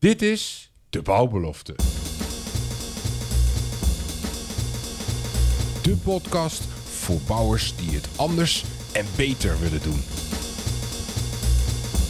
Dit 0.00 0.22
is 0.22 0.70
De 0.90 1.02
Bouwbelofte. 1.02 1.74
De 5.82 5.96
podcast 6.04 6.62
voor 6.84 7.20
bouwers 7.26 7.76
die 7.76 7.90
het 7.90 8.08
anders 8.16 8.64
en 8.92 9.06
beter 9.16 9.60
willen 9.60 9.82
doen. 9.82 10.02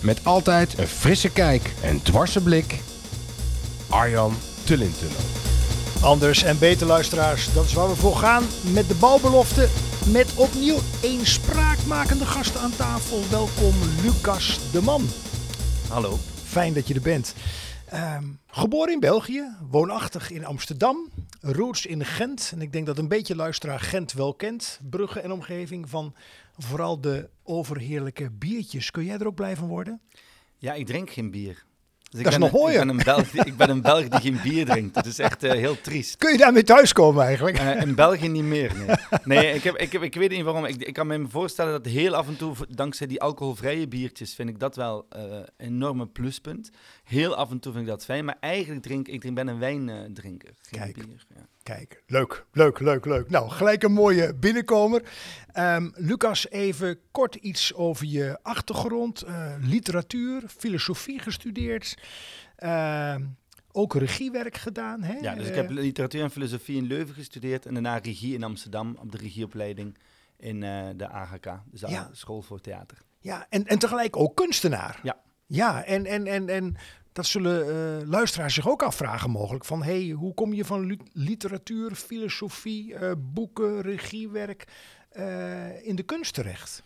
Met 0.03 0.25
altijd 0.25 0.79
een 0.79 0.87
frisse 0.87 1.31
kijk 1.33 1.75
en 1.83 2.03
dwarse 2.03 2.43
blik. 2.43 2.81
Arjan 3.89 4.35
Tullintunnel. 4.65 5.21
Anders 6.01 6.43
en 6.43 6.59
beter 6.59 6.87
luisteraars, 6.87 7.53
dat 7.53 7.65
is 7.65 7.73
waar 7.73 7.89
we 7.89 7.97
voor 7.97 8.17
gaan 8.17 8.45
met 8.73 8.89
de 8.89 8.95
bouwbelofte. 8.95 9.69
Met 10.13 10.35
opnieuw 10.35 10.79
één 11.03 11.27
spraakmakende 11.27 12.27
gasten 12.27 12.61
aan 12.61 12.77
tafel. 12.77 13.23
Welkom 13.31 13.75
Lucas 14.03 14.59
de 14.73 14.83
Man. 14.83 15.09
Hallo. 15.89 16.19
Fijn 16.45 16.73
dat 16.73 16.89
je 16.89 16.95
er 16.95 17.01
bent. 17.01 17.35
Ehm, 17.91 18.25
geboren 18.47 18.93
in 18.93 19.01
België, 19.01 19.57
woonachtig 19.71 20.31
in 20.31 20.45
Amsterdam, 20.45 21.09
roots 21.41 21.87
in 21.87 22.05
Gent. 22.05 22.51
En 22.55 22.61
ik 22.61 22.73
denk 22.73 22.87
dat 22.87 22.99
een 22.99 23.09
beetje 23.09 23.37
luisteraar 23.37 23.81
Gent 23.81 24.13
wel 24.13 24.35
kent. 24.35 24.81
Brugge 24.91 25.21
en 25.21 25.33
omgeving 25.33 25.89
van 25.89 26.15
vooral 26.57 27.01
de 27.01 27.29
overheerlijke 27.43 28.31
biertjes. 28.31 28.91
Kun 28.91 29.05
jij 29.05 29.19
er 29.19 29.27
ook 29.27 29.35
blij 29.35 29.57
van 29.57 29.69
worden? 29.69 30.01
Ja, 30.57 30.75
ik 30.75 30.87
drink 30.87 31.11
geen 31.11 31.31
bier. 31.31 31.65
Dus 32.11 32.19
ik 32.21 32.25
Dat 32.25 32.33
is 32.33 32.39
ben, 32.39 32.51
nog 32.51 32.61
mooier. 32.61 32.81
Ik 32.81 32.87
ben, 32.87 32.97
een 32.99 33.05
Belg, 33.05 33.31
die- 33.31 33.45
ik 33.45 33.57
ben 33.57 33.71
een 33.71 33.83
Belg 33.83 34.09
die 34.09 34.21
geen 34.21 34.41
bier 34.43 34.65
drinkt. 34.67 34.95
Dat 34.95 35.07
is 35.07 35.19
echt 35.19 35.43
eh, 35.43 35.51
heel 35.53 35.81
triest. 35.81 36.17
Kun 36.17 36.33
je 36.33 36.39
daarmee 36.39 36.63
thuiskomen 36.63 37.25
eigenlijk? 37.25 37.59
Eh, 37.59 37.81
in 37.81 37.95
België 37.95 38.29
niet 38.29 38.43
meer, 38.43 38.73
nee. 38.77 38.97
Nee, 39.25 39.55
ik, 39.55 39.63
heb, 39.63 39.77
ik, 39.77 39.93
heb, 39.93 40.03
ik 40.03 40.15
weet 40.15 40.31
niet 40.31 40.43
waarom. 40.43 40.65
Ik, 40.65 40.77
ik 40.83 40.95
kan 40.95 41.07
me 41.07 41.27
voorstellen 41.29 41.73
dat 41.83 41.93
heel 41.93 42.15
af 42.15 42.29
en 42.29 42.37
toe, 42.37 42.55
dankzij 42.69 43.07
die 43.07 43.21
alcoholvrije 43.21 43.89
biertjes, 43.89 44.35
vind 44.35 44.49
ik 44.49 44.59
dat 44.59 44.77
wel 44.77 45.07
eh, 45.09 45.23
een 45.23 45.45
enorme 45.57 46.07
pluspunt. 46.07 46.71
Heel 47.05 47.35
af 47.37 47.51
en 47.51 47.59
toe 47.59 47.73
vind 47.73 47.85
ik 47.85 47.91
dat 47.91 48.05
fijn. 48.05 48.25
Maar 48.25 48.37
eigenlijk 48.41 48.83
drink 48.83 49.09
ik 49.09 49.21
drink, 49.21 49.35
ben 49.35 49.49
een 49.49 49.59
wijndrinker, 49.59 50.51
geen 50.63 50.81
Kijk. 50.81 50.95
bier. 50.95 51.25
Ja. 51.35 51.47
Kijk, 51.69 52.03
leuk, 52.07 52.47
leuk, 52.53 52.79
leuk, 52.81 53.05
leuk. 53.05 53.31
Nou, 53.31 53.51
gelijk 53.51 53.83
een 53.83 53.93
mooie 53.93 54.35
binnenkomer. 54.35 55.03
Ehm, 55.53 55.89
Lucas, 55.95 56.49
even 56.51 56.99
kort 57.11 57.35
iets 57.35 57.75
over 57.75 58.07
je 58.07 58.39
achtergrond. 58.43 59.23
Eh, 59.23 59.55
literatuur, 59.61 60.43
filosofie 60.59 61.19
gestudeerd. 61.19 61.97
Ehm, 62.57 63.25
ook 63.73 63.95
regiewerk 63.95 64.57
gedaan. 64.57 65.03
Hè? 65.03 65.13
ja, 65.21 65.35
dus 65.35 65.45
ik 65.47 65.51
Eh, 65.51 65.57
heb 65.57 65.71
literatuur 65.71 66.23
en 66.23 66.31
filosofie 66.31 66.77
in 66.77 66.87
Leuven 66.87 67.15
gestudeerd 67.15 67.67
en 67.67 67.73
daarna 67.73 67.97
regie 67.99 68.35
in 68.35 68.45
Amsterdam 68.45 68.97
op 69.01 69.13
de 69.13 69.19
regieopleiding 69.19 69.99
in 70.37 70.63
eh, 70.63 70.87
de 70.97 71.09
AGK, 71.09 71.61
dus 71.71 71.81
de 71.81 71.89
Ja. 71.91 72.09
School 72.13 72.43
voor 72.43 72.61
Theater. 72.61 72.99
ja, 73.21 73.47
en, 73.49 73.67
en 73.67 73.79
tegelijk 73.79 74.17
ook 74.17 74.37
kunstenaar. 74.37 75.01
Ja. 75.03 75.17
Ja, 75.51 75.85
en, 75.85 76.07
en, 76.07 76.27
en, 76.27 76.49
en 76.49 76.77
dat 77.19 77.27
zullen 77.27 77.69
eh, 77.69 78.09
luisteraars 78.09 78.55
zich 78.55 78.69
ook 78.69 78.83
afvragen 78.83 79.31
mogelijk. 79.31 79.65
Van, 79.65 79.83
hey, 79.83 80.09
hoe 80.09 80.35
kom 80.35 80.53
je 80.53 80.65
van 80.65 80.87
li- 80.87 81.11
literatuur, 81.13 81.95
filosofie, 81.95 82.95
eh, 82.95 83.13
boeken, 83.19 83.81
regiewerk 83.81 84.65
eh, 85.11 85.87
in 85.87 85.97
de 85.97 86.03
kunst 86.03 86.35
terecht? 86.35 86.83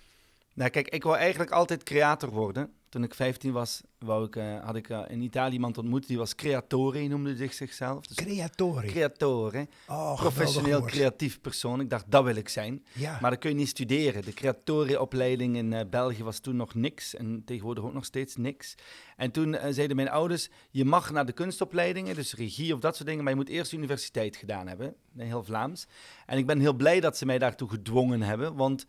Nou, 0.55 0.71
kijk, 0.71 0.89
ik 0.89 1.03
wou 1.03 1.17
eigenlijk 1.17 1.51
altijd 1.51 1.83
creator 1.83 2.31
worden. 2.31 2.73
Toen 2.93 3.03
ik 3.03 3.15
15 3.15 3.53
was, 3.53 3.81
wou 3.98 4.25
ik, 4.25 4.37
eh, 4.37 4.65
had 4.65 4.77
ik 4.77 4.89
eh, 4.89 5.01
in 5.09 5.21
Italië 5.21 5.53
iemand 5.53 5.79
ontmoet, 5.79 6.07
die 6.07 6.19
was 6.19 6.35
creatore, 6.35 7.09
noemde 7.09 7.37
zich 7.37 7.53
zichzelf. 7.53 8.07
Dus 8.07 8.17
Creatori. 8.17 8.87
creatore, 8.87 9.69
Oh, 9.89 10.15
professioneel 10.17 10.83
creatief 10.83 11.41
persoon. 11.41 11.81
Ik 11.81 11.91
dacht, 11.91 12.05
dat 12.09 12.25
wil 12.25 12.37
ik 12.37 12.48
zijn. 12.48 12.85
Ja. 12.93 13.19
Maar 13.20 13.31
dat 13.31 13.39
kun 13.39 13.51
je 13.51 13.57
niet 13.57 13.69
studeren. 13.69 14.25
De 14.25 14.33
creatoreopleiding 14.33 15.57
in 15.57 15.73
eh, 15.73 15.89
België 15.91 16.23
was 16.23 16.39
toen 16.39 16.57
nog 16.57 16.75
niks 16.75 17.15
en 17.15 17.43
tegenwoordig 17.45 17.85
ook 17.85 17.93
nog 17.93 18.05
steeds 18.05 18.37
niks. 18.37 18.75
En 19.17 19.31
toen 19.31 19.57
zeiden 19.70 19.97
mijn 19.97 20.11
ouders, 20.11 20.48
je 20.70 20.85
mag 20.85 21.11
naar 21.11 21.27
de 21.27 21.33
kunstopleidingen, 21.33 22.15
dus 22.15 22.35
regie 22.35 22.75
of 22.75 22.81
dat 22.81 22.97
soort 22.97 23.09
dingen, 23.09 23.25
maar 23.25 23.33
je 23.33 23.39
moet 23.39 23.48
eerst 23.48 23.73
universiteit 23.73 24.37
gedaan 24.37 24.67
hebben. 24.67 24.95
Heel 25.17 25.45
Vlaams. 25.45 25.87
En 26.27 26.39
ik 26.39 26.47
ben 26.47 26.61
heel 26.61 26.75
blij 26.75 27.01
dat 27.01 27.17
ze 27.17 27.27
mij 27.27 27.39
daartoe 27.39 27.69
gedwongen 27.69 28.23
hebben, 28.23 28.55
want, 28.55 28.85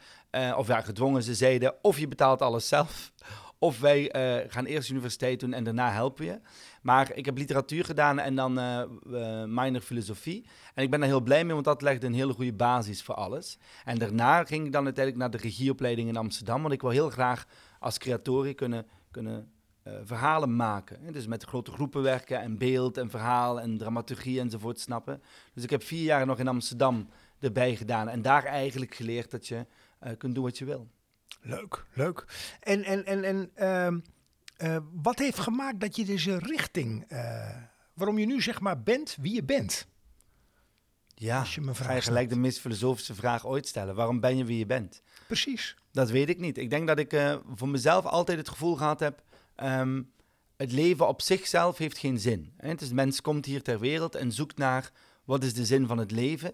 of 0.57 0.67
ja, 0.67 0.81
gedwongen, 0.81 1.23
ze 1.23 1.35
zeiden, 1.35 1.75
of 1.81 1.99
je 1.99 2.07
betaalt 2.07 2.41
alles 2.41 2.67
zelf, 2.67 3.11
of 3.63 3.79
wij 3.79 4.11
eh, 4.11 4.51
gaan 4.51 4.65
eerst 4.65 4.89
universiteit 4.89 5.39
doen 5.39 5.53
en 5.53 5.63
daarna 5.63 5.91
helpen 5.91 6.25
je. 6.25 6.39
Maar 6.81 7.11
ik 7.15 7.25
heb 7.25 7.37
literatuur 7.37 7.85
gedaan 7.85 8.19
en 8.19 8.35
dan 8.35 8.59
eh, 8.59 8.83
minor 9.45 9.81
filosofie. 9.81 10.45
En 10.73 10.83
ik 10.83 10.89
ben 10.89 10.99
daar 10.99 11.09
heel 11.09 11.21
blij 11.21 11.43
mee, 11.43 11.53
want 11.53 11.65
dat 11.65 11.81
legde 11.81 12.07
een 12.07 12.13
hele 12.13 12.33
goede 12.33 12.53
basis 12.53 13.03
voor 13.03 13.15
alles. 13.15 13.57
En 13.85 13.97
daarna 13.97 14.43
ging 14.43 14.65
ik 14.65 14.71
dan 14.71 14.83
uiteindelijk 14.83 15.23
naar 15.23 15.39
de 15.39 15.47
regieopleiding 15.47 16.09
in 16.09 16.17
Amsterdam. 16.17 16.61
Want 16.61 16.73
ik 16.73 16.81
wil 16.81 16.89
heel 16.89 17.09
graag 17.09 17.45
als 17.79 17.97
creatorie 17.97 18.53
kunnen, 18.53 18.87
kunnen 19.11 19.51
verhalen 20.03 20.55
maken. 20.55 21.13
Dus 21.13 21.27
met 21.27 21.43
grote 21.43 21.71
groepen 21.71 22.01
werken 22.01 22.41
en 22.41 22.57
beeld 22.57 22.97
en 22.97 23.09
verhaal 23.09 23.61
en 23.61 23.77
dramaturgie 23.77 24.39
enzovoort 24.39 24.79
snappen. 24.79 25.21
Dus 25.53 25.63
ik 25.63 25.69
heb 25.69 25.83
vier 25.83 26.03
jaar 26.03 26.25
nog 26.25 26.39
in 26.39 26.47
Amsterdam 26.47 27.09
erbij 27.39 27.75
gedaan. 27.75 28.09
En 28.09 28.21
daar 28.21 28.43
eigenlijk 28.43 28.95
geleerd 28.95 29.31
dat 29.31 29.47
je 29.47 29.65
kunt 30.17 30.35
doen 30.35 30.43
wat 30.43 30.57
je 30.57 30.65
wil. 30.65 30.87
Leuk, 31.43 31.85
leuk. 31.93 32.25
En, 32.59 32.83
en, 32.83 33.05
en, 33.05 33.23
en 33.23 33.51
ehm, 33.55 33.99
eh, 34.57 34.77
wat 34.93 35.19
heeft 35.19 35.39
gemaakt 35.39 35.79
dat 35.79 35.95
je 35.95 36.05
deze 36.05 36.37
richting, 36.37 37.05
eh, 37.07 37.55
waarom 37.93 38.17
je 38.17 38.25
nu 38.25 38.41
zeg 38.41 38.59
maar 38.59 38.83
bent 38.83 39.17
wie 39.21 39.33
je 39.33 39.43
bent? 39.43 39.87
Ja, 41.15 41.39
Als 41.39 41.55
je 41.55 41.61
me 41.61 41.73
vraagt. 41.73 42.03
gelijk 42.05 42.29
de 42.29 42.35
meest 42.35 42.59
filosofische 42.59 43.15
vraag 43.15 43.45
ooit 43.45 43.67
stellen. 43.67 43.95
Waarom 43.95 44.19
ben 44.19 44.37
je 44.37 44.45
wie 44.45 44.57
je 44.57 44.65
bent? 44.65 45.01
Precies. 45.27 45.75
Dat 45.91 46.09
weet 46.09 46.29
ik 46.29 46.39
niet. 46.39 46.57
Ik 46.57 46.69
denk 46.69 46.87
dat 46.87 46.99
ik 46.99 47.13
eh, 47.13 47.35
voor 47.55 47.69
mezelf 47.69 48.05
altijd 48.05 48.37
het 48.37 48.49
gevoel 48.49 48.75
gehad 48.75 48.99
heb... 48.99 49.23
ehm, 49.55 50.01
het 50.57 50.71
leven 50.71 51.07
op 51.07 51.21
zichzelf 51.21 51.77
heeft 51.77 51.97
geen 51.97 52.19
zin. 52.19 52.53
Hè? 52.57 52.69
Het 52.69 52.81
is, 52.81 52.87
de 52.87 52.93
mens 52.93 53.21
komt 53.21 53.45
hier 53.45 53.61
ter 53.61 53.79
wereld 53.79 54.15
en 54.15 54.31
zoekt 54.31 54.57
naar... 54.57 54.91
wat 55.23 55.43
is 55.43 55.53
de 55.53 55.65
zin 55.65 55.87
van 55.87 55.97
het 55.97 56.11
leven? 56.11 56.53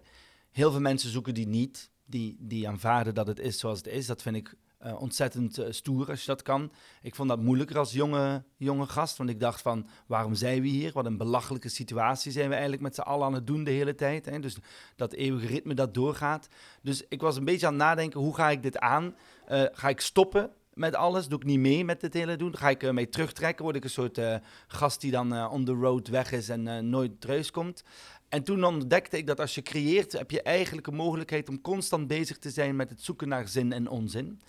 Heel 0.52 0.72
veel 0.72 0.80
mensen 0.82 1.10
zoeken 1.10 1.34
die 1.34 1.48
niet. 1.48 1.90
Die, 2.06 2.36
die 2.40 2.68
aanvaarden 2.68 3.14
dat 3.14 3.28
het 3.28 3.40
is 3.40 3.60
zoals 3.60 3.78
het 3.78 3.88
is. 3.88 4.06
Dat 4.06 4.22
vind 4.22 4.36
ik 4.36 4.56
eh, 4.80 5.02
ontzettend 5.02 5.58
eh, 5.58 5.72
stoer 5.72 6.10
als 6.10 6.20
je 6.20 6.26
dat 6.26 6.42
kan. 6.42 6.72
Ik 7.02 7.16
vond 7.16 7.30
dat 7.30 7.42
moeilijker 7.42 7.78
als 7.78 7.92
jonge, 7.92 8.44
jonge 8.58 8.86
gast. 8.86 9.18
Want 9.18 9.30
ik 9.30 9.40
dacht 9.40 9.62
van, 9.62 9.88
waarom 10.08 10.36
zijn 10.36 10.62
we 10.62 10.68
hier? 10.68 10.92
Wat 10.94 11.06
een 11.06 11.18
belachelijke 11.18 11.70
situatie 11.70 12.32
zijn 12.32 12.48
we 12.48 12.54
eigenlijk 12.54 12.84
met 12.84 12.96
z'n 12.96 13.02
allen 13.02 13.26
aan 13.26 13.34
het 13.34 13.48
doen 13.48 13.64
de 13.64 13.72
hele 13.72 13.96
tijd. 13.96 14.26
Hè? 14.26 14.40
Dus 14.40 14.58
dat 14.96 15.14
eeuwige 15.14 15.48
ritme 15.48 15.74
dat 15.74 15.94
doorgaat. 15.94 16.48
Dus 16.82 17.08
ik 17.08 17.22
was 17.22 17.38
een 17.38 17.46
beetje 17.46 17.66
aan 17.66 17.74
het 17.74 17.82
nadenken, 17.82 18.20
hoe 18.20 18.36
ga 18.36 18.50
ik 18.50 18.64
dit 18.64 18.78
aan? 18.78 19.16
Eh, 19.46 19.64
ga 19.72 19.90
ik 19.90 20.02
stoppen 20.02 20.52
met 20.74 20.96
alles? 20.96 21.28
Doe 21.28 21.40
ik 21.40 21.46
niet 21.46 21.60
mee 21.60 21.86
met 21.86 22.02
dit 22.02 22.14
hele 22.14 22.36
doen? 22.36 22.58
Ga 22.58 22.70
ik 22.70 22.84
uh, 22.84 22.92
mee 22.92 23.10
terugtrekken? 23.10 23.64
Word 23.64 23.76
ik 23.76 23.84
een 23.84 23.90
soort 23.90 24.22
gast 24.68 25.02
die 25.02 25.12
dan 25.12 25.50
on 25.50 25.66
the 25.66 25.74
road 25.74 26.08
weg 26.08 26.32
is 26.32 26.50
en 26.50 26.90
nooit 26.90 27.22
thuis 27.22 27.52
komt? 27.52 27.84
En 28.30 28.44
toen 28.44 28.64
ontdekte 28.64 29.18
ik 29.18 29.28
dat 29.28 29.40
als 29.40 29.56
je 29.56 29.62
creëert, 29.62 30.12
heb 30.12 30.32
je 30.32 30.42
eigenlijk 30.42 30.88
een 30.88 30.96
mogelijkheid 30.96 31.50
om 31.50 31.62
constant 31.62 32.08
bezig 32.08 32.38
te 32.38 32.50
zijn 32.50 32.76
met 32.76 32.90
het 32.90 33.02
zoeken 33.02 33.28
naar 33.28 33.48
zin 33.48 33.74
en 33.74 33.88
onzin. 33.88 34.42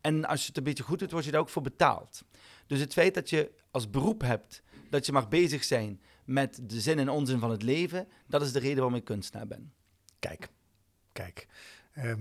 En 0.00 0.24
als 0.24 0.40
je 0.40 0.46
het 0.46 0.56
een 0.56 0.62
beetje 0.62 0.82
goed 0.82 0.98
doet, 0.98 1.10
word 1.10 1.24
je 1.24 1.30
daar 1.30 1.40
ook 1.40 1.48
voor 1.48 1.62
betaald. 1.62 2.24
Dus 2.66 2.80
het 2.80 2.92
feit 2.92 3.14
dat 3.14 3.30
je 3.30 3.50
als 3.70 3.90
beroep 3.90 4.20
hebt 4.20 4.62
dat 4.90 5.06
je 5.06 5.12
mag 5.12 5.28
bezig 5.28 5.64
zijn 5.64 6.00
met 6.24 6.60
de 6.62 6.80
zin 6.80 6.98
en 6.98 7.08
onzin 7.08 7.38
van 7.38 7.50
het 7.50 7.62
leven, 7.62 8.08
dat 8.26 8.42
is 8.42 8.52
de 8.52 8.58
reden 8.58 8.76
waarom 8.76 8.94
ik 8.94 9.04
kunstenaar 9.04 9.46
ben. 9.46 9.72
Kijk, 10.18 10.48
kijk. 11.12 11.46
Ehm, 11.92 12.20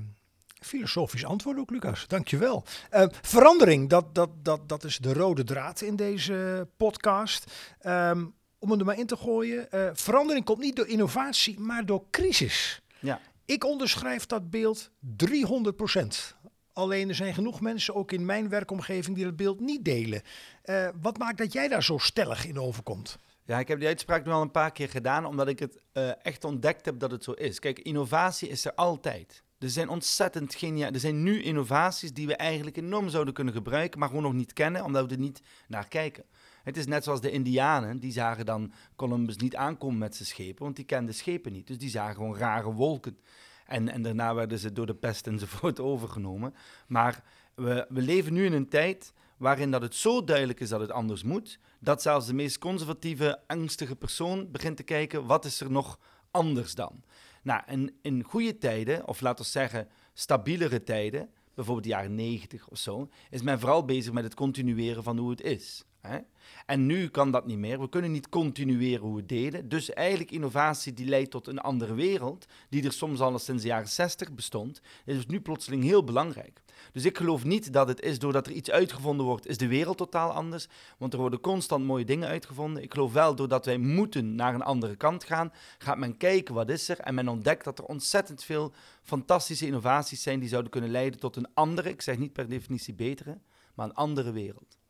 filosofisch 0.60 1.26
antwoord 1.26 1.58
ook, 1.58 1.70
Lucas. 1.70 2.08
Dankjewel. 2.08 2.64
Ehm 2.90 3.10
verandering, 3.22 3.90
dat, 3.90 4.16
dat, 4.16 4.30
dat, 4.42 4.70
dat 4.70 4.84
is 4.84 4.98
de 4.98 5.14
rode 5.14 5.44
draad 5.44 5.82
in 5.82 5.96
deze 5.96 6.68
podcast. 6.78 7.52
Ehm, 7.80 8.26
om 8.64 8.70
hem 8.70 8.80
er 8.80 8.86
maar 8.86 9.00
in 9.00 9.06
te 9.06 9.18
gooien. 9.18 9.72
eh, 9.72 9.90
verandering 9.94 10.46
komt 10.46 10.60
niet 10.60 10.76
door 10.76 10.88
innovatie, 10.88 11.60
maar 11.60 11.86
door 11.86 12.04
crisis. 12.12 12.82
Ja. 13.00 13.20
Ik 13.46 13.64
onderschrijf 13.64 14.26
dat 14.26 14.50
beeld 14.50 14.90
300% 15.00 16.36
Alleen 16.74 17.10
er 17.10 17.16
zijn 17.16 17.34
genoeg 17.34 17.62
mensen, 17.62 17.96
ook 17.96 18.12
in 18.12 18.26
mijn 18.26 18.50
werkomgeving, 18.50 19.16
die 19.16 19.26
dat 19.26 19.36
beeld 19.36 19.60
niet 19.60 19.86
delen. 19.86 20.22
Eh, 20.62 20.88
wat 21.02 21.18
maakt 21.18 21.38
dat 21.38 21.54
jij 21.54 21.68
daar 21.68 21.84
zo 21.84 21.98
stellig 21.98 22.46
in 22.46 22.60
overkomt? 22.60 23.18
Ja, 23.46 23.60
ik 23.60 23.68
heb 23.68 23.80
die 23.80 23.88
uitspraak 23.88 24.26
nu 24.26 24.32
al 24.32 24.42
een 24.42 24.52
paar 24.52 24.72
keer 24.72 24.90
gedaan, 24.90 25.26
omdat 25.26 25.48
ik 25.48 25.60
het 25.60 25.80
eh, 25.92 26.26
echt 26.26 26.44
ontdekt 26.44 26.86
heb 26.86 27.00
dat 27.00 27.12
het 27.12 27.24
zo 27.24 27.32
is. 27.32 27.60
Kijk, 27.60 27.80
innovatie 27.80 28.50
is 28.50 28.66
er 28.66 28.74
altijd. 28.74 29.43
Er 29.64 29.70
zijn 29.70 29.90
ontzettend 29.90 30.56
geniaal. 30.56 30.92
Er 30.92 31.00
zijn 31.00 31.24
nu 31.24 31.44
innovaties 31.44 32.14
die 32.14 32.28
we 32.28 32.36
eigenlijk 32.36 32.78
enorm 32.78 33.10
zouden 33.10 33.34
kunnen 33.34 33.54
gebruiken, 33.54 34.00
maar 34.00 34.08
gewoon 34.08 34.24
nog 34.24 34.34
niet 34.34 34.54
kennen, 34.54 34.84
omdat 34.84 35.06
we 35.06 35.14
er 35.14 35.20
niet 35.20 35.42
naar 35.68 35.88
kijken. 35.88 36.24
Het 36.64 36.78
is 36.78 36.86
net 36.86 37.04
zoals 37.04 37.22
de 37.22 37.32
Indianen, 37.32 38.00
die 38.00 38.12
zagen 38.12 38.46
dan 38.46 38.72
Columbus 38.96 39.38
niet 39.38 39.56
aankomen 39.56 39.98
met 39.98 40.16
zijn 40.16 40.28
schepen, 40.28 40.64
want 40.64 40.76
die 40.76 40.86
kenden 40.86 41.16
schepen 41.16 41.52
niet. 41.52 41.68
Dus 41.68 41.78
die 41.78 41.90
zagen 41.90 42.16
gewoon 42.16 42.38
rare 42.38 42.74
wolken. 42.74 43.18
En, 43.66 43.90
en 43.90 44.02
daarna 44.02 44.34
werden 44.36 44.60
ze 44.60 44.72
door 44.72 44.86
de 44.86 44.96
pest 44.96 45.28
enzovoort 45.28 45.80
overgenomen. 45.92 46.54
Maar 46.88 47.24
we, 47.56 47.86
we 47.90 48.02
leven 48.02 48.34
nu 48.34 48.46
in 48.46 48.54
een 48.54 48.70
tijd 48.70 49.14
waarin 49.38 49.72
dat 49.72 49.82
het 49.82 49.96
zo 49.96 50.24
duidelijk 50.24 50.60
is 50.60 50.70
dat 50.70 50.80
het 50.80 50.92
anders 50.92 51.24
moet, 51.24 51.60
dat 51.80 52.02
zelfs 52.02 52.28
de 52.28 52.34
meest 52.34 52.58
conservatieve, 52.58 53.40
angstige 53.48 53.96
persoon 53.96 54.52
begint 54.52 54.78
te 54.78 54.84
kijken, 54.84 55.26
wat 55.26 55.46
is 55.46 55.60
er 55.60 55.72
nog 55.72 56.00
anders 56.32 56.76
dan? 56.76 57.04
Nou, 57.44 57.92
in 58.02 58.24
goede 58.24 58.58
tijden, 58.58 59.08
of 59.08 59.22
laten 59.22 59.44
we 59.44 59.52
zeggen 59.52 59.88
stabielere 60.14 60.84
tijden, 60.84 61.30
bijvoorbeeld 61.54 61.86
de 61.86 61.92
jaren 61.92 62.16
90 62.16 62.68
of 62.68 62.78
zo, 62.78 63.10
is 63.30 63.42
men 63.42 63.60
vooral 63.60 63.86
bezig 63.86 64.14
met 64.14 64.24
het 64.24 64.34
continueren 64.34 65.04
van 65.04 65.18
hoe 65.18 65.30
het 65.30 65.42
is. 65.42 65.86
Hè? 66.08 66.18
En 66.66 66.86
nu 66.86 67.08
kan 67.08 67.32
dat 67.32 67.46
niet 67.46 67.58
meer. 67.58 67.80
We 67.80 67.90
kunnen 67.90 68.12
niet 68.12 68.30
continueren 68.30 69.06
hoe 69.06 69.16
we 69.16 69.26
deden. 69.26 69.70
Dus 69.70 69.94
eigenlijk 69.94 70.32
innovatie 70.32 70.94
die 70.94 71.06
leidt 71.06 71.32
tot 71.32 71.48
een 71.48 71.60
andere 71.60 71.94
wereld, 71.94 72.46
die 72.70 72.86
er 72.86 72.92
soms 72.92 73.20
al 73.20 73.40
sinds 73.40 73.62
de 73.62 73.68
jaren 73.68 73.88
60 73.88 74.32
bestond, 74.32 74.82
is 75.06 75.26
nu 75.26 75.42
plotseling 75.42 75.84
heel 75.84 76.04
belangrijk. 76.04 76.62
Dus 76.92 77.06
ik 77.06 77.18
geloof 77.18 77.44
niet 77.44 77.74
dat 77.74 77.88
het 77.88 78.02
is 78.02 78.20
doordat 78.20 78.48
er 78.48 78.54
iets 78.54 78.72
uitgevonden 78.72 79.26
wordt, 79.26 79.48
is 79.48 79.58
de 79.58 79.68
wereld 79.68 79.98
totaal 79.98 80.32
anders. 80.32 80.68
Want 80.98 81.14
er 81.14 81.20
worden 81.20 81.40
constant 81.40 81.86
mooie 81.86 82.06
dingen 82.06 82.28
uitgevonden. 82.28 82.84
Ik 82.84 82.94
geloof 82.94 83.14
wel 83.14 83.36
doordat 83.36 83.66
wij 83.66 83.78
moeten 83.78 84.36
naar 84.36 84.54
een 84.54 84.62
andere 84.62 84.96
kant 84.96 85.24
gaan, 85.24 85.54
gaat 85.78 85.98
men 85.98 86.18
kijken 86.18 86.54
wat 86.54 86.70
is 86.70 86.90
er. 86.90 87.00
En 87.00 87.16
men 87.16 87.28
ontdekt 87.28 87.64
dat 87.64 87.80
er 87.80 87.86
ontzettend 87.86 88.44
veel 88.44 88.74
fantastische 89.02 89.66
innovaties 89.66 90.24
zijn 90.24 90.40
die 90.40 90.50
zouden 90.50 90.72
kunnen 90.72 90.92
leiden 90.92 91.20
tot 91.20 91.36
een 91.36 91.54
andere, 91.54 91.90
ik 91.90 92.02
zeg 92.02 92.18
niet 92.18 92.34
per 92.34 92.50
definitie 92.50 92.94
betere, 92.94 93.40
maar 93.74 93.86
een 93.86 93.94
andere 93.94 94.32
wereld. 94.32 94.82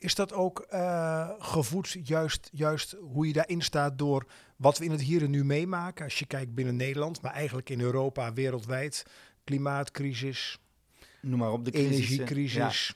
Is 0.00 0.14
dat 0.14 0.32
ook 0.32 0.66
uh, 0.72 1.30
gevoed, 1.38 1.96
juist, 2.02 2.48
juist 2.52 2.96
hoe 3.00 3.26
je 3.26 3.32
daarin 3.32 3.62
staat 3.62 3.98
door 3.98 4.26
wat 4.56 4.78
we 4.78 4.84
in 4.84 4.90
het 4.90 5.00
hier 5.00 5.22
en 5.22 5.30
nu 5.30 5.44
meemaken? 5.44 6.04
Als 6.04 6.18
je 6.18 6.26
kijkt 6.26 6.54
binnen 6.54 6.76
Nederland, 6.76 7.20
maar 7.20 7.32
eigenlijk 7.32 7.70
in 7.70 7.80
Europa, 7.80 8.32
wereldwijd, 8.32 9.04
klimaatcrisis, 9.44 10.58
Noem 11.20 11.38
maar 11.38 11.52
op 11.52 11.64
de 11.64 11.70
crisis, 11.70 11.90
energiecrisis, 11.90 12.94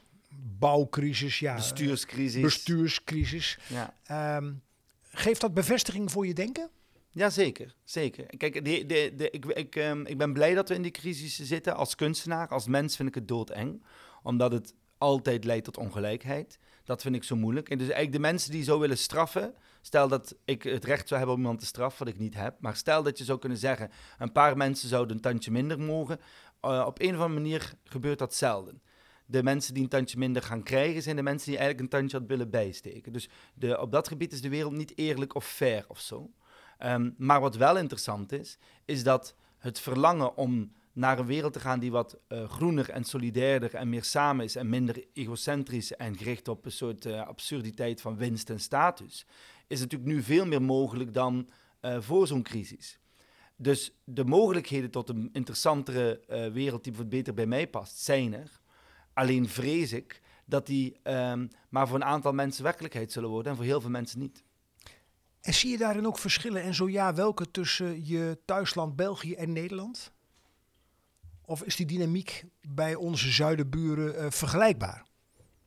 bouwcrisis, 0.59 1.39
ja, 1.39 1.55
bestuurscrisis. 1.55 2.43
bestuurscrisis. 2.43 3.59
Ja. 3.69 4.37
Um, 4.37 4.63
geeft 5.11 5.41
dat 5.41 5.55
bevestiging 5.55 6.11
voor 6.11 6.27
je 6.27 6.35
denken? 6.35 6.71
Ja, 7.11 7.31
zeker. 7.31 7.75
zeker. 7.85 8.27
Kijk, 8.37 8.65
de, 8.65 8.87
de, 8.87 9.13
de, 9.17 9.31
ik, 9.31 9.45
ik, 9.45 9.77
um, 9.77 10.07
ik 10.07 10.19
ben 10.19 10.33
blij 10.33 10.55
dat 10.55 10.69
we 10.69 10.75
in 10.75 10.83
die 10.83 10.91
crisis 10.91 11.41
zitten. 11.41 11.77
Als 11.77 11.95
kunstenaar, 11.95 12.49
als 12.49 12.67
mens 12.67 12.97
vind 12.97 13.09
ik 13.09 13.15
het 13.15 13.29
doodeng. 13.29 13.85
Omdat 14.23 14.53
het 14.53 14.75
altijd 14.99 15.45
leidt 15.45 15.65
tot 15.65 15.77
ongelijkheid. 15.77 16.59
Dat 16.85 17.03
vind 17.03 17.15
ik 17.15 17.25
zo 17.25 17.37
moeilijk. 17.37 17.69
En 17.69 17.79
dus 17.79 17.87
eigenlijk 17.87 18.17
de 18.17 18.31
mensen 18.31 18.51
die 18.51 18.63
zo 18.63 18.79
willen 18.79 18.99
straffen. 18.99 19.55
Stel 19.81 20.09
dat 20.09 20.37
ik 20.45 20.63
het 20.63 20.85
recht 20.85 21.09
zou 21.09 21.19
hebben 21.19 21.37
om 21.37 21.43
iemand 21.43 21.61
te 21.61 21.67
straffen, 21.67 22.05
wat 22.05 22.15
ik 22.15 22.21
niet 22.21 22.35
heb. 22.35 22.57
Maar 22.61 22.77
stel 22.77 23.03
dat 23.03 23.19
je 23.19 23.25
zou 23.25 23.39
kunnen 23.39 23.59
zeggen: 23.59 23.91
een 24.19 24.33
paar 24.33 24.57
mensen 24.57 24.89
zouden 24.89 25.17
een 25.17 25.23
tandje 25.23 25.51
minder 25.51 25.81
mogen. 25.81 26.19
Uh, 26.63 26.85
op 26.87 27.01
een 27.01 27.15
of 27.15 27.21
andere 27.21 27.41
manier 27.41 27.73
gebeurt 27.85 28.19
dat 28.19 28.35
zelden. 28.35 28.83
De 29.27 29.43
mensen 29.43 29.75
die 29.75 29.83
een 29.83 29.89
tandje 29.89 30.19
minder 30.19 30.43
gaan 30.43 30.63
krijgen, 30.63 31.03
zijn 31.03 31.17
de 31.17 31.23
mensen 31.23 31.51
die 31.51 31.59
eigenlijk 31.59 31.93
een 31.93 31.99
tandje 31.99 32.19
had 32.19 32.29
willen 32.29 32.51
bijsteken. 32.51 33.13
Dus 33.13 33.29
de, 33.55 33.81
op 33.81 33.93
dat 33.93 34.09
gebied 34.09 34.33
is 34.33 34.41
de 34.41 34.49
wereld 34.49 34.73
niet 34.73 34.93
eerlijk 34.99 35.35
of 35.35 35.47
fair 35.47 35.85
of 35.89 36.01
zo. 36.01 36.31
Um, 36.79 37.15
maar 37.19 37.41
wat 37.41 37.57
wel 37.57 37.79
interessant 37.79 38.33
is, 38.33 38.59
is 38.85 39.03
dat 39.03 39.35
het 39.59 39.81
verlangen 39.81 40.37
om 40.37 40.73
naar 40.93 41.19
een 41.19 41.27
wereld 41.27 41.53
te 41.53 41.61
gaan 41.61 41.81
die 41.81 41.91
wat 41.91 42.19
uh, 42.29 42.49
groener 42.49 42.91
en 42.91 43.05
solidairder 43.05 43.75
en 43.75 43.89
meer 43.89 44.05
samen 44.05 44.45
is 44.45 44.57
en 44.57 44.69
minder 44.69 45.05
egocentrisch 45.13 45.97
en 45.97 46.17
gericht 46.17 46.49
op 46.49 46.65
een 46.65 46.73
soort 46.73 47.07
uh, 47.07 47.27
absurditeit 47.27 48.01
van 48.01 48.17
winst 48.17 48.51
en 48.51 48.61
status, 48.61 49.27
is 49.67 49.81
natuurlijk 49.81 50.11
nu 50.11 50.23
veel 50.23 50.47
meer 50.47 50.63
mogelijk 50.63 51.15
dan 51.15 51.49
uh, 51.81 52.01
voor 52.01 52.27
zo'n 52.27 52.43
crisis. 52.43 52.99
Dus 53.57 53.93
de 54.05 54.25
mogelijkheden 54.25 54.91
tot 54.91 55.09
een 55.09 55.31
interessantere 55.33 56.21
wereld 56.53 56.85
die 56.85 57.05
beter 57.05 57.35
bij 57.35 57.47
mij 57.47 57.69
past, 57.69 57.99
zijn 57.99 58.35
er. 58.35 58.61
Alleen 59.13 59.49
vrees 59.49 59.93
ik 59.93 60.21
dat 60.45 60.67
die 60.67 60.97
um, 61.05 61.49
maar 61.69 61.89
voor 61.89 61.97
een 61.97 62.05
aantal 62.05 62.33
mensen 62.33 62.65
werkelijkheid 62.65 63.13
zullen 63.13 63.29
worden 63.29 63.51
en 63.51 63.57
voor 63.57 63.67
heel 63.67 63.81
veel 63.81 63.91
mensen 63.91 64.19
niet. 64.19 64.43
En 65.41 65.55
zie 65.55 65.71
je 65.71 65.79
daarin 65.79 66.07
ook 66.07 66.19
verschillen? 66.19 66.63
En 66.63 66.75
zo 66.75 66.89
ja, 66.89 67.15
welke 67.15 67.51
tussen 67.51 68.07
je 68.07 68.39
thuisland 68.45 68.97
België 68.97 69.35
en 69.35 69.53
Nederland? 69.53 70.13
Of 71.53 71.63
is 71.63 71.77
die 71.77 71.87
dynamiek 71.87 72.45
bij 72.69 72.95
onze 72.95 73.31
zuidenburen 73.31 74.15
uh, 74.15 74.31
vergelijkbaar? 74.31 75.05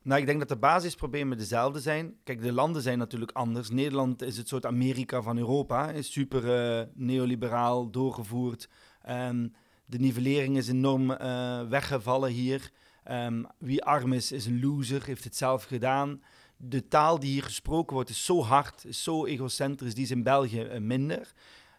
Nou, 0.02 0.20
ik 0.20 0.26
denk 0.26 0.38
dat 0.38 0.48
de 0.48 0.56
basisproblemen 0.56 1.38
dezelfde 1.38 1.80
zijn. 1.80 2.16
Kijk, 2.24 2.42
de 2.42 2.52
landen 2.52 2.82
zijn 2.82 2.98
natuurlijk 2.98 3.30
anders. 3.32 3.70
Nederland 3.70 4.22
is 4.22 4.36
het 4.36 4.48
soort 4.48 4.66
Amerika 4.66 5.22
van 5.22 5.38
Europa. 5.38 5.90
Is 5.90 6.12
super 6.12 6.44
uh, 6.78 6.86
neoliberaal 6.94 7.90
doorgevoerd. 7.90 8.68
Um, 9.08 9.52
de 9.84 9.98
nivellering 9.98 10.56
is 10.56 10.68
enorm 10.68 11.10
uh, 11.10 11.68
weggevallen 11.68 12.30
hier. 12.30 12.70
Um, 13.10 13.46
wie 13.58 13.84
arm 13.84 14.12
is, 14.12 14.32
is 14.32 14.46
een 14.46 14.60
loser, 14.60 15.04
heeft 15.04 15.24
het 15.24 15.36
zelf 15.36 15.64
gedaan. 15.64 16.22
De 16.56 16.88
taal 16.88 17.18
die 17.18 17.30
hier 17.30 17.42
gesproken 17.42 17.94
wordt 17.94 18.10
is 18.10 18.24
zo 18.24 18.42
hard, 18.42 18.84
is 18.84 19.02
zo 19.02 19.26
egocentrisch. 19.26 19.94
Die 19.94 20.04
is 20.04 20.10
in 20.10 20.22
België 20.22 20.78
minder. 20.78 21.32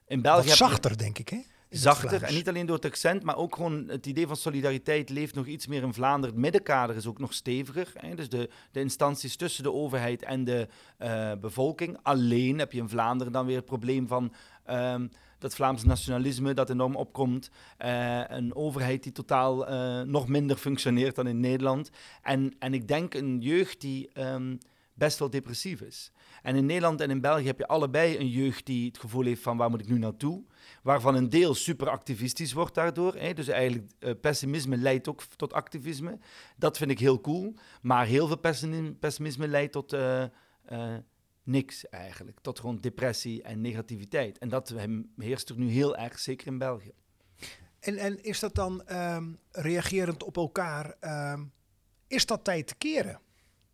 In 0.06 0.21
België 0.21 0.48
Wat 0.48 0.57
zachter, 0.57 0.92
je... 0.92 0.98
denk 0.98 1.18
ik, 1.18 1.30
hè? 1.30 1.42
Zachter. 1.69 2.24
En 2.24 2.34
niet 2.34 2.48
alleen 2.48 2.66
door 2.66 2.75
het 2.75 2.86
accent, 2.86 3.24
maar 3.24 3.38
ook 3.38 3.56
gewoon 3.56 3.88
het 3.88 4.06
idee 4.06 4.28
van 4.28 4.36
solidariteit 4.36 5.10
leeft 5.10 5.36
nog 5.36 5.46
iets 5.46 5.68
meer 5.68 5.84
in 5.84 5.94
Vlaanderen. 5.94 6.36
Het 6.36 6.44
middenkader 6.44 6.96
is 6.96 7.08
ook 7.08 7.19
nog 7.19 7.34
steviger. 7.34 7.92
Hè? 7.94 8.16
Dus 8.16 8.30
de, 8.30 8.50
de 8.72 8.80
instanties 8.80 9.36
tussen 9.36 9.64
de 9.64 9.72
overheid 9.72 10.24
en 10.24 10.44
de 10.44 10.68
uh, 11.00 11.31
bevolking. 11.42 11.98
Alleen 12.02 12.60
heb 12.60 12.72
je 12.72 12.80
in 12.80 12.90
Vlaanderen 12.90 13.34
dan 13.34 13.46
weer 13.46 13.56
het 13.56 13.66
probleem 13.66 14.08
van. 14.08 14.34
Um, 14.69 15.10
dat 15.40 15.56
Vlaams 15.56 15.84
nationalisme 15.84 16.54
dat 16.54 16.69
enorm 16.69 16.96
opkomt. 16.96 17.50
Uh, 17.86 18.22
een 18.28 18.56
overheid 18.56 19.04
die 19.04 19.12
totaal 19.12 19.72
uh, 19.72 20.02
nog 20.02 20.28
minder 20.28 20.58
functioneert 20.58 21.16
dan 21.16 21.28
in 21.28 21.40
Nederland. 21.40 21.90
En, 22.22 22.56
en 22.60 22.74
ik 22.74 22.88
denk 22.88 23.14
een 23.14 23.40
jeugd 23.42 23.81
die 23.81 24.10
um, 24.14 24.58
best 24.94 25.19
wel 25.19 25.30
depressief 25.30 25.81
is. 25.81 26.12
En 26.42 26.56
in 26.56 26.66
Nederland 26.66 27.02
en 27.02 27.10
in 27.10 27.22
België 27.22 27.46
heb 27.46 27.58
je 27.58 27.68
allebei 27.68 28.18
een 28.18 28.30
jeugd 28.30 28.66
die 28.66 28.88
het 28.88 28.98
gevoel 28.98 29.25
heeft 29.25 29.42
van 29.42 29.58
waar 29.58 29.69
moet 29.69 29.81
ik 29.81 29.90
nu 29.90 29.98
naartoe? 29.98 30.44
Waarvan 30.88 31.16
een 31.16 31.30
deel 31.30 31.56
super 31.56 31.89
activistisch 31.89 32.54
wordt 32.54 32.75
daardoor. 32.75 33.16
Hè? 33.16 33.34
Dus 33.34 33.48
eigenlijk 33.48 33.92
uh, 34.00 34.12
pessimisme 34.22 34.78
leidt 34.78 35.07
ook 35.07 35.24
tot 35.24 35.54
activisme. 35.54 36.19
Dat 36.57 36.78
vind 36.78 36.92
ik 36.92 37.00
heel 37.00 37.22
cool. 37.22 37.56
Maar 37.81 38.06
heel 38.06 38.28
veel 38.28 38.39
pessimisme 39.00 39.48
leidt 39.48 39.72
tot 39.72 39.94
uh, 39.94 40.24
uh, 40.72 40.95
niks 41.44 41.89
eigenlijk. 41.89 42.39
Tot 42.39 42.60
gewoon 42.60 42.78
depressie 42.78 43.44
en 43.44 43.62
negativiteit. 43.62 44.38
En 44.38 44.50
dat 44.50 44.74
heerst 45.18 45.50
er 45.50 45.57
nu 45.57 45.69
heel 45.69 45.98
erg, 45.98 46.19
zeker 46.19 46.48
in 46.48 46.57
België. 46.57 46.92
En, 47.80 47.98
en 47.98 48.24
is 48.24 48.40
dat 48.40 48.56
dan 48.56 48.83
um, 48.92 49.40
reagerend 49.51 50.24
op 50.24 50.38
elkaar? 50.38 50.95
Um, 51.33 51.51
is 52.07 52.25
dat 52.25 52.44
tijd 52.44 52.68
te 52.68 52.75
keren? 52.75 53.19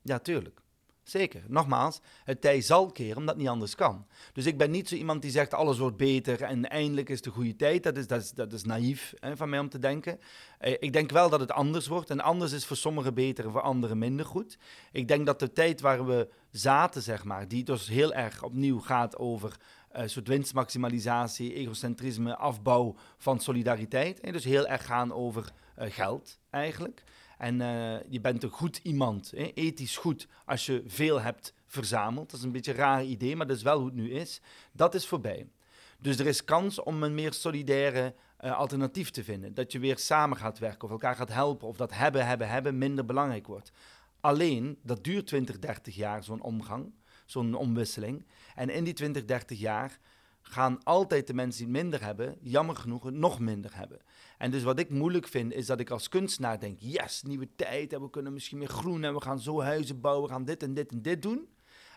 Ja, 0.02 0.20
tuurlijk. 0.20 0.63
Zeker. 1.04 1.44
Nogmaals, 1.48 2.00
het 2.24 2.42
tij 2.42 2.62
zal 2.62 2.92
keren 2.92 3.18
omdat 3.18 3.34
het 3.34 3.44
niet 3.44 3.52
anders 3.52 3.76
kan. 3.76 4.08
Dus 4.34 4.46
ik 4.46 4.58
ben 4.58 4.72
niet 4.72 4.90
zo 4.90 4.96
iemand 4.96 5.22
die 5.22 5.32
zegt 5.32 5.54
alles 5.54 5.78
wordt 5.78 5.98
beter 5.98 6.42
en 6.42 6.70
eindelijk 6.70 7.10
is 7.10 7.22
de 7.22 7.30
goede 7.30 7.56
tijd. 7.56 7.84
Dat 7.84 7.98
is, 7.98 8.08
dat 8.08 8.22
is, 8.22 8.32
dat 8.32 8.54
is 8.54 8.64
naïef 8.64 9.14
hè, 9.20 9.38
van 9.38 9.50
mij 9.50 9.60
om 9.60 9.70
te 9.70 9.80
denken. 9.80 10.20
Eh, 10.58 10.74
ik 10.80 10.94
denk 10.94 11.12
wel 11.12 11.30
dat 11.30 11.40
het 11.40 11.52
anders 11.52 11.88
wordt. 11.88 12.10
En 12.10 12.20
anders 12.20 12.52
is 12.52 12.66
voor 12.66 12.78
sommigen 12.78 13.14
beter 13.14 13.46
en 13.46 13.52
voor 13.52 13.62
anderen 13.62 13.98
minder 13.98 14.26
goed. 14.26 14.58
Ik 14.92 15.08
denk 15.08 15.26
dat 15.26 15.40
de 15.40 15.52
tijd 15.52 15.82
waar 15.82 16.06
we 16.06 16.30
zaten, 16.52 17.02
zeg 17.02 17.24
maar, 17.24 17.48
die 17.48 17.64
dus 17.64 17.88
heel 17.88 18.14
erg 18.14 18.44
opnieuw 18.44 18.80
gaat 18.80 19.18
over 19.18 19.58
uh, 19.96 20.02
soort 20.06 20.28
winstmaximalisatie, 20.28 21.54
egocentrisme, 21.54 22.36
afbouw 22.36 22.96
van 23.18 23.40
solidariteit. 23.40 24.20
En 24.20 24.34
dus 24.34 24.44
heel 24.44 24.68
erg 24.68 24.86
gaan 24.86 25.14
over 25.14 25.52
uh, 25.80 25.86
geld 25.90 26.40
eigenlijk. 26.50 27.04
En 27.44 27.60
uh, 27.60 27.96
je 28.10 28.20
bent 28.22 28.44
een 28.44 28.50
goed 28.50 28.80
iemand, 28.84 29.32
hè, 29.36 29.52
ethisch 29.54 29.98
goed, 29.98 30.28
als 30.46 30.66
je 30.66 30.84
veel 30.86 31.22
hebt 31.22 31.54
verzameld. 31.68 32.30
Dat 32.30 32.40
is 32.40 32.46
een 32.46 32.52
beetje 32.52 32.72
een 32.72 32.78
raar 32.78 33.04
idee, 33.04 33.36
maar 33.36 33.48
dat 33.48 33.58
is 33.58 33.64
wel 33.64 33.78
hoe 33.78 33.86
het 33.86 33.96
nu 33.96 34.12
is. 34.12 34.42
Dat 34.72 34.94
is 34.94 35.08
voorbij. 35.08 35.48
Dus 36.00 36.20
er 36.20 36.28
is 36.28 36.44
kans 36.44 36.80
om 36.80 37.04
een 37.04 37.16
meer 37.16 37.34
solidaire 37.34 38.14
uh, 38.42 38.58
alternatief 38.58 39.10
te 39.10 39.24
vinden. 39.24 39.54
Dat 39.54 39.72
je 39.72 39.80
weer 39.80 39.98
samen 39.98 40.38
gaat 40.38 40.60
werken 40.60 40.84
of 40.84 40.92
elkaar 40.92 41.16
gaat 41.16 41.34
helpen. 41.34 41.68
Of 41.68 41.78
dat 41.78 41.94
hebben, 41.94 42.28
hebben, 42.28 42.50
hebben 42.50 42.78
minder 42.78 43.06
belangrijk 43.06 43.48
wordt. 43.48 43.72
Alleen, 44.20 44.80
dat 44.84 45.04
duurt 45.04 45.28
20, 45.28 45.60
30 45.60 45.96
jaar, 45.96 46.24
zo'n 46.24 46.42
omgang, 46.42 46.94
zo'n 47.26 47.56
omwisseling. 47.56 48.26
En 48.56 48.70
in 48.70 48.84
die 48.84 48.94
20, 48.94 49.26
30 49.26 49.60
jaar 49.60 50.00
gaan 50.44 50.84
altijd 50.84 51.28
de 51.28 51.34
mensen 51.34 51.64
die 51.64 51.74
minder 51.74 52.04
hebben, 52.04 52.38
jammer 52.42 52.76
genoeg, 52.76 53.12
nog 53.12 53.40
minder 53.40 53.76
hebben. 53.76 54.00
En 54.38 54.52
dus 54.52 54.64
wat 54.64 54.80
ik 54.80 54.90
moeilijk 54.90 55.28
vind, 55.28 55.54
is 55.54 55.66
dat 55.66 55.80
ik 55.80 55.90
als 55.90 56.10
kunstenaar 56.10 56.60
denk, 56.60 56.78
yes, 56.80 57.22
nieuwe 57.24 57.50
tijd, 57.56 57.94
en 57.94 58.02
we 58.02 58.10
kunnen 58.10 58.34
misschien 58.34 58.58
meer 58.58 58.68
groen, 58.68 59.04
en 59.04 59.14
we 59.14 59.22
gaan 59.22 59.40
zo 59.40 59.62
huizen 59.62 60.02
bouwen, 60.02 60.28
we 60.28 60.34
gaan 60.34 60.46
dit 60.46 60.64
en 60.64 60.74
dit 60.74 60.92
en 60.92 61.02
dit 61.02 61.22
doen. 61.22 61.48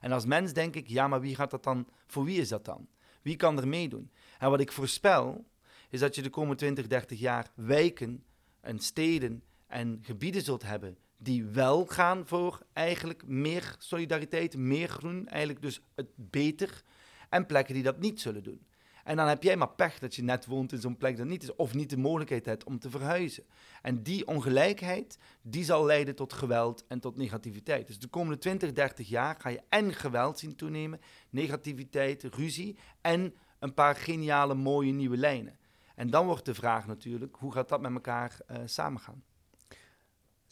En 0.00 0.12
als 0.12 0.24
mens 0.26 0.52
denk 0.52 0.74
ik, 0.74 0.88
ja, 0.88 1.08
maar 1.08 1.20
wie 1.20 1.34
gaat 1.34 1.50
dat 1.50 1.64
dan, 1.64 1.86
voor 2.06 2.24
wie 2.24 2.40
is 2.40 2.48
dat 2.48 2.64
dan? 2.64 2.88
Wie 3.22 3.36
kan 3.36 3.58
er 3.58 3.68
meedoen? 3.68 4.10
En 4.38 4.50
wat 4.50 4.60
ik 4.60 4.72
voorspel, 4.72 5.44
is 5.90 6.00
dat 6.00 6.14
je 6.14 6.22
de 6.22 6.30
komende 6.30 6.56
20, 6.56 6.86
30 6.86 7.18
jaar 7.18 7.50
wijken 7.54 8.24
en 8.60 8.78
steden 8.78 9.42
en 9.66 9.98
gebieden 10.02 10.42
zult 10.42 10.62
hebben 10.62 10.98
die 11.18 11.44
wel 11.44 11.86
gaan 11.86 12.26
voor 12.26 12.62
eigenlijk 12.72 13.26
meer 13.26 13.74
solidariteit, 13.78 14.56
meer 14.56 14.88
groen, 14.88 15.28
eigenlijk 15.28 15.62
dus 15.62 15.80
het 15.94 16.08
beter 16.14 16.82
en 17.28 17.46
plekken 17.46 17.74
die 17.74 17.82
dat 17.82 17.98
niet 17.98 18.20
zullen 18.20 18.42
doen. 18.42 18.66
En 19.06 19.16
dan 19.16 19.28
heb 19.28 19.42
jij 19.42 19.56
maar 19.56 19.74
pech 19.74 19.98
dat 19.98 20.14
je 20.14 20.22
net 20.22 20.46
woont 20.46 20.72
in 20.72 20.80
zo'n 20.80 20.96
plek 20.96 21.16
dat 21.16 21.26
niet 21.26 21.42
is, 21.42 21.54
of 21.54 21.74
niet 21.74 21.90
de 21.90 21.96
mogelijkheid 21.96 22.46
hebt 22.46 22.64
om 22.64 22.78
te 22.78 22.90
verhuizen. 22.90 23.44
En 23.82 24.02
die 24.02 24.26
ongelijkheid, 24.26 25.18
die 25.42 25.64
zal 25.64 25.84
leiden 25.84 26.14
tot 26.14 26.32
geweld 26.32 26.84
en 26.88 27.00
tot 27.00 27.16
negativiteit. 27.16 27.86
Dus 27.86 27.98
de 27.98 28.08
komende 28.08 28.38
20, 28.38 28.72
30 28.72 29.08
jaar 29.08 29.36
ga 29.38 29.48
je 29.48 29.62
en 29.68 29.94
geweld 29.94 30.38
zien 30.38 30.56
toenemen, 30.56 31.00
negativiteit, 31.30 32.22
ruzie 32.22 32.78
en 33.00 33.34
een 33.58 33.74
paar 33.74 33.96
geniale, 33.96 34.54
mooie 34.54 34.92
nieuwe 34.92 35.16
lijnen. 35.16 35.58
En 35.94 36.10
dan 36.10 36.26
wordt 36.26 36.44
de 36.44 36.54
vraag 36.54 36.86
natuurlijk, 36.86 37.36
hoe 37.36 37.52
gaat 37.52 37.68
dat 37.68 37.80
met 37.80 37.92
elkaar 37.92 38.38
uh, 38.50 38.56
samengaan? 38.64 39.22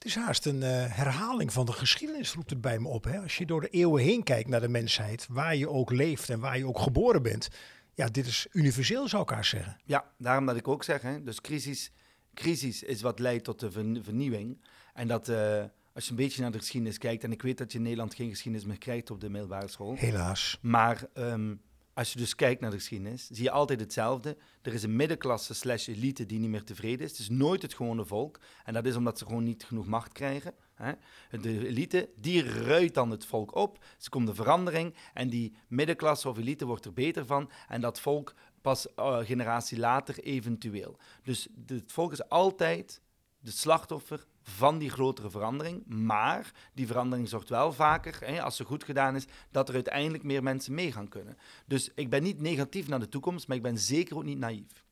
Het 0.04 0.16
is 0.16 0.22
haast 0.22 0.46
een 0.46 0.62
eh, 0.62 0.96
herhaling 0.96 1.52
van 1.52 1.66
de 1.66 1.72
geschiedenis, 1.72 2.32
roept 2.32 2.50
het 2.50 2.60
bij 2.60 2.78
me 2.78 2.88
op. 2.88 3.04
Hè? 3.04 3.20
Als 3.20 3.36
je 3.36 3.46
door 3.46 3.60
de 3.60 3.68
eeuwen 3.68 4.02
heen 4.02 4.22
kijkt 4.22 4.48
naar 4.48 4.60
de 4.60 4.68
mensheid, 4.68 5.26
waar 5.30 5.56
je 5.56 5.68
ook 5.68 5.90
leeft 5.90 6.30
en 6.30 6.40
waar 6.40 6.58
je 6.58 6.66
ook 6.66 6.78
geboren 6.78 7.22
bent. 7.22 7.48
Ja, 7.94 8.06
dit 8.06 8.26
is 8.26 8.46
universeel, 8.52 9.08
zou 9.08 9.22
ik 9.22 9.28
haar 9.28 9.44
zeggen. 9.44 9.76
Ja, 9.84 10.12
daarom 10.18 10.46
dat 10.46 10.56
ik 10.56 10.68
ook 10.68 10.84
zeg, 10.84 11.02
hè, 11.02 11.22
dus 11.22 11.40
crisis, 11.40 11.92
crisis 12.34 12.82
is 12.82 13.00
wat 13.00 13.18
leidt 13.18 13.44
tot 13.44 13.60
de 13.60 13.70
vernieuwing. 14.02 14.64
En 14.94 15.08
dat 15.08 15.28
eh, 15.28 15.64
als 15.92 16.04
je 16.04 16.10
een 16.10 16.16
beetje 16.16 16.42
naar 16.42 16.52
de 16.52 16.58
geschiedenis 16.58 16.98
kijkt, 16.98 17.24
en 17.24 17.32
ik 17.32 17.42
weet 17.42 17.58
dat 17.58 17.72
je 17.72 17.78
in 17.78 17.84
Nederland 17.84 18.14
geen 18.14 18.30
geschiedenis 18.30 18.66
meer 18.66 18.78
krijgt 18.78 19.10
op 19.10 19.20
de 19.20 19.30
middelbare 19.30 19.68
school. 19.68 19.94
Helaas. 19.94 20.58
Maar 20.62 21.06
ehm, 21.14 21.54
als 21.94 22.12
je 22.12 22.18
dus 22.18 22.34
kijkt 22.34 22.60
naar 22.60 22.70
de 22.70 22.76
geschiedenis, 22.76 23.26
zie 23.26 23.44
je 23.44 23.50
altijd 23.50 23.80
hetzelfde. 23.80 24.36
Er 24.62 24.74
is 24.74 24.82
een 24.82 24.96
middenklasse 24.96 25.54
slash 25.54 25.88
elite 25.88 26.26
die 26.26 26.38
niet 26.38 26.50
meer 26.50 26.64
tevreden 26.64 27.04
is. 27.04 27.10
Het 27.10 27.20
is 27.20 27.28
nooit 27.28 27.62
het 27.62 27.74
gewone 27.74 28.04
volk. 28.04 28.40
En 28.64 28.74
dat 28.74 28.86
is 28.86 28.96
omdat 28.96 29.18
ze 29.18 29.24
gewoon 29.24 29.44
niet 29.44 29.64
genoeg 29.64 29.86
macht 29.86 30.12
krijgen. 30.12 30.54
Hè. 30.74 30.92
De 31.40 31.66
elite, 31.68 32.08
die 32.16 32.48
ruit 32.48 32.94
dan 32.94 33.10
het 33.10 33.26
volk 33.26 33.54
op. 33.54 33.84
Ze 33.98 34.10
komt 34.10 34.26
de 34.26 34.34
verandering 34.34 34.94
en 35.12 35.28
die 35.28 35.56
middenklasse 35.68 36.28
of 36.28 36.38
elite 36.38 36.66
wordt 36.66 36.84
er 36.84 36.92
beter 36.92 37.26
van. 37.26 37.50
En 37.68 37.80
dat 37.80 38.00
volk 38.00 38.34
pas 38.60 38.86
uh, 38.96 39.18
generatie 39.18 39.78
later 39.78 40.18
eventueel. 40.18 40.98
Dus 41.22 41.48
het 41.66 41.92
volk 41.92 42.12
is 42.12 42.28
altijd 42.28 43.02
de 43.38 43.50
slachtoffer 43.50 44.26
van 44.44 44.78
die 44.78 44.90
grotere 44.90 45.30
verandering. 45.30 45.86
Maar 45.86 46.52
die 46.72 46.86
verandering 46.86 47.28
zorgt 47.28 47.48
wel 47.48 47.72
vaker, 47.72 48.18
hè, 48.20 48.42
als 48.42 48.56
ze 48.56 48.64
goed 48.64 48.84
gedaan 48.84 49.14
is, 49.14 49.26
dat 49.50 49.68
er 49.68 49.74
uiteindelijk 49.74 50.22
meer 50.22 50.42
mensen 50.42 50.74
mee 50.74 50.92
gaan 50.92 51.08
kunnen. 51.08 51.36
Dus 51.66 51.90
ik 51.94 52.10
ben 52.10 52.22
niet 52.22 52.40
negatief 52.40 52.88
naar 52.88 53.00
de 53.00 53.08
toekomst, 53.08 53.48
maar 53.48 53.56
ik 53.56 53.62
ben 53.62 53.78
zeker 53.78 54.16
ook 54.16 54.24
niet 54.24 54.38
naïef. 54.38 54.84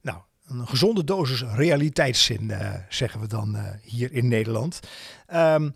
Nou, 0.00 0.18
een 0.46 0.68
gezonde 0.68 1.04
dosis 1.04 1.42
realiteitszin, 1.42 2.42
uh, 2.42 2.74
zeggen 2.88 3.20
we 3.20 3.26
dan 3.26 3.56
uh, 3.56 3.70
hier 3.82 4.12
in 4.12 4.28
Nederland. 4.28 4.80
Um, 5.34 5.74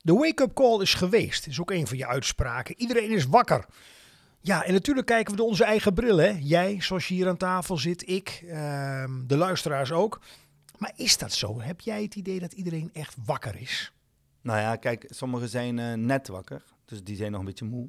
de 0.00 0.12
wake-up 0.12 0.54
call 0.54 0.80
is 0.80 0.94
geweest, 0.94 1.46
is 1.46 1.60
ook 1.60 1.70
een 1.70 1.86
van 1.86 1.96
je 1.96 2.06
uitspraken. 2.06 2.74
Iedereen 2.78 3.10
is 3.10 3.26
wakker. 3.26 3.66
Ja, 4.40 4.64
en 4.64 4.72
natuurlijk 4.72 5.06
kijken 5.06 5.30
we 5.30 5.38
door 5.38 5.48
onze 5.48 5.64
eigen 5.64 5.94
bril. 5.94 6.16
Hè? 6.16 6.38
Jij, 6.40 6.80
zoals 6.80 7.08
je 7.08 7.14
hier 7.14 7.28
aan 7.28 7.36
tafel 7.36 7.76
zit, 7.76 8.08
ik, 8.08 8.40
uh, 8.44 9.04
de 9.26 9.36
luisteraars 9.36 9.92
ook. 9.92 10.20
Maar 10.78 10.92
is 10.96 11.18
dat 11.18 11.32
zo? 11.32 11.60
Heb 11.60 11.80
jij 11.80 12.02
het 12.02 12.14
idee 12.14 12.40
dat 12.40 12.52
iedereen 12.52 12.90
echt 12.92 13.16
wakker 13.24 13.56
is? 13.60 13.92
Nou 14.40 14.58
ja, 14.58 14.76
kijk, 14.76 15.06
sommigen 15.08 15.48
zijn 15.48 15.78
uh, 15.78 15.92
net 15.92 16.28
wakker, 16.28 16.62
dus 16.84 17.04
die 17.04 17.16
zijn 17.16 17.30
nog 17.30 17.40
een 17.40 17.46
beetje 17.46 17.64
moe. 17.64 17.88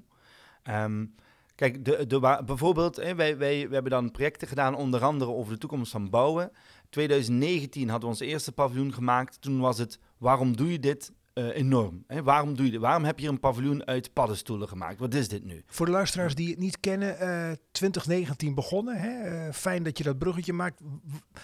Um, 0.64 1.16
kijk, 1.56 1.86
de, 1.86 2.08
de, 2.08 2.42
bijvoorbeeld, 2.46 2.96
hè, 2.96 3.16
wij, 3.16 3.38
wij, 3.38 3.60
hebben 3.60 3.92
dan 3.92 4.12
projecten 4.12 4.48
gedaan, 4.48 4.76
onder 4.76 5.04
andere 5.04 5.32
over 5.32 5.54
de 5.54 5.60
toekomst 5.60 5.92
van 5.92 6.10
bouwen. 6.10 6.52
2019 6.90 7.90
hadden 7.90 8.10
we 8.10 8.16
ons 8.16 8.24
eerste 8.24 8.52
paviljoen 8.52 8.94
gemaakt. 8.94 9.42
Toen 9.42 9.60
was 9.60 9.78
het, 9.78 10.00
waarom 10.18 10.56
doe 10.56 10.72
je 10.72 10.80
dit? 10.80 11.12
Uh, 11.34 11.56
enorm. 11.56 12.04
Hè? 12.08 12.24
Waarom, 12.24 12.56
doe 12.56 12.66
je 12.66 12.72
dit? 12.72 12.82
Waarom 12.82 13.04
heb 13.04 13.20
je 13.20 13.28
een 13.28 13.40
paviljoen 13.40 13.86
uit 13.86 14.14
paddenstoelen 14.14 14.68
gemaakt? 14.68 15.00
Wat 15.00 15.14
is 15.14 15.28
dit 15.28 15.44
nu? 15.44 15.64
Voor 15.66 15.86
de 15.86 15.92
luisteraars 15.92 16.36
die 16.36 16.50
het 16.50 16.60
niet 16.60 16.80
kennen, 16.80 17.18
uh, 17.22 17.52
2019 17.72 18.56
begonnen. 18.56 18.98
Hè? 18.98 19.46
Uh, 19.48 19.54
fijn 19.54 19.84
dat 19.84 19.98
je 19.98 20.04
dat 20.04 20.18
bruggetje 20.18 20.54
maakt. 20.54 20.82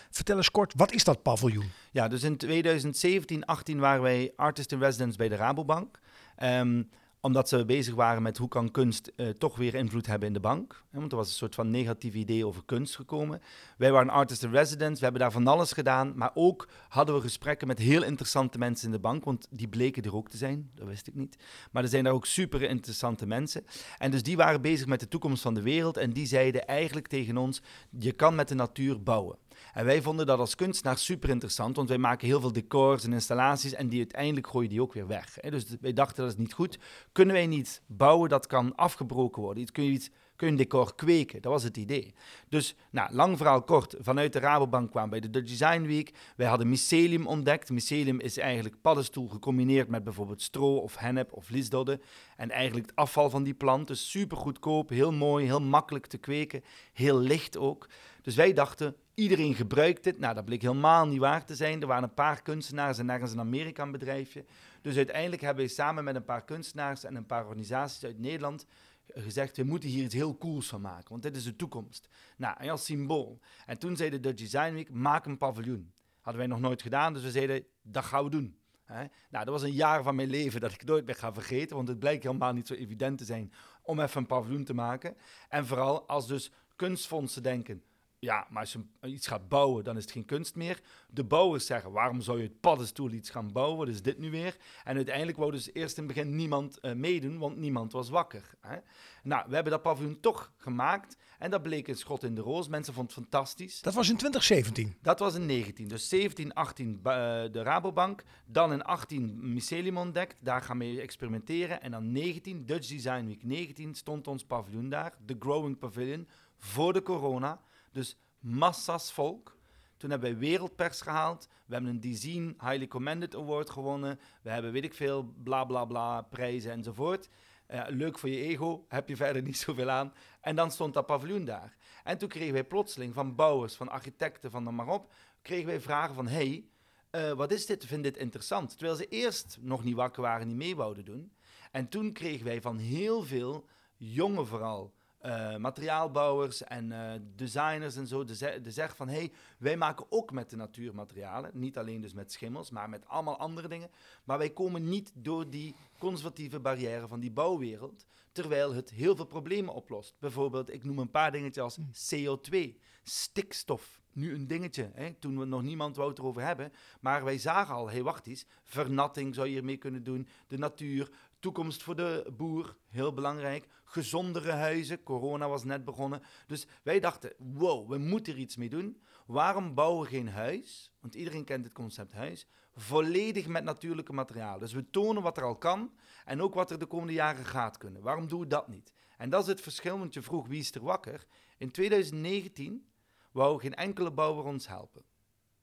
Vertel 0.09 0.37
eens 0.37 0.51
kort, 0.51 0.73
wat 0.75 0.91
is 0.91 1.03
dat 1.03 1.21
paviljoen? 1.21 1.71
Ja, 1.91 2.07
dus 2.07 2.23
in 2.23 2.37
2017, 2.37 3.45
18 3.45 3.79
waren 3.79 4.01
wij 4.01 4.33
artist 4.35 4.71
in 4.71 4.79
residence 4.79 5.17
bij 5.17 5.29
de 5.29 5.35
Rabobank. 5.35 5.99
Um, 6.43 6.89
omdat 7.25 7.49
ze 7.49 7.65
bezig 7.65 7.95
waren 7.95 8.21
met 8.21 8.37
hoe 8.37 8.47
kan 8.47 8.71
kunst 8.71 9.11
uh, 9.15 9.29
toch 9.29 9.57
weer 9.57 9.75
invloed 9.75 10.05
hebben 10.05 10.27
in 10.27 10.33
de 10.33 10.39
bank. 10.39 10.83
Want 10.91 11.11
er 11.11 11.17
was 11.17 11.27
een 11.27 11.33
soort 11.33 11.55
van 11.55 11.69
negatief 11.69 12.13
idee 12.13 12.45
over 12.45 12.63
kunst 12.65 12.95
gekomen. 12.95 13.41
Wij 13.77 13.91
waren 13.91 14.09
artist 14.09 14.43
in 14.43 14.51
residence, 14.51 14.97
we 14.97 15.03
hebben 15.03 15.21
daar 15.21 15.31
van 15.31 15.47
alles 15.47 15.71
gedaan. 15.71 16.13
Maar 16.15 16.31
ook 16.33 16.67
hadden 16.89 17.15
we 17.15 17.21
gesprekken 17.21 17.67
met 17.67 17.79
heel 17.79 18.03
interessante 18.03 18.57
mensen 18.57 18.85
in 18.85 18.91
de 18.91 18.99
bank. 18.99 19.23
Want 19.23 19.47
die 19.49 19.67
bleken 19.67 20.03
er 20.03 20.15
ook 20.15 20.29
te 20.29 20.37
zijn, 20.37 20.69
dat 20.75 20.87
wist 20.87 21.07
ik 21.07 21.15
niet. 21.15 21.37
Maar 21.71 21.83
er 21.83 21.89
zijn 21.89 22.03
daar 22.03 22.13
ook 22.13 22.25
super 22.25 22.61
interessante 22.61 23.25
mensen. 23.25 23.65
En 23.97 24.11
dus 24.11 24.23
die 24.23 24.37
waren 24.37 24.61
bezig 24.61 24.87
met 24.87 24.99
de 24.99 25.07
toekomst 25.07 25.41
van 25.41 25.53
de 25.53 25.61
wereld. 25.61 25.97
En 25.97 26.13
die 26.13 26.25
zeiden 26.25 26.67
eigenlijk 26.67 27.07
tegen 27.07 27.37
ons, 27.37 27.61
je 27.99 28.11
kan 28.11 28.35
met 28.35 28.47
de 28.47 28.55
natuur 28.55 29.03
bouwen. 29.03 29.37
En 29.73 29.85
wij 29.85 30.01
vonden 30.01 30.25
dat 30.25 30.39
als 30.39 30.55
kunstenaar 30.55 30.97
super 30.97 31.29
interessant, 31.29 31.75
want 31.75 31.89
wij 31.89 31.97
maken 31.97 32.27
heel 32.27 32.39
veel 32.39 32.51
decors 32.51 33.03
en 33.03 33.13
installaties 33.13 33.73
en 33.73 33.89
die 33.89 33.99
uiteindelijk 33.99 34.47
gooien 34.47 34.69
die 34.69 34.81
ook 34.81 34.93
weer 34.93 35.07
weg. 35.07 35.33
Dus 35.39 35.65
wij 35.81 35.93
dachten 35.93 36.23
dat 36.23 36.31
is 36.31 36.39
niet 36.39 36.53
goed. 36.53 36.77
Kunnen 37.11 37.35
wij 37.35 37.47
niet 37.47 37.81
bouwen 37.87 38.29
dat 38.29 38.47
kan 38.47 38.75
afgebroken 38.75 39.41
worden? 39.41 39.71
Kun 39.71 39.83
je 39.83 39.91
iets 39.91 40.09
kun 40.35 40.47
je 40.47 40.53
een 40.53 40.59
decor 40.59 40.95
kweken. 40.95 41.41
Dat 41.41 41.51
was 41.51 41.63
het 41.63 41.77
idee. 41.77 42.13
Dus, 42.49 42.75
nou, 42.89 43.13
lang 43.13 43.37
verhaal 43.37 43.63
kort. 43.63 43.95
Vanuit 43.99 44.33
de 44.33 44.39
Rabobank 44.39 44.91
kwamen 44.91 45.09
bij 45.09 45.19
de 45.19 45.43
Design 45.43 45.81
Week. 45.81 46.13
Wij 46.35 46.47
hadden 46.47 46.69
mycelium 46.69 47.27
ontdekt. 47.27 47.69
Mycelium 47.69 48.19
is 48.19 48.37
eigenlijk 48.37 48.81
paddenstoel 48.81 49.27
gecombineerd 49.27 49.87
met 49.87 50.03
bijvoorbeeld 50.03 50.41
stro 50.41 50.75
of 50.75 50.97
hennep 50.97 51.33
of 51.33 51.49
liesdodde. 51.49 51.99
En 52.35 52.51
eigenlijk 52.51 52.85
het 52.85 52.95
afval 52.95 53.29
van 53.29 53.43
die 53.43 53.53
plant. 53.53 53.87
Dus 53.87 54.09
super 54.11 54.37
goedkoop, 54.37 54.89
heel 54.89 55.11
mooi, 55.11 55.45
heel 55.45 55.61
makkelijk 55.61 56.05
te 56.05 56.17
kweken. 56.17 56.63
Heel 56.93 57.19
licht 57.19 57.57
ook. 57.57 57.87
Dus 58.21 58.35
wij 58.35 58.53
dachten, 58.53 58.95
iedereen 59.13 59.55
gebruikt 59.55 60.03
dit. 60.03 60.19
Nou, 60.19 60.35
dat 60.35 60.45
bleek 60.45 60.61
helemaal 60.61 61.07
niet 61.07 61.19
waar 61.19 61.45
te 61.45 61.55
zijn. 61.55 61.81
Er 61.81 61.87
waren 61.87 62.03
een 62.03 62.13
paar 62.13 62.41
kunstenaars 62.41 62.97
en 62.97 63.09
ergens 63.09 63.31
een 63.31 63.39
Amerika 63.39 63.83
een 63.83 63.91
bedrijfje. 63.91 64.45
Dus 64.81 64.95
uiteindelijk 64.95 65.41
hebben 65.41 65.65
we 65.65 65.71
samen 65.71 66.03
met 66.03 66.15
een 66.15 66.25
paar 66.25 66.45
kunstenaars 66.45 67.03
en 67.03 67.15
een 67.15 67.25
paar 67.25 67.45
organisaties 67.45 68.03
uit 68.03 68.19
Nederland 68.19 68.65
gezegd, 69.07 69.57
we 69.57 69.63
moeten 69.63 69.89
hier 69.89 70.03
iets 70.03 70.13
heel 70.13 70.37
cools 70.37 70.67
van 70.67 70.81
maken, 70.81 71.09
want 71.09 71.23
dit 71.23 71.35
is 71.35 71.43
de 71.43 71.55
toekomst. 71.55 72.09
Nou, 72.37 72.55
en 72.59 72.69
als 72.69 72.85
symbool. 72.85 73.39
En 73.65 73.77
toen 73.77 73.95
zei 73.95 74.19
de 74.19 74.33
Design 74.33 74.73
Week, 74.73 74.91
maak 74.91 75.25
een 75.25 75.37
paviljoen. 75.37 75.93
Hadden 76.21 76.41
wij 76.41 76.51
nog 76.51 76.59
nooit 76.59 76.81
gedaan, 76.81 77.13
dus 77.13 77.23
we 77.23 77.31
zeiden, 77.31 77.65
dat 77.81 78.03
gaan 78.03 78.23
we 78.23 78.29
doen. 78.29 78.59
Nou, 78.87 79.09
dat 79.29 79.47
was 79.47 79.61
een 79.61 79.71
jaar 79.71 80.03
van 80.03 80.15
mijn 80.15 80.29
leven 80.29 80.61
dat 80.61 80.71
ik 80.71 80.85
nooit 80.85 81.05
meer 81.05 81.15
ga 81.15 81.33
vergeten, 81.33 81.75
want 81.75 81.87
het 81.87 81.99
blijkt 81.99 82.23
helemaal 82.23 82.53
niet 82.53 82.67
zo 82.67 82.73
evident 82.73 83.17
te 83.17 83.25
zijn 83.25 83.53
om 83.81 83.99
even 83.99 84.21
een 84.21 84.27
paviljoen 84.27 84.63
te 84.63 84.73
maken. 84.73 85.17
En 85.49 85.65
vooral 85.65 86.07
als 86.07 86.27
dus 86.27 86.51
kunstfondsen 86.75 87.43
denken, 87.43 87.83
ja, 88.25 88.47
maar 88.49 88.61
als 88.61 88.73
je 88.73 89.09
iets 89.09 89.27
gaat 89.27 89.49
bouwen, 89.49 89.83
dan 89.83 89.97
is 89.97 90.03
het 90.03 90.11
geen 90.11 90.25
kunst 90.25 90.55
meer. 90.55 90.81
De 91.09 91.23
bouwers 91.23 91.65
zeggen, 91.65 91.91
waarom 91.91 92.21
zou 92.21 92.37
je 92.37 92.43
het 92.43 92.59
paddenstoel 92.59 93.11
iets 93.11 93.29
gaan 93.29 93.51
bouwen? 93.51 93.77
Wat 93.77 93.87
is 93.87 94.01
dit 94.01 94.17
nu 94.17 94.31
weer? 94.31 94.57
En 94.83 94.95
uiteindelijk 94.95 95.37
wou 95.37 95.51
dus 95.51 95.73
eerst 95.73 95.97
in 95.97 96.03
het 96.03 96.13
begin 96.13 96.35
niemand 96.35 96.77
uh, 96.81 96.93
meedoen, 96.93 97.37
want 97.37 97.57
niemand 97.57 97.91
was 97.91 98.09
wakker. 98.09 98.55
Hè? 98.61 98.77
Nou, 99.23 99.43
we 99.47 99.53
hebben 99.53 99.71
dat 99.71 99.81
paviljoen 99.81 100.19
toch 100.19 100.51
gemaakt. 100.57 101.17
En 101.39 101.51
dat 101.51 101.61
bleek 101.61 101.87
een 101.87 101.95
schot 101.95 102.23
in 102.23 102.35
de 102.35 102.41
roos. 102.41 102.67
Mensen 102.67 102.93
vonden 102.93 103.15
het 103.15 103.23
fantastisch. 103.23 103.81
Dat 103.81 103.93
was 103.93 104.09
in 104.09 104.17
2017? 104.17 104.97
Dat 105.01 105.19
was 105.19 105.35
in 105.35 105.45
19. 105.45 105.87
Dus 105.87 106.09
17, 106.09 106.53
18 106.53 106.89
uh, 106.89 107.03
de 107.03 107.61
Rabobank. 107.63 108.23
Dan 108.45 108.73
in 108.73 108.83
18 108.83 109.53
Mycelium 109.53 109.97
ontdekt. 109.97 110.37
Daar 110.39 110.61
gaan 110.61 110.77
we 110.77 111.01
experimenteren. 111.01 111.81
En 111.81 111.91
dan 111.91 112.11
19, 112.11 112.65
Dutch 112.65 112.87
Design 112.87 113.25
Week 113.25 113.43
19, 113.43 113.95
stond 113.95 114.27
ons 114.27 114.45
paviljoen 114.45 114.89
daar. 114.89 115.13
De 115.25 115.35
Growing 115.39 115.77
Pavilion. 115.77 116.27
Voor 116.57 116.93
de 116.93 117.01
corona. 117.01 117.61
Dus 117.95 118.17
massa's 118.39 119.11
volk. 119.11 119.57
Toen 119.97 120.09
hebben 120.09 120.29
wij 120.29 120.39
wereldpers 120.39 121.01
gehaald. 121.01 121.47
We 121.65 121.73
hebben 121.73 121.91
een 121.91 121.99
Design 121.99 122.57
Highly 122.59 122.87
Commended 122.87 123.35
Award 123.35 123.69
gewonnen. 123.69 124.19
We 124.41 124.49
hebben 124.49 124.71
weet 124.71 124.83
ik 124.83 124.93
veel, 124.93 125.33
bla 125.43 125.65
bla 125.65 125.85
bla, 125.85 126.21
prijzen 126.21 126.71
enzovoort. 126.71 127.29
Uh, 127.67 127.83
leuk 127.87 128.19
voor 128.19 128.29
je 128.29 128.41
ego, 128.41 128.85
heb 128.87 129.07
je 129.09 129.15
verder 129.15 129.41
niet 129.49 129.57
zoveel 129.57 129.89
aan. 129.89 130.13
En 130.41 130.55
dan 130.55 130.71
stond 130.71 130.93
dat 130.93 131.05
paviljoen 131.05 131.45
daar. 131.45 131.75
En 132.03 132.17
toen 132.17 132.29
kregen 132.29 132.53
wij 132.53 132.63
plotseling 132.63 133.13
van 133.13 133.35
bouwers, 133.35 133.75
van 133.75 133.89
architecten, 133.89 134.51
van 134.51 134.63
de 134.63 134.71
maar 134.71 134.87
op, 134.87 135.13
kregen 135.41 135.65
wij 135.65 135.81
vragen 135.81 136.15
van, 136.15 136.27
hey, 136.27 136.65
uh, 137.11 137.31
wat 137.31 137.51
is 137.51 137.65
dit, 137.65 137.85
vind 137.85 138.03
dit 138.03 138.17
interessant? 138.17 138.77
Terwijl 138.77 138.97
ze 138.97 139.07
eerst 139.07 139.57
nog 139.61 139.83
niet 139.83 139.95
wakker 139.95 140.21
waren, 140.21 140.47
niet 140.47 140.55
mee 140.55 140.75
wouden 140.75 141.05
doen. 141.05 141.33
En 141.71 141.87
toen 141.87 142.13
kregen 142.13 142.45
wij 142.45 142.61
van 142.61 142.77
heel 142.77 143.23
veel, 143.23 143.65
jongen 143.97 144.47
vooral, 144.47 144.93
uh, 145.25 145.57
materiaalbouwers 145.57 146.63
en 146.63 146.91
uh, 146.91 147.11
designers 147.35 147.95
en 147.95 148.07
zo, 148.07 148.23
de, 148.23 148.35
ze 148.35 148.59
de 148.61 148.71
zeg 148.71 148.95
van 148.95 149.07
hey, 149.07 149.31
wij 149.57 149.77
maken 149.77 150.05
ook 150.09 150.31
met 150.31 150.49
de 150.49 150.55
natuurmaterialen, 150.55 151.51
niet 151.53 151.77
alleen 151.77 152.01
dus 152.01 152.13
met 152.13 152.31
schimmels, 152.31 152.69
maar 152.69 152.89
met 152.89 153.07
allemaal 153.07 153.37
andere 153.37 153.67
dingen. 153.67 153.89
Maar 154.23 154.37
wij 154.37 154.49
komen 154.49 154.89
niet 154.89 155.11
door 155.13 155.49
die 155.49 155.75
conservatieve 155.97 156.59
barrière 156.59 157.07
van 157.07 157.19
die 157.19 157.31
bouwwereld, 157.31 158.05
terwijl 158.31 158.73
het 158.73 158.89
heel 158.89 159.15
veel 159.15 159.25
problemen 159.25 159.73
oplost. 159.73 160.15
Bijvoorbeeld, 160.19 160.73
ik 160.73 160.83
noem 160.83 160.99
een 160.99 161.11
paar 161.11 161.31
dingetjes 161.31 161.63
als 161.63 161.79
CO2, 162.15 162.57
stikstof. 163.03 164.01
Nu 164.13 164.33
een 164.33 164.47
dingetje, 164.47 164.91
hè? 164.93 165.13
toen 165.13 165.39
we 165.39 165.45
nog 165.45 165.61
niemand 165.61 165.95
wou 165.95 166.09
het 166.09 166.19
erover 166.19 166.41
hebben. 166.41 166.71
Maar 166.99 167.23
wij 167.23 167.37
zagen 167.37 167.75
al, 167.75 167.87
hé 167.87 167.93
hey, 167.93 168.03
wacht 168.03 168.27
eens, 168.27 168.45
vernatting 168.63 169.35
zou 169.35 169.47
je 169.47 169.53
hiermee 169.53 169.77
kunnen 169.77 170.03
doen. 170.03 170.27
De 170.47 170.57
natuur, 170.57 171.09
toekomst 171.39 171.83
voor 171.83 171.95
de 171.95 172.33
boer, 172.37 172.75
heel 172.89 173.13
belangrijk. 173.13 173.67
Gezondere 173.85 174.51
huizen, 174.51 175.03
corona 175.03 175.49
was 175.49 175.63
net 175.63 175.83
begonnen. 175.83 176.21
Dus 176.47 176.67
wij 176.83 176.99
dachten, 176.99 177.33
wow, 177.37 177.89
we 177.89 177.97
moeten 177.97 178.33
er 178.33 178.39
iets 178.39 178.55
mee 178.55 178.69
doen. 178.69 179.01
Waarom 179.25 179.73
bouwen 179.73 180.01
we 180.01 180.07
geen 180.09 180.29
huis? 180.29 180.91
Want 180.99 181.15
iedereen 181.15 181.43
kent 181.43 181.65
het 181.65 181.73
concept 181.73 182.13
huis. 182.13 182.47
Volledig 182.75 183.47
met 183.47 183.63
natuurlijke 183.63 184.13
materialen. 184.13 184.59
Dus 184.59 184.73
we 184.73 184.89
tonen 184.89 185.21
wat 185.21 185.37
er 185.37 185.43
al 185.43 185.57
kan 185.57 185.93
en 186.25 186.41
ook 186.41 186.53
wat 186.53 186.71
er 186.71 186.79
de 186.79 186.85
komende 186.85 187.13
jaren 187.13 187.45
gaat 187.45 187.77
kunnen. 187.77 188.01
Waarom 188.01 188.27
doen 188.27 188.39
we 188.39 188.47
dat 188.47 188.67
niet? 188.67 188.93
En 189.17 189.29
dat 189.29 189.41
is 189.41 189.47
het 189.47 189.61
verschil, 189.61 189.99
want 189.99 190.13
je 190.13 190.21
vroeg 190.21 190.47
wie 190.47 190.59
is 190.59 190.75
er 190.75 190.83
wakker. 190.83 191.25
In 191.57 191.71
2019 191.71 192.89
wou 193.31 193.59
geen 193.59 193.75
enkele 193.75 194.11
bouwer 194.11 194.45
ons 194.45 194.67
helpen. 194.67 195.03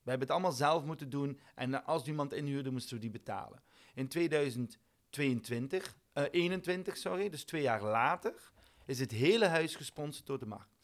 We 0.03 0.11
hebben 0.11 0.29
het 0.29 0.37
allemaal 0.37 0.53
zelf 0.53 0.85
moeten 0.85 1.11
doen. 1.11 1.41
En 1.55 1.85
als 1.85 2.07
iemand 2.07 2.33
inhuurde, 2.33 2.71
moesten 2.71 2.95
we 2.95 3.01
die 3.01 3.11
betalen. 3.11 3.63
In 3.95 4.09
2022, 4.09 5.97
uh, 6.15 6.25
21, 6.31 6.97
sorry, 6.97 7.29
dus 7.29 7.45
twee 7.45 7.63
jaar 7.63 7.83
later, 7.83 8.35
is 8.87 9.01
het 9.01 9.11
hele 9.11 9.47
huis 9.47 9.75
gesponsord 9.75 10.27
door 10.27 10.39
de 10.39 10.47
markt. 10.47 10.81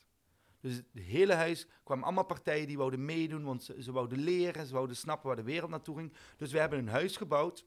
Dus 0.60 0.74
het 0.74 0.84
hele 0.94 1.34
huis 1.34 1.66
kwamen 1.84 2.04
allemaal 2.04 2.24
partijen 2.24 2.66
die 2.66 2.76
wouden 2.76 3.04
meedoen, 3.04 3.44
want 3.44 3.64
ze, 3.64 3.82
ze 3.82 3.92
wouden 3.92 4.18
leren, 4.18 4.66
ze 4.66 4.72
wouden 4.72 4.96
snappen 4.96 5.26
waar 5.26 5.36
de 5.36 5.42
wereld 5.42 5.70
naartoe 5.70 5.96
ging. 5.96 6.12
Dus 6.36 6.52
we 6.52 6.58
hebben 6.58 6.78
een 6.78 6.88
huis 6.88 7.16
gebouwd 7.16 7.64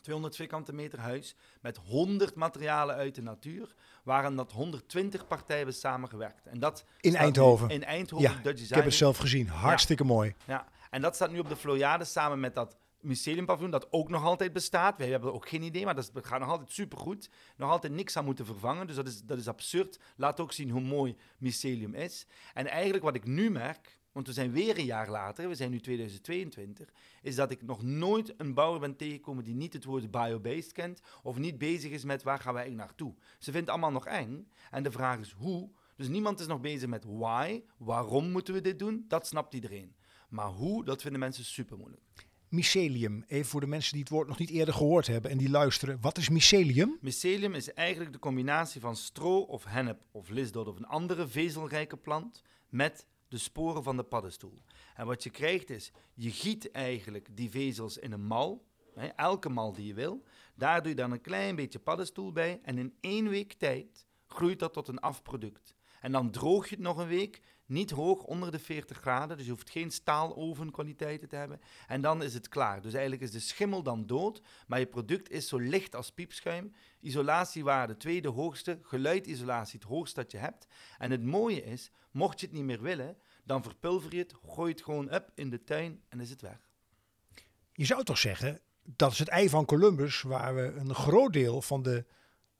200 0.00 0.36
vierkante 0.36 0.72
meter 0.72 0.98
huis 0.98 1.36
met 1.60 1.76
100 1.76 2.34
materialen 2.34 2.96
uit 2.96 3.14
de 3.14 3.22
natuur, 3.22 3.74
waren 4.02 4.36
dat 4.36 4.52
120 4.52 5.26
partijen 5.26 5.56
hebben 5.56 5.74
samengewerkt. 5.74 6.46
En 6.46 6.58
dat 6.58 6.84
in 7.00 7.14
Eindhoven. 7.14 7.68
In 7.68 7.84
Eindhoven, 7.84 8.30
ja, 8.30 8.40
Dutch 8.42 8.62
Ik 8.62 8.74
heb 8.74 8.84
het 8.84 8.94
zelf 8.94 9.18
gezien. 9.18 9.48
Hartstikke 9.48 10.04
mooi. 10.04 10.34
Ja, 10.44 10.66
en 10.90 11.02
dat 11.02 11.14
staat 11.14 11.30
nu 11.30 11.38
op 11.38 11.48
de 11.48 11.56
Floriade 11.56 12.04
samen 12.04 12.40
met 12.40 12.54
dat 12.54 12.76
Mycelium 13.06 13.70
dat 13.70 13.92
ook 13.92 14.08
nog 14.08 14.24
altijd 14.24 14.52
bestaat. 14.52 14.98
Wij 14.98 15.08
hebben 15.08 15.32
ook 15.32 15.48
geen 15.48 15.62
idee, 15.62 15.84
maar 15.84 15.94
dat 15.94 16.10
gaat 16.14 16.40
nog 16.40 16.48
altijd 16.48 16.72
supergoed. 16.72 17.30
Nog 17.56 17.70
altijd 17.70 17.92
niks 17.92 18.16
aan 18.16 18.24
moeten 18.24 18.46
vervangen, 18.46 18.86
dus 18.86 18.96
dat 18.96 19.06
is, 19.06 19.22
dat 19.22 19.38
is 19.38 19.48
absurd. 19.48 19.98
Laat 20.16 20.40
ook 20.40 20.52
zien 20.52 20.70
hoe 20.70 20.80
mooi 20.80 21.16
mycelium 21.38 21.94
is. 21.94 22.26
En 22.54 22.66
eigenlijk 22.66 23.04
wat 23.04 23.14
ik 23.14 23.24
nu 23.24 23.50
merk, 23.50 24.00
want 24.12 24.26
we 24.26 24.32
zijn 24.32 24.52
weer 24.52 24.78
een 24.78 24.84
jaar 24.84 25.10
later, 25.10 25.48
we 25.48 25.54
zijn 25.54 25.70
nu 25.70 25.80
2022, 25.80 26.92
is 27.22 27.34
dat 27.34 27.50
ik 27.50 27.62
nog 27.62 27.82
nooit 27.82 28.34
een 28.36 28.54
bouwer 28.54 28.80
ben 28.80 28.96
tegengekomen 28.96 29.44
die 29.44 29.54
niet 29.54 29.72
het 29.72 29.84
woord 29.84 30.10
biobased 30.10 30.72
kent 30.72 31.00
of 31.22 31.38
niet 31.38 31.58
bezig 31.58 31.90
is 31.90 32.04
met 32.04 32.22
waar 32.22 32.38
gaan 32.38 32.54
wij 32.54 32.62
eigenlijk 32.62 32.88
naartoe. 32.88 33.14
Ze 33.38 33.52
vindt 33.52 33.70
allemaal 33.70 33.90
nog 33.90 34.06
eng 34.06 34.48
en 34.70 34.82
de 34.82 34.90
vraag 34.90 35.18
is 35.18 35.34
hoe. 35.38 35.70
Dus 35.96 36.08
niemand 36.08 36.40
is 36.40 36.46
nog 36.46 36.60
bezig 36.60 36.88
met 36.88 37.04
why, 37.04 37.62
waarom 37.76 38.30
moeten 38.30 38.54
we 38.54 38.60
dit 38.60 38.78
doen, 38.78 39.04
dat 39.08 39.26
snapt 39.26 39.54
iedereen. 39.54 39.96
Maar 40.28 40.48
hoe, 40.48 40.84
dat 40.84 41.02
vinden 41.02 41.20
mensen 41.20 41.44
super 41.44 41.76
moeilijk. 41.76 42.02
Mycelium, 42.48 43.24
even 43.26 43.50
voor 43.50 43.60
de 43.60 43.66
mensen 43.66 43.92
die 43.92 44.00
het 44.00 44.10
woord 44.10 44.28
nog 44.28 44.38
niet 44.38 44.50
eerder 44.50 44.74
gehoord 44.74 45.06
hebben 45.06 45.30
en 45.30 45.38
die 45.38 45.50
luisteren. 45.50 45.98
Wat 46.00 46.18
is 46.18 46.28
mycelium? 46.28 46.98
Mycelium 47.00 47.54
is 47.54 47.72
eigenlijk 47.72 48.12
de 48.12 48.18
combinatie 48.18 48.80
van 48.80 48.96
stro 48.96 49.40
of 49.40 49.64
hennep 49.64 50.02
of 50.10 50.28
lisdod 50.28 50.68
of 50.68 50.76
een 50.76 50.86
andere 50.86 51.28
vezelrijke 51.28 51.96
plant 51.96 52.42
met 52.68 53.06
de 53.28 53.38
sporen 53.38 53.82
van 53.82 53.96
de 53.96 54.02
paddenstoel. 54.02 54.62
En 54.94 55.06
wat 55.06 55.22
je 55.22 55.30
krijgt 55.30 55.70
is, 55.70 55.92
je 56.14 56.30
giet 56.30 56.70
eigenlijk 56.70 57.28
die 57.32 57.50
vezels 57.50 57.98
in 57.98 58.12
een 58.12 58.26
mal, 58.26 58.66
hè, 58.94 59.06
elke 59.06 59.48
mal 59.48 59.72
die 59.72 59.86
je 59.86 59.94
wil. 59.94 60.22
Daar 60.54 60.80
doe 60.80 60.90
je 60.90 60.96
dan 60.96 61.12
een 61.12 61.20
klein 61.20 61.56
beetje 61.56 61.78
paddenstoel 61.78 62.32
bij 62.32 62.60
en 62.62 62.78
in 62.78 62.94
één 63.00 63.28
week 63.28 63.52
tijd 63.52 64.06
groeit 64.26 64.58
dat 64.58 64.72
tot 64.72 64.88
een 64.88 64.98
afproduct. 64.98 65.74
En 66.00 66.12
dan 66.12 66.30
droog 66.30 66.68
je 66.68 66.74
het 66.74 66.84
nog 66.84 66.98
een 66.98 67.08
week, 67.08 67.40
niet 67.66 67.90
hoog 67.90 68.22
onder 68.22 68.50
de 68.50 68.58
40 68.58 68.98
graden, 68.98 69.36
dus 69.36 69.46
je 69.46 69.52
hoeft 69.52 69.70
geen 69.70 69.90
staalovenkwaliteiten 69.90 71.28
te 71.28 71.36
hebben. 71.36 71.60
En 71.86 72.00
dan 72.00 72.22
is 72.22 72.34
het 72.34 72.48
klaar. 72.48 72.80
Dus 72.80 72.92
eigenlijk 72.92 73.22
is 73.22 73.30
de 73.30 73.40
schimmel 73.40 73.82
dan 73.82 74.06
dood, 74.06 74.42
maar 74.66 74.78
je 74.78 74.86
product 74.86 75.30
is 75.30 75.48
zo 75.48 75.58
licht 75.58 75.94
als 75.94 76.10
piepschuim. 76.10 76.74
Isolatiewaarde 77.00 77.96
tweede 77.96 78.28
hoogste, 78.28 78.78
geluidisolatie 78.82 79.78
het 79.78 79.88
hoogste 79.88 80.20
dat 80.20 80.30
je 80.30 80.38
hebt. 80.38 80.66
En 80.98 81.10
het 81.10 81.22
mooie 81.22 81.64
is, 81.64 81.90
mocht 82.10 82.40
je 82.40 82.46
het 82.46 82.54
niet 82.54 82.64
meer 82.64 82.82
willen, 82.82 83.16
dan 83.44 83.62
verpulver 83.62 84.14
je 84.14 84.22
het, 84.22 84.34
gooi 84.46 84.72
het 84.72 84.82
gewoon 84.82 85.14
up 85.14 85.30
in 85.34 85.50
de 85.50 85.64
tuin 85.64 86.02
en 86.08 86.20
is 86.20 86.30
het 86.30 86.40
weg. 86.40 86.68
Je 87.72 87.84
zou 87.84 88.04
toch 88.04 88.18
zeggen, 88.18 88.60
dat 88.82 89.12
is 89.12 89.18
het 89.18 89.28
ei 89.28 89.48
van 89.48 89.64
Columbus, 89.64 90.22
waar 90.22 90.54
we 90.54 90.62
een 90.62 90.94
groot 90.94 91.32
deel 91.32 91.62
van 91.62 91.82
de 91.82 92.04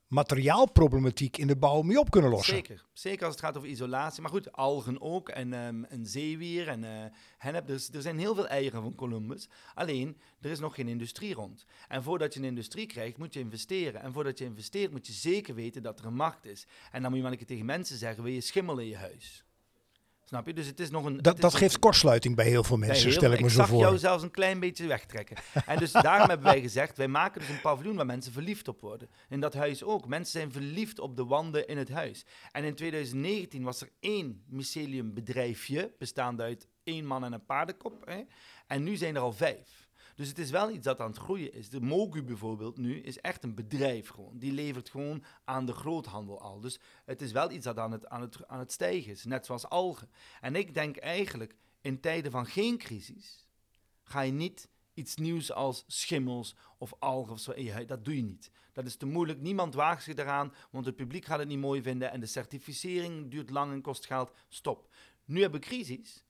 materiaalproblematiek 0.08 1.36
in 1.36 1.46
de 1.46 1.56
bouw 1.56 1.82
mee 1.82 1.98
op 1.98 2.10
kunnen 2.10 2.30
lossen. 2.30 2.54
Zeker, 2.54 2.84
zeker 2.92 3.25
als 3.25 3.34
het 3.34 3.44
gaat 3.44 3.56
over 3.56 3.68
isolatie. 3.68 4.22
Maar 4.22 4.30
goed, 4.30 4.52
algen 4.52 5.00
ook 5.00 5.28
en 5.28 5.52
um, 5.52 5.86
zeewier 6.02 6.68
en 6.68 6.82
uh, 6.82 6.90
hennep. 7.38 7.66
Dus 7.66 7.90
er 7.92 8.02
zijn 8.02 8.18
heel 8.18 8.34
veel 8.34 8.48
eieren 8.48 8.82
van 8.82 8.94
Columbus. 8.94 9.48
Alleen, 9.75 10.18
er 10.40 10.50
is 10.50 10.58
nog 10.58 10.75
geen 10.75 10.88
industrie 10.88 11.34
rond. 11.34 11.64
En 11.88 12.02
voordat 12.02 12.34
je 12.34 12.40
een 12.40 12.46
industrie 12.46 12.86
krijgt, 12.86 13.18
moet 13.18 13.34
je 13.34 13.40
investeren. 13.40 14.02
En 14.02 14.12
voordat 14.12 14.38
je 14.38 14.44
investeert, 14.44 14.90
moet 14.90 15.06
je 15.06 15.12
zeker 15.12 15.54
weten 15.54 15.82
dat 15.82 15.98
er 15.98 16.06
een 16.06 16.14
markt 16.14 16.46
is. 16.46 16.66
En 16.90 17.00
dan 17.02 17.10
moet 17.10 17.16
je 17.16 17.22
wel 17.22 17.32
een 17.32 17.38
keer 17.38 17.46
tegen 17.46 17.66
mensen 17.66 17.96
zeggen, 17.96 18.22
wil 18.22 18.32
je 18.32 18.40
schimmel 18.40 18.78
in 18.78 18.88
je 18.88 18.96
huis? 18.96 19.45
Snap 20.28 20.47
je? 20.47 20.52
Dus 20.52 20.66
het 20.66 20.80
is 20.80 20.90
nog 20.90 21.04
een. 21.04 21.16
Dat, 21.22 21.40
dat 21.40 21.55
geeft 21.55 21.79
kortsluiting 21.79 22.37
bij 22.37 22.48
heel 22.48 22.64
veel 22.64 22.77
mensen, 22.77 23.12
stel 23.12 23.33
ik 23.33 23.40
me 23.40 23.50
zo 23.50 23.55
voor. 23.55 23.64
Ik 23.64 23.70
zag 23.70 23.81
jou 23.81 23.98
zelfs 23.98 24.22
een 24.22 24.31
klein 24.31 24.61
beetje 24.61 24.87
wegtrekken. 24.87 25.37
En 25.66 25.79
dus 25.79 25.92
daarom 26.09 26.29
hebben 26.29 26.46
wij 26.46 26.61
gezegd: 26.61 26.96
wij 26.96 27.09
maken 27.09 27.40
dus 27.40 27.50
een 27.50 27.61
paviljoen 27.61 27.96
waar 27.96 28.07
mensen 28.07 28.33
verliefd 28.33 28.68
op 28.68 28.81
worden. 28.81 29.09
In 29.29 29.40
dat 29.40 29.55
huis 29.55 29.83
ook. 29.83 30.07
Mensen 30.07 30.33
zijn 30.40 30.53
verliefd 30.53 30.98
op 30.98 31.16
de 31.16 31.24
wanden 31.24 31.66
in 31.68 31.79
het 31.79 31.90
huis. 31.90 32.27
En 32.53 32.64
in 32.64 32.74
2019 32.74 33.62
was 33.62 33.81
er 33.81 33.90
één 34.00 34.44
myceliumbedrijfje, 34.48 35.92
bestaande 35.98 36.42
uit 36.42 36.68
één 36.83 37.07
man 37.07 37.24
en 37.24 37.33
een 37.33 37.44
paardenkop. 37.44 38.07
Hè? 38.07 38.22
En 38.66 38.83
nu 38.83 38.96
zijn 38.96 39.14
er 39.14 39.20
al 39.20 39.33
vijf. 39.33 39.86
Dus 40.16 40.29
het 40.29 40.38
is 40.38 40.50
wel 40.50 40.70
iets 40.70 40.85
dat 40.85 41.00
aan 41.00 41.11
het 41.11 41.18
groeien 41.18 41.52
is. 41.52 41.68
De 41.68 41.81
Mogu 41.81 42.22
bijvoorbeeld 42.22 42.76
nu 42.76 43.00
is 43.00 43.20
echt 43.20 43.44
een 43.44 43.55
bedrijf 43.55 44.09
gewoon. 44.09 44.38
Die 44.38 44.52
levert 44.52 44.90
gewoon 44.90 45.24
aan 45.44 45.66
de 45.66 45.72
groothandel 45.72 46.40
al. 46.40 46.61
Dus 46.61 46.81
het 47.05 47.22
is 47.22 47.33
wel 47.33 47.50
iets 47.50 47.64
dat 47.64 47.79
aan 47.79 47.92
het, 47.92 48.07
aan 48.07 48.20
het, 48.20 48.46
aan 48.46 48.59
het 48.59 48.72
stijgen 48.72 49.12
is, 49.12 49.24
net 49.24 49.46
zoals 49.46 49.68
algen. 49.68 50.11
En 50.40 50.57
ik 50.57 50.74
denk 50.74 50.96
eigenlijk, 50.96 51.57
in 51.81 52.00
tijden 52.00 52.31
van 52.31 52.46
geen 52.46 52.79
crisis, 52.79 53.46
ga 54.02 54.20
je 54.20 54.33
niet 54.33 54.68
iets 54.94 55.16
nieuws 55.16 55.52
als 55.52 55.85
schimmels 55.87 56.57
of 56.79 56.94
algen 56.98 57.33
of 57.33 57.40
zo 57.40 57.52
Dat 57.87 58.05
doe 58.05 58.16
je 58.16 58.22
niet. 58.22 58.50
Dat 58.72 58.87
is 58.87 58.96
te 58.96 59.07
moeilijk. 59.07 59.40
Niemand 59.40 59.74
waagt 59.74 60.02
zich 60.02 60.16
eraan, 60.16 60.52
want 60.70 60.87
het 60.87 60.96
publiek 60.96 61.24
gaat 61.24 61.38
het 61.38 61.48
niet 61.48 61.59
mooi 61.59 61.83
vinden 61.83 62.11
en 62.11 62.20
de 62.20 62.26
certificering 62.26 63.31
duurt 63.31 63.50
lang 63.50 63.72
en 63.72 63.83
kost 63.83 64.07
geld. 64.07 64.33
Stop. 64.48 64.88
Nu 65.24 65.40
hebben 65.40 65.61
we 65.61 65.66
crisis. 65.66 66.25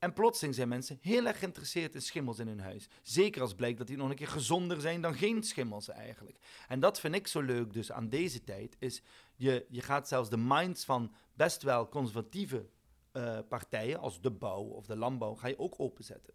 En 0.00 0.12
plotseling 0.12 0.54
zijn 0.54 0.68
mensen 0.68 0.98
heel 1.00 1.26
erg 1.26 1.38
geïnteresseerd 1.38 1.94
in 1.94 2.02
schimmels 2.02 2.38
in 2.38 2.46
hun 2.46 2.60
huis. 2.60 2.88
Zeker 3.02 3.40
als 3.40 3.54
blijkt 3.54 3.78
dat 3.78 3.86
die 3.86 3.96
nog 3.96 4.10
een 4.10 4.16
keer 4.16 4.28
gezonder 4.28 4.80
zijn 4.80 5.00
dan 5.00 5.14
geen 5.14 5.42
schimmels 5.42 5.88
eigenlijk. 5.88 6.38
En 6.68 6.80
dat 6.80 7.00
vind 7.00 7.14
ik 7.14 7.26
zo 7.26 7.40
leuk 7.40 7.72
dus 7.72 7.92
aan 7.92 8.08
deze 8.08 8.44
tijd, 8.44 8.76
is 8.78 9.02
je, 9.36 9.66
je 9.68 9.82
gaat 9.82 10.08
zelfs 10.08 10.30
de 10.30 10.36
minds 10.36 10.84
van 10.84 11.12
best 11.34 11.62
wel 11.62 11.88
conservatieve 11.88 12.68
uh, 13.12 13.38
partijen, 13.48 13.98
als 13.98 14.20
de 14.20 14.30
bouw 14.30 14.62
of 14.62 14.86
de 14.86 14.96
landbouw, 14.96 15.34
ga 15.34 15.48
je 15.48 15.58
ook 15.58 15.74
openzetten. 15.78 16.34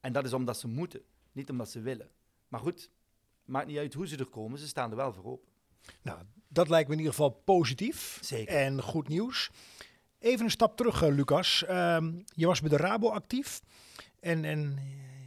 En 0.00 0.12
dat 0.12 0.24
is 0.24 0.32
omdat 0.32 0.58
ze 0.58 0.68
moeten, 0.68 1.02
niet 1.32 1.50
omdat 1.50 1.70
ze 1.70 1.80
willen. 1.80 2.10
Maar 2.48 2.60
goed, 2.60 2.90
maakt 3.44 3.66
niet 3.66 3.78
uit 3.78 3.94
hoe 3.94 4.06
ze 4.06 4.16
er 4.16 4.26
komen, 4.26 4.58
ze 4.58 4.66
staan 4.66 4.90
er 4.90 4.96
wel 4.96 5.12
voor 5.12 5.24
open. 5.24 5.48
Nou, 6.02 6.18
dat 6.48 6.68
lijkt 6.68 6.88
me 6.88 6.94
in 6.94 7.00
ieder 7.00 7.14
geval 7.14 7.30
positief 7.30 8.18
Zeker. 8.22 8.54
en 8.54 8.82
goed 8.82 9.08
nieuws. 9.08 9.50
Even 10.24 10.44
een 10.44 10.50
stap 10.50 10.76
terug, 10.76 11.02
uh, 11.02 11.14
Lucas. 11.14 11.64
Ehm, 11.64 12.12
je 12.34 12.46
was 12.46 12.60
bij 12.60 12.70
de 12.70 12.76
Rabo 12.76 13.10
actief. 13.10 13.60
En, 14.20 14.44
en 14.44 14.78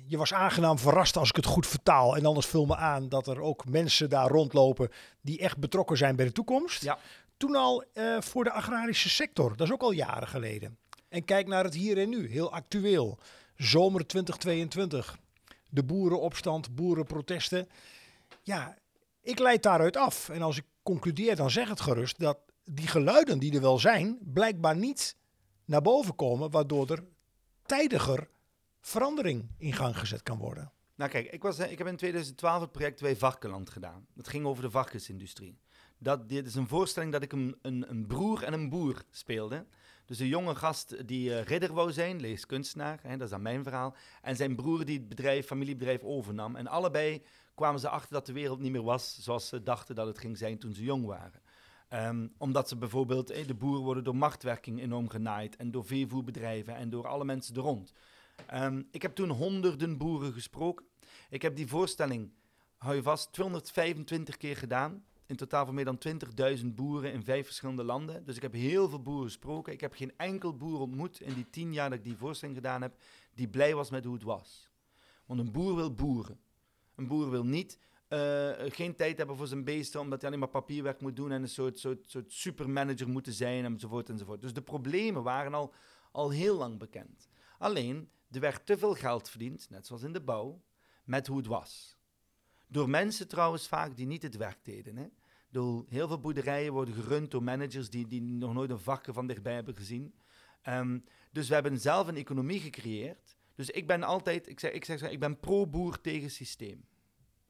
je 0.08 0.18
was 0.18 0.34
aangenaam 0.34 0.80
verrast 0.80 1.18
als 1.18 1.30
ik 1.30 1.36
het 1.36 1.46
goed 1.46 1.68
vertaal. 1.68 2.16
En 2.16 2.26
anders 2.26 2.46
vul 2.46 2.66
me 2.66 2.76
aan 2.76 3.10
dat 3.10 3.28
er 3.28 3.42
ook 3.42 3.66
mensen 3.66 4.10
daar 4.10 4.28
rondlopen 4.28 4.92
die 5.22 5.40
echt 5.40 5.58
betrokken 5.58 5.98
zijn 5.98 6.16
bij 6.16 6.26
de 6.26 6.32
toekomst. 6.32 6.84
Ja. 6.84 6.98
Toen 7.38 7.56
al 7.56 7.84
uh, 7.94 8.22
voor 8.22 8.44
de 8.44 8.52
agrarische 8.52 9.10
sector. 9.10 9.58
Dat 9.58 9.68
is 9.68 9.74
ook 9.74 9.82
al 9.82 9.92
jaren 9.92 10.28
geleden. 10.28 10.78
En 11.10 11.26
kijk 11.26 11.48
naar 11.48 11.64
het 11.64 11.74
hier 11.74 11.98
en 11.98 12.10
nu. 12.10 12.30
Heel 12.30 12.54
actueel. 12.54 13.20
Zomer 13.56 14.08
2022. 14.08 15.18
De 15.70 15.84
boerenopstand, 15.84 16.76
boerenprotesten. 16.76 17.70
Ja, 18.44 18.78
ik 19.22 19.40
leid 19.40 19.64
daaruit 19.64 19.98
af. 19.98 20.30
En 20.30 20.42
als 20.42 20.58
ik 20.58 20.66
concludeer, 20.84 21.36
dan 21.36 21.52
zeg 21.52 21.70
het 21.70 21.82
gerust 21.82 22.20
dat 22.20 22.38
die 22.70 22.88
geluiden 22.88 23.40
die 23.40 23.54
er 23.54 23.62
wel 23.62 23.80
zijn, 23.80 24.18
blijkbaar 24.22 24.76
niet 24.76 25.18
naar 25.66 25.82
boven 25.82 26.16
komen, 26.16 26.52
waardoor 26.52 26.90
er 26.90 27.04
tijdiger 27.66 28.30
verandering 28.80 29.50
in 29.58 29.74
gang 29.74 29.98
gezet 29.98 30.24
kan 30.24 30.38
worden. 30.38 30.72
Nou 30.96 31.12
kijk, 31.12 31.32
ik, 31.32 31.44
was, 31.44 31.60
ik 31.60 31.78
heb 31.78 31.88
in 31.88 31.96
2012 31.96 32.62
het 32.62 32.72
project 32.72 33.00
Wij 33.00 33.16
Varkenland 33.16 33.70
gedaan. 33.70 34.08
Dat 34.14 34.28
ging 34.28 34.46
over 34.46 34.64
de 34.64 34.70
varkensindustrie. 34.70 35.60
Dat, 35.98 36.30
dit 36.30 36.48
is 36.48 36.56
een 36.56 36.68
voorstelling 36.68 37.12
dat 37.12 37.22
ik 37.24 37.32
een, 37.32 37.56
een, 37.62 37.90
een 37.90 38.08
broer 38.08 38.44
en 38.44 38.54
een 38.54 38.70
boer 38.70 39.04
speelde. 39.12 39.66
Dus 40.06 40.20
een 40.20 40.28
jonge 40.28 40.56
gast 40.56 41.08
die 41.08 41.30
uh, 41.30 41.44
ridder 41.44 41.74
wou 41.74 41.92
zijn, 41.92 42.20
lees 42.20 42.46
kunstenaar, 42.46 43.00
hè, 43.02 43.12
dat 43.12 43.22
is 43.22 43.30
dan 43.30 43.42
mijn 43.42 43.64
verhaal. 43.64 43.96
En 44.22 44.36
zijn 44.36 44.56
broer 44.56 44.86
die 44.86 44.98
het 44.98 45.10
bedrijf, 45.10 45.46
familiebedrijf 45.46 46.04
overnam. 46.04 46.56
En 46.56 46.68
allebei 46.68 47.24
kwamen 47.56 47.80
ze 47.80 47.90
achter 47.90 48.14
dat 48.14 48.26
de 48.26 48.34
wereld 48.34 48.60
niet 48.60 48.72
meer 48.72 48.84
was 48.84 49.18
zoals 49.20 49.48
ze 49.48 49.64
dachten 49.64 49.96
dat 49.96 50.08
het 50.08 50.18
ging 50.18 50.38
zijn 50.38 50.58
toen 50.58 50.74
ze 50.74 50.84
jong 50.84 51.06
waren. 51.06 51.42
Um, 51.94 52.34
omdat 52.38 52.70
ze 52.70 52.78
bijvoorbeeld, 52.78 53.30
eh, 53.30 53.48
de 53.48 53.54
boeren 53.54 53.84
worden 53.84 54.04
door 54.04 54.16
machtwerking 54.16 54.82
enorm 54.82 55.10
genaaid 55.10 55.56
en 55.56 55.72
door 55.72 55.86
veevoerbedrijven 55.86 56.76
en 56.76 56.90
door 56.90 57.08
alle 57.08 57.26
mensen 57.26 57.56
er 57.56 57.62
rond. 57.62 57.94
Um, 58.54 58.88
ik 58.92 59.02
heb 59.02 59.16
toen 59.16 59.30
honderden 59.30 59.98
boeren 59.98 60.34
gesproken. 60.34 60.86
Ik 61.30 61.42
heb 61.42 61.56
die 61.56 61.68
voorstelling, 61.68 62.32
hou 62.78 62.96
je 62.96 63.02
vast, 63.04 63.34
225 63.34 64.38
keer 64.38 64.58
gedaan. 64.58 65.06
In 65.26 65.36
totaal 65.36 65.66
van 65.66 65.74
meer 65.74 65.86
dan 65.86 65.98
20.000 66.58 66.66
boeren 66.76 67.14
in 67.14 67.24
vijf 67.24 67.46
verschillende 67.46 67.84
landen. 67.84 68.26
Dus 68.26 68.36
ik 68.36 68.42
heb 68.42 68.54
heel 68.54 68.90
veel 68.90 69.02
boeren 69.02 69.26
gesproken. 69.26 69.74
Ik 69.74 69.82
heb 69.82 69.94
geen 69.94 70.14
enkel 70.18 70.56
boer 70.56 70.80
ontmoet 70.80 71.22
in 71.22 71.34
die 71.34 71.50
tien 71.50 71.74
jaar 71.74 71.90
dat 71.90 71.98
ik 71.98 72.04
die 72.04 72.18
voorstelling 72.18 72.58
gedaan 72.58 72.82
heb, 72.82 72.96
die 73.34 73.48
blij 73.48 73.76
was 73.76 73.90
met 73.90 74.06
hoe 74.06 74.14
het 74.14 74.24
was. 74.24 74.70
Want 75.26 75.40
een 75.40 75.52
boer 75.52 75.76
wil 75.76 75.94
boeren. 75.94 76.40
Een 76.96 77.08
boer 77.08 77.30
wil 77.30 77.46
niet 77.46 77.80
uh, 78.10 78.52
geen 78.58 78.96
tijd 78.96 79.18
hebben 79.18 79.36
voor 79.36 79.48
zijn 79.48 79.64
beesten, 79.64 80.00
omdat 80.00 80.22
hij 80.22 80.30
alleen 80.30 80.42
maar 80.42 80.62
papierwerk 80.62 81.02
moet 81.02 81.16
doen 81.16 81.32
en 81.32 81.42
een 81.42 81.50
soort, 81.50 81.80
soort, 81.80 82.10
soort 82.10 82.32
supermanager 82.32 83.10
moeten 83.10 83.34
zijn 83.34 83.66
enzovoort 83.66 84.10
enzovoort. 84.10 84.42
Dus 84.42 84.54
de 84.54 84.62
problemen 84.62 85.24
waren 85.24 85.54
al, 85.54 85.74
al 86.12 86.30
heel 86.30 86.58
lang 86.58 86.80
bekend. 86.80 87.30
Alleen, 87.58 88.10
er 88.32 88.40
werd 88.40 88.66
te 88.66 88.78
veel 88.78 88.94
geld 88.94 89.30
verdiend, 89.30 89.70
net 89.70 89.88
zoals 89.88 90.04
in 90.04 90.14
de 90.14 90.22
bouw, 90.22 90.64
met 91.04 91.28
hoe 91.28 91.38
het 91.38 91.48
was. 91.48 91.98
Door 92.68 92.90
mensen 92.90 93.28
trouwens 93.28 93.68
vaak 93.68 93.98
die 93.98 94.08
niet 94.08 94.24
het 94.24 94.38
werk 94.38 94.60
deden. 94.64 94.98
Hè? 94.98 95.08
Door 95.50 95.86
heel 95.90 96.08
veel 96.08 96.20
boerderijen 96.20 96.74
worden 96.74 96.94
gerund 96.94 97.32
door 97.32 97.44
managers 97.44 97.90
die, 97.90 98.08
die 98.08 98.22
nog 98.22 98.54
nooit 98.54 98.70
een 98.70 98.80
varken 98.80 99.14
van 99.14 99.28
dichtbij 99.28 99.54
hebben 99.54 99.76
gezien. 99.76 100.14
Ehm, 100.62 101.00
dus 101.32 101.48
we 101.48 101.54
hebben 101.54 101.80
zelf 101.80 102.08
een 102.08 102.16
economie 102.16 102.60
gecreëerd. 102.60 103.36
Dus 103.56 103.70
ik 103.70 103.88
ben 103.88 104.04
altijd, 104.04 104.48
ik 104.50 104.60
zeg, 104.60 104.72
ik 104.72 104.86
zeg, 104.86 105.02
ik 105.02 105.20
ben 105.20 105.40
pro-boer 105.40 106.02
tegen 106.02 106.32
systeem. 106.32 106.86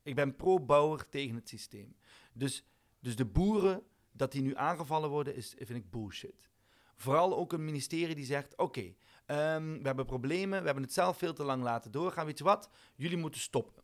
Ik 0.08 0.16
ben 0.16 0.36
pro-bouwer 0.36 1.10
tegen 1.10 1.36
het 1.36 1.50
systeem. 1.50 1.96
Dus, 2.34 2.64
dus 3.00 3.16
de 3.16 3.26
boeren, 3.26 3.84
dat 4.12 4.32
die 4.32 4.42
nu 4.42 4.56
aangevallen 4.56 5.10
worden, 5.10 5.36
is, 5.36 5.56
vind 5.58 5.70
ik 5.70 5.90
bullshit. 5.90 6.50
Vooral 6.96 7.38
ook 7.38 7.54
een 7.54 7.66
ministerie 7.66 8.16
die 8.16 8.26
zegt: 8.26 8.58
Oké, 8.58 8.94
ehm, 9.26 9.78
we 9.78 9.84
hebben 9.84 10.06
problemen, 10.06 10.60
we 10.60 10.66
hebben 10.66 10.84
het 10.84 10.94
zelf 10.94 11.18
veel 11.18 11.34
te 11.34 11.44
lang 11.44 11.64
laten 11.64 11.92
doorgaan. 11.92 12.26
Weet 12.26 12.38
je 12.38 12.44
wat? 12.44 12.70
Jullie 12.96 13.18
moeten 13.18 13.42
stoppen. 13.42 13.84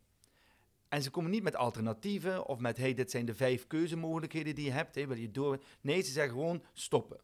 En 0.88 1.02
ze 1.02 1.10
komen 1.10 1.30
niet 1.30 1.42
met 1.42 1.56
alternatieven 1.56 2.46
of 2.46 2.58
met: 2.58 2.76
hey, 2.76 2.94
dit 2.94 3.10
zijn 3.10 3.26
de 3.26 3.34
vijf 3.34 3.66
keuzemogelijkheden 3.66 4.54
die 4.54 4.64
je 4.64 4.70
hebt. 4.70 4.94
Hey, 4.94 5.08
wil 5.08 5.16
je 5.16 5.30
door? 5.30 5.62
Nee, 5.80 6.02
ze 6.02 6.10
zeggen 6.10 6.32
gewoon: 6.32 6.62
stoppen. 6.72 7.20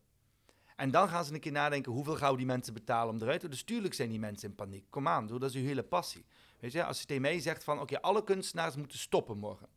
En 0.80 0.90
dan 0.90 1.08
gaan 1.08 1.24
ze 1.24 1.34
een 1.34 1.40
keer 1.40 1.52
nadenken: 1.52 1.92
hoeveel 1.92 2.16
gaan 2.16 2.36
die 2.36 2.46
mensen 2.46 2.74
betalen 2.74 3.14
om 3.14 3.22
eruit 3.22 3.40
te 3.40 3.48
Dus 3.48 3.62
tuurlijk 3.62 3.94
zijn 3.94 4.08
die 4.08 4.18
mensen 4.18 4.48
in 4.48 4.54
paniek. 4.54 4.84
Kom 4.90 5.08
aan, 5.08 5.26
dat 5.26 5.42
is 5.42 5.54
uw 5.54 5.64
hele 5.64 5.82
passie. 5.82 6.24
Weet 6.60 6.72
je, 6.72 6.84
als 6.84 7.00
je 7.00 7.06
tegen 7.06 7.22
mij 7.22 7.40
zegt: 7.40 7.64
van 7.64 7.80
oké, 7.80 8.00
alle 8.00 8.24
kunstenaars 8.24 8.76
moeten 8.76 8.98
stoppen 8.98 9.38
morgen. 9.38 9.68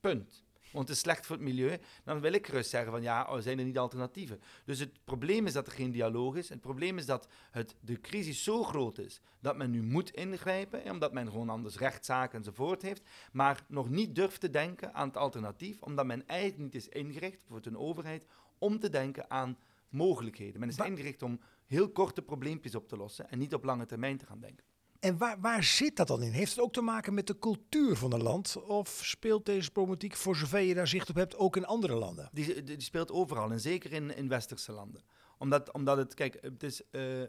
Punt 0.00 0.44
want 0.74 0.88
het 0.88 0.96
is 0.96 1.02
slecht 1.02 1.26
voor 1.26 1.36
het 1.36 1.44
milieu, 1.44 1.78
dan 2.04 2.20
wil 2.20 2.32
ik 2.32 2.46
gerust 2.46 2.70
zeggen 2.70 2.90
van 2.90 3.02
ja, 3.02 3.28
er 3.28 3.42
zijn 3.42 3.58
er 3.58 3.64
niet 3.64 3.78
alternatieven. 3.78 4.40
Dus 4.64 4.78
het 4.78 5.04
probleem 5.04 5.46
is 5.46 5.52
dat 5.52 5.66
er 5.66 5.72
geen 5.72 5.90
dialoog 5.90 6.36
is. 6.36 6.48
Het 6.48 6.60
probleem 6.60 6.98
is 6.98 7.06
dat 7.06 7.28
het, 7.50 7.74
de 7.80 8.00
crisis 8.00 8.44
zo 8.44 8.62
groot 8.62 8.98
is 8.98 9.20
dat 9.40 9.56
men 9.56 9.70
nu 9.70 9.82
moet 9.82 10.10
ingrijpen, 10.10 10.90
omdat 10.90 11.12
men 11.12 11.30
gewoon 11.30 11.48
anders 11.48 11.76
rechtszaken 11.76 12.38
enzovoort 12.38 12.82
heeft, 12.82 13.02
maar 13.32 13.64
nog 13.68 13.88
niet 13.88 14.14
durft 14.14 14.40
te 14.40 14.50
denken 14.50 14.94
aan 14.94 15.08
het 15.08 15.16
alternatief, 15.16 15.80
omdat 15.80 16.06
men 16.06 16.26
eigenlijk 16.26 16.60
niet 16.62 16.74
is 16.74 16.88
ingericht 16.88 17.42
voor 17.46 17.60
een 17.62 17.78
overheid 17.78 18.26
om 18.58 18.78
te 18.78 18.90
denken 18.90 19.30
aan 19.30 19.58
mogelijkheden. 19.94 20.60
Men 20.60 20.68
is 20.68 20.76
ingericht 20.78 21.22
om 21.22 21.40
heel 21.66 21.90
korte 21.90 22.22
probleempjes 22.22 22.74
op 22.74 22.88
te 22.88 22.96
lossen 22.96 23.30
en 23.30 23.38
niet 23.38 23.54
op 23.54 23.64
lange 23.64 23.86
termijn 23.86 24.18
te 24.18 24.26
gaan 24.26 24.40
denken. 24.40 24.64
En 25.00 25.18
waar, 25.18 25.40
waar 25.40 25.62
zit 25.62 25.96
dat 25.96 26.06
dan 26.06 26.22
in? 26.22 26.32
Heeft 26.32 26.50
het 26.50 26.60
ook 26.60 26.72
te 26.72 26.80
maken 26.80 27.14
met 27.14 27.26
de 27.26 27.38
cultuur 27.38 27.96
van 27.96 28.12
een 28.12 28.22
land? 28.22 28.56
Of 28.66 29.00
speelt 29.02 29.46
deze 29.46 29.70
problematiek, 29.70 30.16
voor 30.16 30.36
zover 30.36 30.60
je 30.60 30.74
daar 30.74 30.88
zicht 30.88 31.08
op 31.08 31.14
hebt, 31.14 31.36
ook 31.36 31.56
in 31.56 31.66
andere 31.66 31.94
landen? 31.94 32.28
Die, 32.32 32.64
die 32.64 32.80
speelt 32.80 33.10
overal 33.10 33.50
en 33.50 33.60
zeker 33.60 33.92
in, 33.92 34.16
in 34.16 34.28
westerse 34.28 34.72
landen. 34.72 35.02
Omdat, 35.38 35.72
omdat 35.72 35.96
het, 35.96 36.14
kijk, 36.14 36.38
het 36.40 36.62
is, 36.62 36.82
uh, 36.90 37.22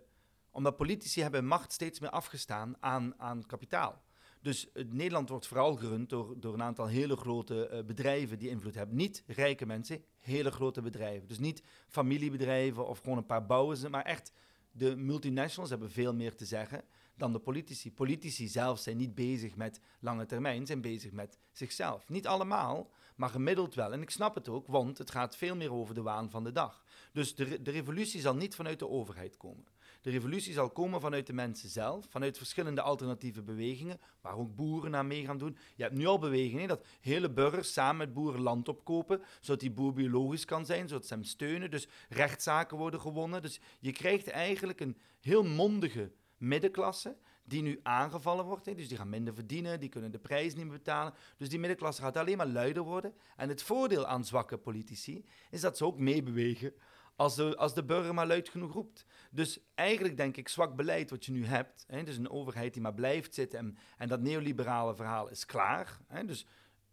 omdat 0.51 0.75
politici 0.75 1.21
hebben 1.21 1.45
macht 1.45 1.71
steeds 1.71 1.99
meer 1.99 2.09
afgestaan 2.09 2.75
aan, 2.79 3.13
aan 3.17 3.45
kapitaal. 3.45 4.03
Dus 4.45 4.67
uh, 4.73 4.85
Nederland 4.89 5.29
wordt 5.29 5.47
vooral 5.47 5.75
gerund 5.75 6.09
door, 6.09 6.39
door 6.39 6.53
een 6.53 6.61
aantal 6.61 6.87
hele 6.87 7.15
grote 7.15 7.69
uh, 7.73 7.83
bedrijven 7.83 8.39
die 8.39 8.49
invloed 8.49 8.75
hebben. 8.75 8.95
Niet 8.95 9.23
rijke 9.27 9.65
mensen, 9.65 10.03
hele 10.19 10.51
grote 10.51 10.81
bedrijven. 10.81 11.27
Dus 11.27 11.39
niet 11.39 11.63
familiebedrijven 11.87 12.87
of 12.87 12.99
gewoon 12.99 13.17
een 13.17 13.25
paar 13.25 13.45
bouwers, 13.45 13.87
maar 13.87 14.03
echt 14.03 14.31
de 14.71 14.95
multinationals 14.95 15.69
hebben 15.69 15.91
veel 15.91 16.13
meer 16.13 16.35
te 16.35 16.45
zeggen 16.45 16.83
dan 17.15 17.31
de 17.31 17.39
politici. 17.39 17.91
Politici 17.91 18.47
zelf 18.47 18.79
zijn 18.79 18.97
niet 18.97 19.15
bezig 19.15 19.55
met 19.55 19.79
lange 19.99 20.25
termijn, 20.25 20.65
zijn 20.65 20.81
bezig 20.81 21.11
met 21.11 21.39
zichzelf. 21.51 22.09
Niet 22.09 22.27
allemaal, 22.27 22.91
maar 23.15 23.29
gemiddeld 23.29 23.75
wel. 23.75 23.93
En 23.93 24.01
ik 24.01 24.09
snap 24.09 24.35
het 24.35 24.49
ook, 24.49 24.67
want 24.67 24.97
het 24.97 25.11
gaat 25.11 25.35
veel 25.35 25.55
meer 25.55 25.73
over 25.73 25.95
de 25.95 26.01
waan 26.01 26.29
van 26.29 26.43
de 26.43 26.51
dag. 26.51 26.83
Dus 27.11 27.35
de, 27.35 27.61
de 27.61 27.71
revolutie 27.71 28.21
zal 28.21 28.35
niet 28.35 28.55
vanuit 28.55 28.79
de 28.79 28.89
overheid 28.89 29.37
komen. 29.37 29.65
De 30.05 30.11
revolutie 30.11 30.53
zal 30.53 30.69
komen 30.69 31.01
vanuit 31.01 31.27
de 31.27 31.33
mensen 31.33 31.69
zelf, 31.69 32.05
vanuit 32.09 32.37
verschillende 32.37 32.81
alternatieve 32.81 33.41
bewegingen, 33.41 33.99
waar 34.21 34.37
ook 34.37 34.55
boeren 34.55 34.95
aan 34.95 35.07
mee 35.07 35.25
gaan 35.25 35.37
doen. 35.37 35.57
Je 35.75 35.83
hebt 35.83 35.95
nu 35.95 36.05
al 36.05 36.19
bewegingen 36.19 36.67
dat 36.67 36.85
hele 37.01 37.31
burgers 37.31 37.73
samen 37.73 37.97
met 37.97 38.13
boeren 38.13 38.41
land 38.41 38.67
opkopen, 38.67 39.21
zodat 39.39 39.59
die 39.59 39.71
boer 39.71 39.93
biologisch 39.93 40.45
kan 40.45 40.65
zijn, 40.65 40.87
zodat 40.87 41.05
ze 41.05 41.13
hem 41.13 41.23
steunen. 41.23 41.71
Dus 41.71 41.87
rechtszaken 42.09 42.77
worden 42.77 42.99
gewonnen. 42.99 43.41
Dus 43.41 43.59
je 43.79 43.91
krijgt 43.91 44.27
eigenlijk 44.27 44.79
een 44.79 44.97
heel 45.19 45.43
mondige 45.43 46.11
middenklasse 46.37 47.17
die 47.43 47.61
nu 47.61 47.79
aangevallen 47.83 48.45
wordt. 48.45 48.65
Dus 48.65 48.87
die 48.87 48.97
gaan 48.97 49.09
minder 49.09 49.33
verdienen, 49.33 49.79
die 49.79 49.89
kunnen 49.89 50.11
de 50.11 50.19
prijs 50.19 50.55
niet 50.55 50.65
meer 50.65 50.77
betalen. 50.77 51.13
Dus 51.37 51.49
die 51.49 51.59
middenklasse 51.59 52.01
gaat 52.01 52.17
alleen 52.17 52.37
maar 52.37 52.47
luider 52.47 52.83
worden. 52.83 53.13
En 53.35 53.49
het 53.49 53.63
voordeel 53.63 54.05
aan 54.05 54.25
zwakke 54.25 54.57
politici 54.57 55.25
is 55.49 55.61
dat 55.61 55.77
ze 55.77 55.85
ook 55.85 55.99
meebewegen 55.99 56.73
als 57.15 57.35
de, 57.35 57.57
als 57.57 57.73
de 57.73 57.83
burger 57.83 58.13
maar 58.13 58.27
luid 58.27 58.49
genoeg 58.49 58.73
roept. 58.73 59.05
Dus 59.31 59.59
eigenlijk 59.75 60.17
denk 60.17 60.37
ik 60.37 60.47
zwak 60.47 60.75
beleid 60.75 61.09
wat 61.09 61.25
je 61.25 61.31
nu 61.31 61.45
hebt. 61.45 61.85
Hè, 61.87 62.03
dus 62.03 62.17
een 62.17 62.29
overheid 62.29 62.73
die 62.73 62.81
maar 62.81 62.93
blijft 62.93 63.33
zitten 63.33 63.59
en, 63.59 63.77
en 63.97 64.07
dat 64.07 64.21
neoliberale 64.21 64.95
verhaal 64.95 65.29
is 65.29 65.45
klaar. 65.45 65.99
Hè, 66.07 66.25
dus 66.25 66.45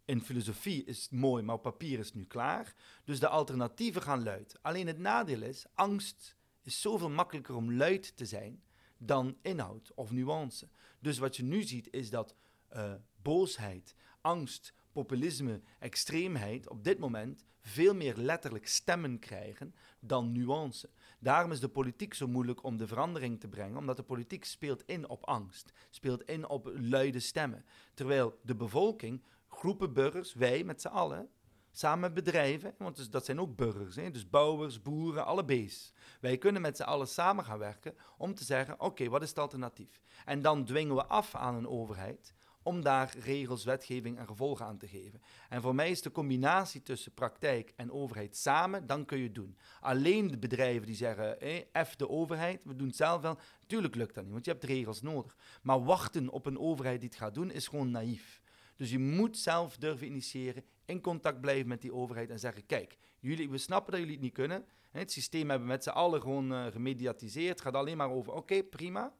in 0.05 0.21
filosofie 0.21 0.83
is 0.83 1.01
het 1.01 1.11
mooi, 1.11 1.43
maar 1.43 1.55
op 1.55 1.61
papier 1.61 1.99
is 1.99 2.05
het 2.05 2.15
nu 2.15 2.25
klaar. 2.25 2.73
Dus 3.03 3.19
de 3.19 3.27
alternatieven 3.27 4.01
gaan 4.01 4.23
luid. 4.23 4.57
Alleen 4.61 4.87
het 4.87 4.99
nadeel 4.99 5.41
is, 5.41 5.65
angst 5.73 6.35
is 6.61 6.81
zoveel 6.81 7.09
makkelijker 7.09 7.55
om 7.55 7.73
luid 7.73 8.17
te 8.17 8.25
zijn 8.25 8.63
dan 8.97 9.37
inhoud 9.41 9.91
of 9.93 10.11
nuance. 10.11 10.69
Dus 10.99 11.17
wat 11.17 11.35
je 11.35 11.43
nu 11.43 11.63
ziet 11.63 11.87
is 11.91 12.09
dat 12.09 12.35
uh, 12.75 12.93
boosheid, 13.21 13.95
angst, 14.21 14.73
populisme, 14.93 15.61
extreemheid 15.79 16.69
op 16.69 16.83
dit 16.83 16.99
moment 16.99 17.45
veel 17.61 17.95
meer 17.95 18.15
letterlijk 18.17 18.67
stemmen 18.67 19.19
krijgen 19.19 19.75
dan 19.99 20.31
nuance. 20.31 20.89
Daarom 21.19 21.51
is 21.51 21.59
de 21.59 21.69
politiek 21.69 22.13
zo 22.13 22.27
moeilijk 22.27 22.63
om 22.63 22.77
de 22.77 22.87
verandering 22.87 23.39
te 23.39 23.47
brengen, 23.47 23.77
omdat 23.77 23.97
de 23.97 24.03
politiek 24.03 24.45
speelt 24.45 24.83
in 24.85 25.09
op 25.09 25.25
angst, 25.25 25.73
speelt 25.89 26.23
in 26.23 26.47
op 26.47 26.71
luide 26.73 27.19
stemmen. 27.19 27.65
Terwijl 27.93 28.39
de 28.41 28.55
bevolking, 28.55 29.23
groepen 29.47 29.93
burgers, 29.93 30.33
wij 30.33 30.63
met 30.63 30.81
z'n 30.81 30.87
allen, 30.87 31.29
samen 31.71 31.99
met 31.99 32.13
bedrijven, 32.13 32.75
want 32.77 32.95
dus, 32.95 33.09
dat 33.09 33.25
zijn 33.25 33.39
ook 33.39 33.55
burgers, 33.55 33.95
hè? 33.95 34.11
dus 34.11 34.29
bouwers, 34.29 34.81
boeren, 34.81 35.25
alle 35.25 35.45
bees. 35.45 35.93
Wij 36.21 36.37
kunnen 36.37 36.61
met 36.61 36.77
z'n 36.77 36.83
allen 36.83 37.07
samen 37.07 37.45
gaan 37.45 37.59
werken 37.59 37.95
om 38.17 38.33
te 38.33 38.43
zeggen, 38.43 38.79
oké, 38.79 39.09
wat 39.09 39.21
is 39.21 39.29
het 39.29 39.39
alternatief? 39.39 40.01
En 40.25 40.41
dan 40.41 40.65
dwingen 40.65 40.95
we 40.95 41.05
af 41.05 41.35
aan 41.35 41.55
een 41.55 41.67
overheid 41.67 42.33
om 42.63 42.81
daar 42.83 43.13
regels, 43.17 43.63
wetgeving 43.63 44.17
en 44.17 44.27
gevolgen 44.27 44.65
aan 44.65 44.77
te 44.77 44.87
geven. 44.87 45.21
En 45.49 45.61
voor 45.61 45.75
mij 45.75 45.91
is 45.91 46.01
de 46.01 46.11
combinatie 46.11 46.81
tussen 46.81 47.13
praktijk 47.13 47.73
en 47.75 47.91
overheid 47.91 48.37
samen, 48.37 48.87
dan 48.87 49.05
kun 49.05 49.17
je 49.17 49.23
het 49.23 49.35
doen. 49.35 49.57
Alleen 49.79 50.27
de 50.27 50.37
bedrijven 50.37 50.85
die 50.85 50.95
zeggen, 50.95 51.41
eh, 51.41 51.83
F 51.85 51.95
de 51.95 52.09
overheid, 52.09 52.63
we 52.63 52.75
doen 52.75 52.87
het 52.87 52.95
zelf 52.95 53.21
wel, 53.21 53.39
natuurlijk 53.59 53.95
lukt 53.95 54.15
dat 54.15 54.23
niet, 54.23 54.33
want 54.33 54.45
je 54.45 54.51
hebt 54.51 54.63
regels 54.63 55.01
nodig. 55.01 55.35
Maar 55.61 55.83
wachten 55.83 56.29
op 56.29 56.45
een 56.45 56.59
overheid 56.59 56.99
die 56.99 57.09
het 57.09 57.17
gaat 57.17 57.33
doen, 57.33 57.51
is 57.51 57.67
gewoon 57.67 57.91
naïef. 57.91 58.41
Dus 58.75 58.91
je 58.91 58.99
moet 58.99 59.37
zelf 59.37 59.77
durven 59.77 60.07
initiëren, 60.07 60.63
in 60.85 61.01
contact 61.01 61.41
blijven 61.41 61.67
met 61.67 61.81
die 61.81 61.93
overheid 61.93 62.29
en 62.29 62.39
zeggen: 62.39 62.65
Kijk, 62.65 62.97
jullie, 63.19 63.49
we 63.49 63.57
snappen 63.57 63.91
dat 63.91 63.99
jullie 63.99 64.15
het 64.15 64.23
niet 64.23 64.33
kunnen. 64.33 64.65
Het 64.91 65.11
systeem 65.11 65.49
hebben 65.49 65.67
we 65.67 65.73
met 65.73 65.83
z'n 65.83 65.89
allen 65.89 66.21
gewoon 66.21 66.51
uh, 66.51 66.65
gemediatiseerd. 66.65 67.49
Het 67.49 67.61
gaat 67.61 67.73
alleen 67.73 67.97
maar 67.97 68.11
over: 68.11 68.33
Oké, 68.33 68.63
prima. 68.63 69.13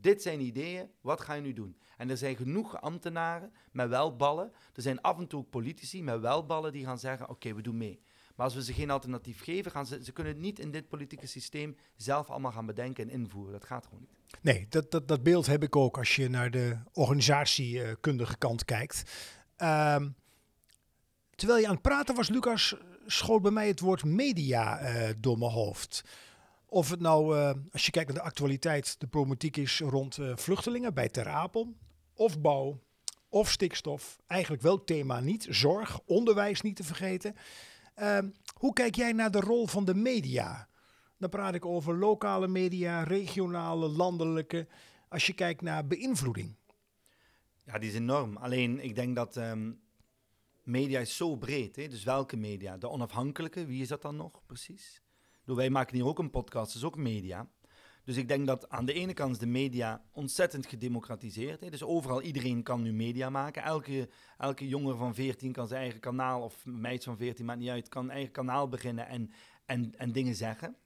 Dit 0.00 0.22
zijn 0.22 0.40
ideeën, 0.40 0.90
wat 1.00 1.20
ga 1.20 1.34
je 1.34 1.40
nu 1.40 1.52
doen? 1.52 1.76
En 1.96 2.10
er 2.10 2.16
zijn 2.16 2.36
genoeg 2.36 2.80
ambtenaren 2.80 3.52
met 3.72 3.88
wel 3.88 4.16
ballen. 4.16 4.52
Er 4.74 4.82
zijn 4.82 5.00
af 5.00 5.18
en 5.18 5.26
toe 5.26 5.40
ook 5.40 5.50
politici 5.50 6.02
met 6.02 6.20
wel 6.20 6.46
ballen 6.46 6.72
die 6.72 6.84
gaan 6.84 6.98
zeggen: 6.98 7.28
Oké, 7.28 7.54
we 7.54 7.62
doen 7.62 7.76
mee. 7.76 8.00
Maar 8.36 8.48
als 8.48 8.54
we 8.54 8.64
ze 8.64 8.72
geen 8.72 8.90
alternatief 8.90 9.42
geven, 9.42 9.70
gaan 9.70 9.86
ze, 9.86 10.04
ze 10.04 10.12
kunnen 10.12 10.32
het 10.32 10.42
niet 10.42 10.58
in 10.58 10.70
dit 10.70 10.88
politieke 10.88 11.26
systeem 11.26 11.76
zelf 11.96 12.30
allemaal 12.30 12.52
gaan 12.52 12.66
bedenken 12.66 13.04
en 13.04 13.10
invoeren. 13.10 13.52
Dat 13.52 13.64
gaat 13.64 13.86
gewoon 13.86 14.00
niet. 14.00 14.42
Nee, 14.42 14.66
dat, 14.68 14.90
dat, 14.90 15.08
dat 15.08 15.22
beeld 15.22 15.46
heb 15.46 15.62
ik 15.62 15.76
ook 15.76 15.98
als 15.98 16.16
je 16.16 16.28
naar 16.28 16.50
de 16.50 16.78
organisatiekundige 16.92 18.36
kant 18.38 18.64
kijkt. 18.64 19.02
Ehm, 19.56 20.08
terwijl 21.34 21.60
je 21.60 21.66
aan 21.66 21.72
het 21.72 21.82
praten 21.82 22.14
was, 22.14 22.28
Lucas, 22.28 22.76
schoot 23.06 23.42
bij 23.42 23.50
mij 23.50 23.66
het 23.66 23.80
woord 23.80 24.04
media 24.04 24.82
uh, 24.82 25.08
door 25.18 25.38
mijn 25.38 25.50
hoofd. 25.50 26.04
Of 26.72 26.90
het 26.90 27.00
nou, 27.00 27.36
uh, 27.36 27.52
als 27.72 27.86
je 27.86 27.90
kijkt 27.90 28.08
naar 28.08 28.18
de 28.18 28.28
actualiteit, 28.28 29.00
de 29.00 29.06
problematiek 29.06 29.56
is 29.56 29.80
rond 29.80 30.16
uh, 30.18 30.36
vluchtelingen 30.36 30.94
bij 30.94 31.08
Ter 31.08 31.28
Apel, 31.28 31.74
of 32.14 32.40
bouw, 32.40 32.80
of 33.28 33.50
stikstof. 33.50 34.18
Eigenlijk 34.26 34.62
wel 34.62 34.84
thema 34.84 35.20
niet. 35.20 35.46
Zorg, 35.50 36.00
onderwijs 36.04 36.60
niet 36.60 36.76
te 36.76 36.84
vergeten. 36.84 37.34
Ehm, 37.94 38.28
hoe 38.54 38.72
kijk 38.72 38.94
jij 38.94 39.12
naar 39.12 39.30
de 39.30 39.40
rol 39.40 39.66
van 39.66 39.84
de 39.84 39.94
media? 39.94 40.68
Dan 41.18 41.30
praat 41.30 41.54
ik 41.54 41.64
over 41.64 41.98
lokale 41.98 42.48
media, 42.48 43.02
regionale, 43.02 43.88
landelijke. 43.88 44.68
Als 45.08 45.26
je 45.26 45.32
kijkt 45.32 45.62
naar 45.62 45.86
beïnvloeding. 45.86 46.56
Ja, 47.64 47.78
die 47.78 47.88
is 47.88 47.96
enorm. 47.96 48.36
Alleen 48.36 48.84
ik 48.84 48.94
denk 48.94 49.16
dat 49.16 49.36
um, 49.36 49.80
media 50.62 51.00
is 51.00 51.16
zo 51.16 51.36
breed. 51.36 51.76
Hè? 51.76 51.88
Dus 51.88 52.04
welke 52.04 52.36
media? 52.36 52.76
De 52.76 52.88
onafhankelijke, 52.88 53.66
wie 53.66 53.82
is 53.82 53.88
dat 53.88 54.02
dan 54.02 54.16
nog 54.16 54.46
precies? 54.46 55.02
Wij 55.56 55.70
maken 55.70 55.96
hier 55.96 56.06
ook 56.06 56.18
een 56.18 56.30
podcast, 56.30 56.74
is 56.74 56.84
ook 56.84 56.96
media. 56.96 57.48
Dus 58.04 58.16
ik 58.16 58.28
denk 58.28 58.46
dat 58.46 58.68
aan 58.68 58.84
de 58.84 58.92
ene 58.92 59.12
kant 59.12 59.40
de 59.40 59.46
media 59.46 60.04
ontzettend 60.12 60.66
gedemocratiseerd. 60.66 61.62
is. 61.62 61.70
Dus 61.70 61.82
overal, 61.82 62.22
iedereen 62.22 62.62
kan 62.62 62.82
nu 62.82 62.92
media 62.92 63.30
maken. 63.30 63.62
Elke, 63.62 64.08
elke 64.38 64.68
jongen 64.68 64.96
van 64.96 65.14
14 65.14 65.52
kan 65.52 65.68
zijn 65.68 65.80
eigen 65.80 66.00
kanaal, 66.00 66.42
of 66.42 66.66
meid 66.66 67.04
van 67.04 67.16
14, 67.16 67.44
maakt 67.44 67.58
niet 67.58 67.68
uit, 67.68 67.88
kan 67.88 68.10
eigen 68.10 68.32
kanaal 68.32 68.68
beginnen 68.68 69.06
en, 69.06 69.30
en, 69.66 69.94
en 69.96 70.12
dingen 70.12 70.34
zeggen. 70.34 70.76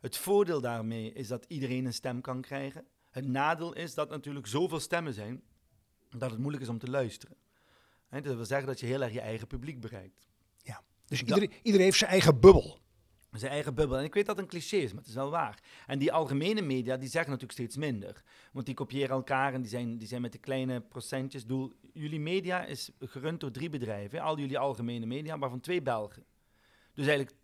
Het 0.00 0.16
voordeel 0.16 0.60
daarmee 0.60 1.12
is 1.12 1.28
dat 1.28 1.44
iedereen 1.48 1.84
een 1.84 1.94
stem 1.94 2.20
kan 2.20 2.40
krijgen. 2.40 2.86
Het 3.10 3.26
nadeel 3.26 3.74
is 3.74 3.94
dat 3.94 4.10
natuurlijk 4.10 4.46
zoveel 4.46 4.80
stemmen 4.80 5.14
zijn 5.14 5.42
dat 6.10 6.30
het 6.30 6.38
moeilijk 6.38 6.62
is 6.62 6.68
om 6.68 6.78
te 6.78 6.90
luisteren. 6.90 7.36
Hè, 8.08 8.20
dat 8.20 8.36
wil 8.36 8.44
zeggen 8.44 8.66
dat 8.66 8.80
je 8.80 8.86
heel 8.86 9.02
erg 9.02 9.12
je 9.12 9.20
eigen 9.20 9.46
publiek 9.46 9.80
bereikt. 9.80 10.28
Ja. 10.62 10.82
Dus 11.06 11.20
iedereen, 11.20 11.52
iedereen 11.62 11.86
heeft 11.86 11.98
zijn 11.98 12.10
eigen 12.10 12.40
bubbel. 12.40 12.80
Zijn 13.38 13.52
eigen 13.52 13.74
bubbel. 13.74 13.98
En 13.98 14.04
ik 14.04 14.14
weet 14.14 14.26
dat 14.26 14.36
het 14.36 14.44
een 14.44 14.50
cliché 14.50 14.76
is, 14.76 14.90
maar 14.90 15.00
het 15.00 15.08
is 15.08 15.14
wel 15.14 15.30
waar. 15.30 15.62
En 15.86 15.98
die 15.98 16.12
algemene 16.12 16.62
media, 16.62 16.96
die 16.96 17.08
zeggen 17.08 17.30
natuurlijk 17.30 17.58
steeds 17.58 17.76
minder. 17.76 18.22
Want 18.52 18.66
die 18.66 18.74
kopiëren 18.74 19.10
elkaar 19.10 19.54
en 19.54 19.60
die 19.60 19.70
zijn, 19.70 19.98
die 19.98 20.08
zijn 20.08 20.22
met 20.22 20.32
de 20.32 20.38
kleine 20.38 20.80
procentjes. 20.80 21.42
Ik 21.42 21.48
bedoel, 21.48 21.72
jullie 21.92 22.20
media 22.20 22.64
is 22.64 22.90
gerund 23.00 23.40
door 23.40 23.50
drie 23.50 23.68
bedrijven. 23.68 24.20
Al 24.20 24.38
jullie 24.38 24.58
algemene 24.58 25.06
media, 25.06 25.38
waarvan 25.38 25.60
twee 25.60 25.82
Belgen. 25.82 26.24
Dus 26.94 27.06
eigenlijk 27.06 27.36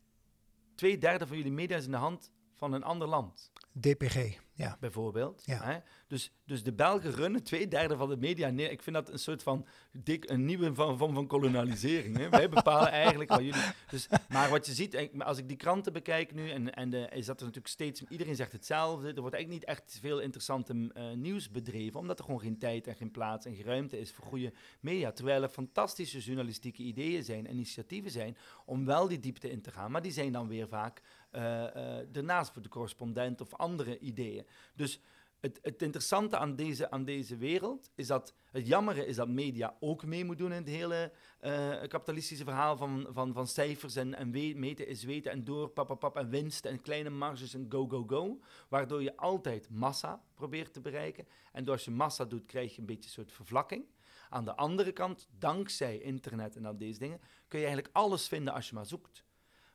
twee 0.75 0.99
derde 0.99 1.27
van 1.27 1.37
jullie 1.37 1.53
media 1.53 1.77
is 1.77 1.85
in 1.85 1.91
de 1.91 1.97
hand 1.97 2.33
van 2.55 2.73
een 2.73 2.83
ander 2.83 3.09
land, 3.09 3.53
DPG, 3.81 4.39
ja. 4.55 4.77
bijvoorbeeld. 4.81 5.43
Ja. 5.45 5.63
Hè? 5.63 5.79
Dus, 6.09 6.33
dus 6.45 6.63
de 6.63 6.73
Belgen 6.73 7.11
runnen 7.13 7.43
twee 7.43 7.69
derde 7.69 7.97
van 7.97 8.09
de 8.09 8.17
media. 8.17 8.49
Nee, 8.51 8.71
ik 8.71 8.83
vind 8.83 8.97
dat 8.97 9.11
een 9.11 9.19
soort 9.19 9.43
van 9.43 9.67
dik, 9.93 10.31
een 10.31 10.45
nieuwe 10.45 10.75
vorm 10.75 10.97
van, 10.99 11.15
van 11.15 11.27
kolonialisering. 11.27 12.17
Hè? 12.17 12.29
Wij 12.29 12.49
bepalen 12.49 12.91
eigenlijk 13.05 13.31
wat 13.31 13.41
jullie. 13.41 13.63
Dus, 13.91 14.09
maar 14.29 14.51
wat 14.51 14.67
je 14.67 14.73
ziet, 14.73 14.95
ik- 14.95 15.23
als 15.23 15.39
ik 15.39 15.49
die 15.49 15.57
kranten 15.57 15.93
bekijk 15.93 16.35
nu, 16.35 16.51
en, 16.51 16.75
en 16.75 16.91
de, 16.91 17.09
is 17.13 17.27
dat 17.27 17.37
er 17.39 17.45
natuurlijk 17.47 17.73
steeds. 17.73 18.03
Iedereen 18.09 18.37
zegt 18.37 18.53
hetzelfde. 18.53 19.13
Er 19.13 19.21
wordt 19.21 19.35
eigenlijk 19.35 19.67
niet 19.67 19.77
echt 19.77 19.99
veel 20.01 20.21
interessante 20.21 20.91
eh, 20.95 21.11
nieuws 21.13 21.51
bedreven, 21.51 22.01
omdat 22.01 22.19
er 22.19 22.25
gewoon 22.25 22.41
geen 22.41 22.59
tijd 22.59 22.87
en 22.87 22.97
geen 22.97 23.11
plaats 23.11 23.47
en 23.47 23.55
geen 23.55 23.65
ruimte 23.65 23.99
is 23.99 24.13
voor 24.13 24.25
goede 24.25 24.53
media. 24.81 25.13
Terwijl 25.13 25.43
er 25.43 25.49
fantastische 25.49 26.19
journalistieke 26.19 26.83
ideeën 26.83 27.25
zijn, 27.25 27.51
initiatieven 27.51 28.11
zijn, 28.11 28.37
om 28.67 28.85
wel 28.85 29.09
die 29.09 29.19
diepte 29.21 29.51
in 29.51 29.63
te 29.63 29.71
gaan. 29.71 29.91
Maar 29.91 30.03
die 30.03 30.13
zijn 30.13 30.33
dan 30.33 30.49
weer 30.49 30.69
vaak 30.69 31.01
eh, 31.35 31.65
eh, 31.77 32.17
ernaast 32.17 32.53
voor 32.53 32.63
de 32.63 32.69
correspondent 32.69 33.41
of 33.41 33.55
andere 33.55 33.99
ideeën. 33.99 34.47
Dus 34.75 35.01
het, 35.45 35.59
het 35.63 35.83
interessante 35.83 36.39
aan 36.39 36.57
deze, 36.57 36.91
aan 36.91 37.05
deze 37.05 37.37
wereld 37.37 37.91
is 37.95 38.07
dat 38.07 38.35
het 38.51 38.67
jammere 38.67 39.07
is 39.07 39.17
dat 39.17 39.29
media 39.29 39.77
ook 39.81 40.05
mee 40.05 40.25
moet 40.25 40.39
doen 40.39 40.53
in 40.53 40.59
het 40.59 40.69
hele 40.69 41.13
eh, 41.41 41.71
kapitalistische 41.89 42.45
verhaal 42.45 42.77
van, 42.77 43.07
van, 43.11 43.33
van 43.33 43.47
cijfers 43.47 43.97
en, 43.97 44.15
en 44.15 44.31
meten 44.59 44.87
is 44.87 45.05
weten 45.05 45.33
en 45.33 45.45
door 45.45 45.69
pap, 45.69 46.17
en 46.17 46.29
winst 46.29 46.65
en 46.65 46.81
kleine 46.81 47.11
marges 47.11 47.55
en 47.55 47.67
go, 47.69 47.87
go, 47.89 48.05
go. 48.07 48.41
Waardoor 48.69 49.03
je 49.03 49.17
altijd 49.17 49.71
massa 49.71 50.23
probeert 50.35 50.73
te 50.73 50.81
bereiken. 50.81 51.27
En 51.53 51.65
door 51.65 51.75
als 51.75 51.85
je 51.85 51.91
massa 51.91 52.25
doet, 52.25 52.47
krijg 52.47 52.75
je 52.75 52.81
een 52.81 52.87
beetje 52.87 53.05
een 53.05 53.11
soort 53.11 53.33
vervlakking. 53.33 53.85
Aan 54.29 54.45
de 54.45 54.57
andere 54.57 54.93
kant, 54.93 55.29
dankzij 55.39 55.99
internet 55.99 56.57
en 56.57 56.65
al 56.65 56.77
deze 56.77 56.99
dingen, 56.99 57.21
kun 57.49 57.59
je 57.59 57.67
eigenlijk 57.67 57.97
alles 57.97 58.29
vinden 58.29 58.55
als 58.55 58.69
je 58.69 58.75
maar 58.75 58.87
zoekt. 58.87 59.25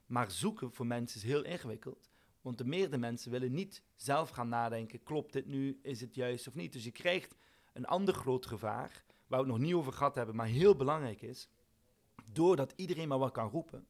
Maar 0.10 0.32
zoeken 0.32 0.72
voor 0.72 0.86
mensen 0.86 1.18
is 1.18 1.28
heel 1.28 1.44
ingewikkeld. 1.44 2.10
Want 2.42 2.58
de 2.58 2.66
meerdere 2.66 2.98
mensen 2.98 3.32
willen 3.32 3.52
niet 3.52 3.84
zelf 3.96 4.30
gaan 4.30 4.50
nadenken: 4.50 5.04
klopt 5.04 5.34
dit 5.34 5.46
nu? 5.46 5.80
Is 5.82 6.02
het 6.02 6.16
juist 6.16 6.48
of 6.48 6.56
niet? 6.56 6.74
Dus 6.74 6.84
je 6.84 6.92
krijgt 6.92 7.36
een 7.74 7.86
ander 7.86 8.14
groot 8.14 8.46
gevaar, 8.46 9.04
waar 9.28 9.40
we 9.40 9.46
het 9.46 9.56
nog 9.56 9.66
niet 9.66 9.74
over 9.74 9.94
gehad 9.94 10.16
hebben, 10.16 10.36
maar 10.36 10.48
heel 10.48 10.76
belangrijk 10.76 11.22
is. 11.22 11.50
Doordat 12.32 12.74
iedereen 12.76 13.08
maar 13.08 13.18
wat 13.18 13.32
kan 13.32 13.50
roepen, 13.50 13.88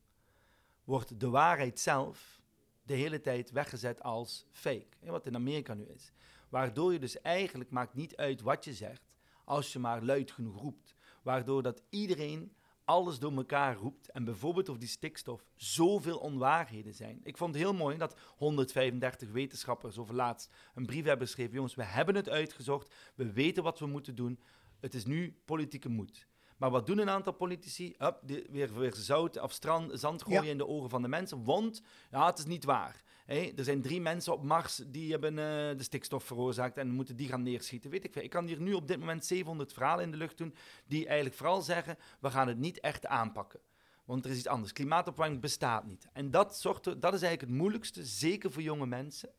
wordt 0.83 1.19
de 1.19 1.29
waarheid 1.29 1.79
zelf 1.79 2.41
de 2.83 2.93
hele 2.93 3.21
tijd 3.21 3.51
weggezet 3.51 4.03
als 4.03 4.45
fake. 4.51 4.87
Wat 4.99 5.25
in 5.25 5.35
Amerika 5.35 5.73
nu 5.73 5.83
is. 5.83 6.11
Waardoor 6.49 6.93
je 6.93 6.99
dus 6.99 7.21
eigenlijk 7.21 7.69
maakt 7.69 7.93
niet 7.93 8.15
uit 8.15 8.41
wat 8.41 8.65
je 8.65 8.73
zegt, 8.73 9.11
als 9.45 9.73
je 9.73 9.79
maar 9.79 10.03
luid 10.03 10.31
genoeg 10.31 10.61
roept. 10.61 10.95
Waardoor 11.21 11.63
dat 11.63 11.81
iedereen 11.89 12.53
alles 12.89 13.19
door 13.19 13.35
elkaar 13.35 13.75
roept. 13.75 14.11
En 14.11 14.23
bijvoorbeeld 14.23 14.69
over 14.69 14.81
die 14.81 14.89
stikstof 14.89 15.45
zoveel 15.55 16.17
onwaarheden 16.17 16.93
zijn. 16.93 17.19
Ik 17.23 17.37
vond 17.37 17.53
het 17.53 17.63
heel 17.63 17.73
mooi 17.73 17.97
dat 17.97 18.19
135 18.37 19.31
wetenschappers 19.31 19.97
over 19.97 20.15
laatst 20.15 20.49
een 20.73 20.85
brief 20.85 21.05
hebben 21.05 21.27
geschreven. 21.27 21.53
Jongens, 21.53 21.75
we 21.75 21.83
hebben 21.83 22.15
het 22.15 22.29
uitgezocht. 22.29 22.93
We 23.15 23.31
weten 23.31 23.63
wat 23.63 23.79
we 23.79 23.85
moeten 23.85 24.15
doen. 24.15 24.39
Het 24.79 24.93
is 24.93 25.05
nu 25.05 25.39
politieke 25.45 25.89
moed. 25.89 26.27
Maar 26.59 26.69
wat 26.69 26.87
doen 26.87 26.97
een 26.97 27.09
aantal 27.09 27.33
politici? 27.33 27.95
Up, 27.99 28.19
die- 28.23 28.45
weer, 28.49 28.73
weer 28.73 28.93
zout 28.95 29.41
of 29.41 29.51
strand, 29.51 29.99
zand 29.99 30.23
gooien 30.23 30.43
Ja. 30.43 30.49
in 30.49 30.57
de 30.57 30.67
ogen 30.67 30.89
van 30.89 31.01
de 31.01 31.07
mensen. 31.07 31.43
Want 31.43 31.81
ja, 32.11 32.25
het 32.25 32.37
is 32.37 32.45
niet 32.45 32.63
waar. 32.63 33.03
Er 33.25 33.63
zijn 33.63 33.81
drie 33.81 34.01
mensen 34.01 34.33
op 34.33 34.43
Mars 34.43 34.75
die 34.87 35.11
hebben 35.11 35.31
eh, 35.31 35.77
de 35.77 35.83
stikstof 35.83 36.23
veroorzaakt 36.23 36.77
en 36.77 36.89
moeten 36.89 37.15
die 37.15 37.27
gaan 37.27 37.43
neerschieten. 37.43 37.89
Weet 37.89 38.03
ik 38.03 38.13
veel. 38.13 38.23
Ik 38.23 38.29
kan 38.29 38.45
hier 38.47 38.61
nu 38.61 38.73
op 38.73 38.87
dit 38.87 38.99
moment 38.99 39.25
700 39.25 39.73
verhalen 39.73 40.03
in 40.03 40.11
de 40.11 40.17
lucht 40.17 40.37
doen 40.37 40.55
die 40.87 41.05
eigenlijk 41.05 41.35
vooral 41.35 41.61
zeggen, 41.61 41.97
we 42.19 42.29
gaan 42.29 42.47
het 42.47 42.57
niet 42.57 42.79
echt 42.79 43.05
aanpakken. 43.05 43.59
Want 44.05 44.25
er 44.25 44.31
is 44.31 44.37
iets 44.37 44.47
anders. 44.47 44.73
Klimaatopwarming 44.73 45.41
bestaat 45.41 45.85
niet. 45.85 46.07
En 46.13 46.31
dat, 46.31 46.59
zorgt 46.59 46.85
er, 46.85 46.99
dat 46.99 47.13
is 47.13 47.21
eigenlijk 47.21 47.51
het 47.51 47.61
moeilijkste, 47.61 48.05
zeker 48.05 48.51
voor 48.51 48.61
jonge 48.61 48.85
mensen, 48.85 49.29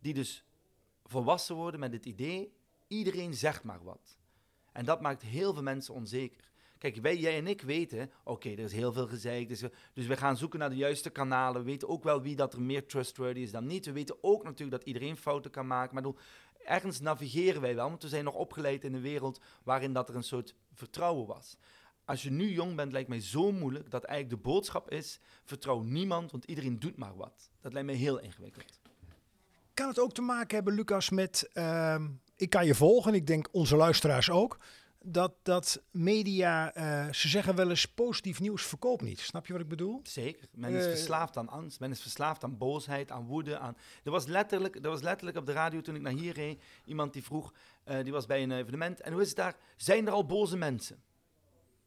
die 0.00 0.14
dus 0.14 0.44
volwassen 1.04 1.54
worden 1.56 1.80
met 1.80 1.92
het 1.92 2.06
idee, 2.06 2.52
iedereen 2.88 3.34
zegt 3.34 3.64
maar 3.64 3.82
wat. 3.84 4.18
En 4.74 4.84
dat 4.84 5.00
maakt 5.00 5.22
heel 5.22 5.52
veel 5.52 5.62
mensen 5.62 5.94
onzeker. 5.94 6.52
Kijk, 6.78 6.96
wij, 6.96 7.16
jij 7.16 7.36
en 7.36 7.46
ik 7.46 7.62
weten, 7.62 8.10
oké, 8.24 8.48
er 8.48 8.58
is 8.58 8.72
heel 8.72 8.92
veel 8.92 9.06
gezeik, 9.06 9.48
dus, 9.48 9.62
dus 9.92 10.06
we 10.06 10.16
gaan 10.16 10.36
zoeken 10.36 10.58
naar 10.58 10.70
de 10.70 10.76
juiste 10.76 11.10
kanalen. 11.10 11.60
We 11.60 11.70
weten 11.70 11.88
ook 11.88 12.04
wel 12.04 12.22
wie 12.22 12.36
dat 12.36 12.52
er 12.52 12.62
meer 12.62 12.86
trustworthy 12.86 13.40
is 13.40 13.50
dan 13.50 13.66
niet. 13.66 13.86
We 13.86 13.92
weten 13.92 14.16
ook 14.20 14.42
natuurlijk 14.42 14.70
dat 14.78 14.86
iedereen 14.86 15.16
fouten 15.16 15.50
kan 15.50 15.66
maken. 15.66 15.94
Maar 15.94 16.02
bedoel, 16.02 16.18
ergens 16.64 17.00
navigeren 17.00 17.60
wij 17.60 17.74
wel, 17.74 17.88
want 17.88 18.02
we 18.02 18.08
zijn 18.08 18.24
nog 18.24 18.34
opgeleid 18.34 18.84
in 18.84 18.94
een 18.94 19.00
wereld 19.00 19.40
waarin 19.62 19.92
dat 19.92 20.08
er 20.08 20.14
een 20.14 20.22
soort 20.22 20.54
vertrouwen 20.72 21.26
was. 21.26 21.56
Als 22.04 22.22
je 22.22 22.30
nu 22.30 22.52
jong 22.52 22.76
bent, 22.76 22.92
lijkt 22.92 23.08
mij 23.08 23.20
zo 23.20 23.52
moeilijk 23.52 23.90
dat 23.90 24.04
eigenlijk 24.04 24.42
de 24.42 24.48
boodschap 24.50 24.90
is: 24.90 25.20
vertrouw 25.44 25.82
niemand, 25.82 26.30
want 26.30 26.44
iedereen 26.44 26.78
doet 26.78 26.96
maar 26.96 27.16
wat. 27.16 27.50
Dat 27.60 27.72
lijkt 27.72 27.88
mij 27.88 27.96
heel 27.96 28.18
ingewikkeld. 28.18 28.80
Kan 29.74 29.88
het 29.88 29.98
ook 29.98 30.12
te 30.12 30.22
maken 30.22 30.54
hebben, 30.54 30.74
Lucas, 30.74 31.10
met... 31.10 31.50
ehm, 31.52 32.06
ik 32.36 32.50
kan 32.50 32.66
je 32.66 32.74
volgen, 32.74 33.14
ik 33.14 33.26
denk 33.26 33.48
onze 33.52 33.76
luisteraars 33.76 34.30
ook... 34.30 34.58
Dat, 35.06 35.34
dat 35.42 35.82
media, 35.90 36.74
eh, 36.74 37.12
ze 37.12 37.28
zeggen 37.28 37.54
wel 37.54 37.70
eens 37.70 37.86
positief 37.86 38.40
nieuws 38.40 38.62
verkoopt 38.62 39.02
niet. 39.02 39.20
Snap 39.20 39.46
je 39.46 39.52
wat 39.52 39.62
ik 39.62 39.68
bedoel? 39.68 40.00
Zeker. 40.02 40.48
Men 40.52 40.74
is 40.74 40.84
Eh, 40.84 40.90
verslaafd 40.90 41.36
aan 41.36 41.48
angst. 41.48 41.80
Men 41.80 41.90
is 41.90 42.00
verslaafd 42.00 42.44
aan 42.44 42.58
boosheid, 42.58 43.10
aan 43.10 43.26
woede. 43.26 43.58
Aan... 43.58 43.76
Er, 44.04 44.10
was 44.10 44.26
letterlijk, 44.26 44.74
er 44.74 44.90
was 44.90 45.02
letterlijk 45.02 45.36
op 45.36 45.46
de 45.46 45.52
radio 45.52 45.80
toen 45.80 45.94
ik 45.94 46.00
naar 46.00 46.12
hier 46.12 46.32
reed 46.32 46.62
iemand 46.84 47.12
die 47.12 47.22
vroeg, 47.22 47.52
eh, 47.84 48.02
die 48.02 48.12
was 48.12 48.26
bij 48.26 48.42
een 48.42 48.52
evenement. 48.52 49.00
En 49.00 49.12
hoe 49.12 49.22
is 49.22 49.28
het 49.28 49.36
daar? 49.36 49.56
Zijn 49.76 50.06
er 50.06 50.12
al 50.12 50.26
boze 50.26 50.56
mensen? 50.56 51.02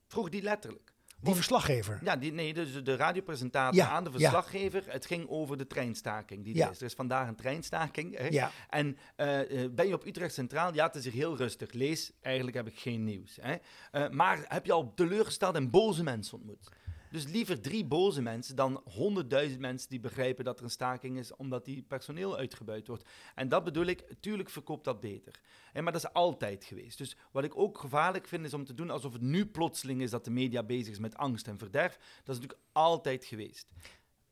Vroeg 0.08 0.30
die 0.30 0.42
letterlijk. 0.42 0.94
Die 1.22 1.34
verslaggever. 1.34 2.00
Ja, 2.04 2.16
die, 2.16 2.32
nee, 2.32 2.54
dus 2.54 2.84
de 2.84 2.96
radiopresentator 2.96 3.76
Ja, 3.76 3.90
aan 3.90 4.04
de 4.04 4.10
ja. 4.10 4.18
verslaggever. 4.18 4.84
Het 4.88 5.06
ging 5.06 5.30
over 5.30 5.58
de 5.58 5.68
treinstaking 5.68 6.44
die 6.44 6.64
er 6.64 6.72
is. 6.72 6.80
Er 6.80 6.86
is 6.86 6.94
vandaag 6.94 7.28
een 7.28 7.36
treinstaking. 7.36 8.18
Hè? 8.18 8.28
Ja. 8.28 8.52
En 8.70 8.98
eh, 9.16 9.64
eh, 9.64 9.72
ben 9.72 9.88
je 9.88 9.94
op 9.94 10.06
Utrecht 10.06 10.34
Centraal? 10.34 10.74
Ja, 10.74 10.86
het 10.86 10.96
is 10.96 11.04
hier 11.04 11.14
heel 11.14 11.38
rustig. 11.38 11.72
Lees, 11.72 12.12
eigenlijk 12.22 12.58
heb 12.58 12.68
ik 12.68 12.80
geen 12.80 13.04
nieuws. 13.04 13.38
Hè? 13.42 13.56
Eh, 13.92 14.10
maar 14.10 14.40
heb 14.48 14.66
je 14.66 14.72
al 14.72 14.94
teleurgesteld 14.94 15.56
en 15.56 15.70
boze 15.70 16.04
mensen 16.04 16.38
ontmoet? 16.38 16.70
Dus 17.12 17.26
liever 17.26 17.62
drie 17.62 17.86
boze 17.86 18.22
mensen 18.22 18.56
dan 18.56 18.82
honderdduizend 18.84 19.60
mensen 19.60 19.90
die 19.90 20.00
begrijpen 20.00 20.46
dat 20.46 20.58
er 20.58 20.64
een 20.64 20.70
staking 20.70 21.18
is 21.18 21.36
omdat 21.36 21.66
die 21.66 21.82
personeel 21.82 22.38
uitgebuit 22.38 22.88
wordt. 22.88 23.10
En 23.36 23.50
dat 23.50 23.64
bedoel 23.64 23.86
ik, 23.86 24.04
tuurlijk 24.20 24.50
verkoopt 24.50 24.84
dat 24.84 25.00
beter. 25.00 25.40
Hè, 25.72 25.82
maar 25.82 25.92
dat 25.92 26.04
is 26.04 26.14
altijd 26.14 26.64
geweest. 26.64 26.98
Dus 26.98 27.18
wat 27.32 27.44
ik 27.44 27.58
ook 27.58 27.78
gevaarlijk 27.78 28.28
vind 28.28 28.46
is 28.46 28.54
om 28.54 28.66
te 28.66 28.74
doen 28.74 28.90
alsof 28.90 29.14
het 29.14 29.22
nu 29.22 29.46
plotseling 29.46 30.02
is 30.02 30.10
dat 30.10 30.26
de 30.26 30.32
media 30.32 30.64
bezig 30.64 30.92
is 30.92 31.00
met 31.00 31.18
angst 31.18 31.48
en 31.48 31.58
verderf. 31.58 31.98
Dat 32.24 32.36
is 32.36 32.42
natuurlijk 32.42 32.70
altijd 32.72 33.26
geweest. 33.26 33.68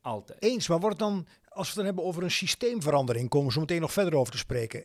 Altijd. 0.00 0.42
Eens, 0.42 0.68
maar 0.68 0.80
wordt 0.80 0.98
dan, 0.98 1.26
als 1.48 1.62
we 1.62 1.66
het 1.66 1.74
dan 1.74 1.84
hebben 1.84 2.04
over 2.04 2.22
een 2.22 2.30
systeemverandering, 2.30 3.28
komen 3.28 3.46
we 3.46 3.52
zo 3.52 3.60
meteen 3.60 3.80
nog 3.80 3.92
verder 3.92 4.14
over 4.14 4.32
te 4.32 4.38
spreken. 4.38 4.84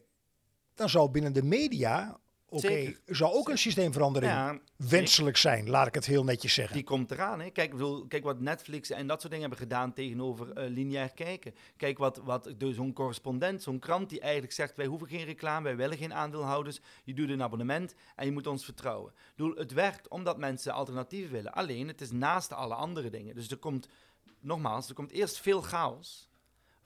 Dan 0.74 0.90
zou 0.90 1.12
binnen 1.12 1.34
de 1.34 1.44
media, 1.44 2.20
oké, 2.52 2.94
zou 3.06 3.34
ook 3.34 3.50
een 3.50 3.58
systeemverandering 3.58 4.32
Ja, 4.32 4.60
wenselijk 4.76 5.38
zijn, 5.38 5.70
laat 5.70 5.88
ik 5.88 5.94
het 5.94 6.06
heel 6.06 6.24
netjes 6.24 6.54
zeggen. 6.54 6.76
Die 6.76 6.84
komt 6.84 7.12
eraan. 7.12 7.40
Hè? 7.40 7.50
Kijk, 7.50 7.72
ik 7.72 7.78
bedoel, 7.78 8.08
kijk 8.08 8.24
wat 8.24 8.40
Netflix 8.40 8.90
en 8.90 9.08
dat 9.08 9.20
soort 9.22 9.34
dingen 9.34 9.50
hebben 9.50 9.68
gedaan 9.68 9.94
tegenover 9.94 10.52
eh, 10.52 10.70
lineair 10.70 11.10
kijken. 11.14 11.54
Kijk 11.78 11.98
wat, 11.98 12.18
wat 12.18 12.54
de- 12.58 12.74
zo'n 12.74 12.94
correspondent, 12.94 13.64
zo'n 13.64 13.80
krant 13.80 14.10
die 14.10 14.20
eigenlijk 14.20 14.54
zegt: 14.54 14.76
wij 14.76 14.86
hoeven 14.86 15.08
geen 15.08 15.26
reclame, 15.26 15.64
wij 15.64 15.76
willen 15.76 15.98
geen 15.98 16.14
aandeelhouders. 16.14 16.80
Je 17.04 17.14
doet 17.14 17.30
een 17.30 17.44
abonnement 17.44 17.94
en 18.16 18.26
je 18.26 18.32
moet 18.32 18.48
ons 18.48 18.66
vertrouwen. 18.66 19.12
Ik 19.12 19.36
bedoel, 19.36 19.56
het 19.56 19.74
werkt 19.74 20.08
omdat 20.08 20.38
mensen 20.38 20.74
alternatieven 20.74 21.32
willen. 21.32 21.54
Alleen, 21.54 21.88
het 21.88 22.02
is 22.02 22.12
naast 22.12 22.54
alle 22.54 22.74
andere 22.76 23.10
dingen. 23.10 23.36
Dus 23.36 23.50
er 23.50 23.58
komt, 23.58 23.88
nogmaals, 24.40 24.88
er 24.90 24.96
komt 24.96 25.12
eerst 25.12 25.40
veel 25.40 25.62
chaos 25.62 26.30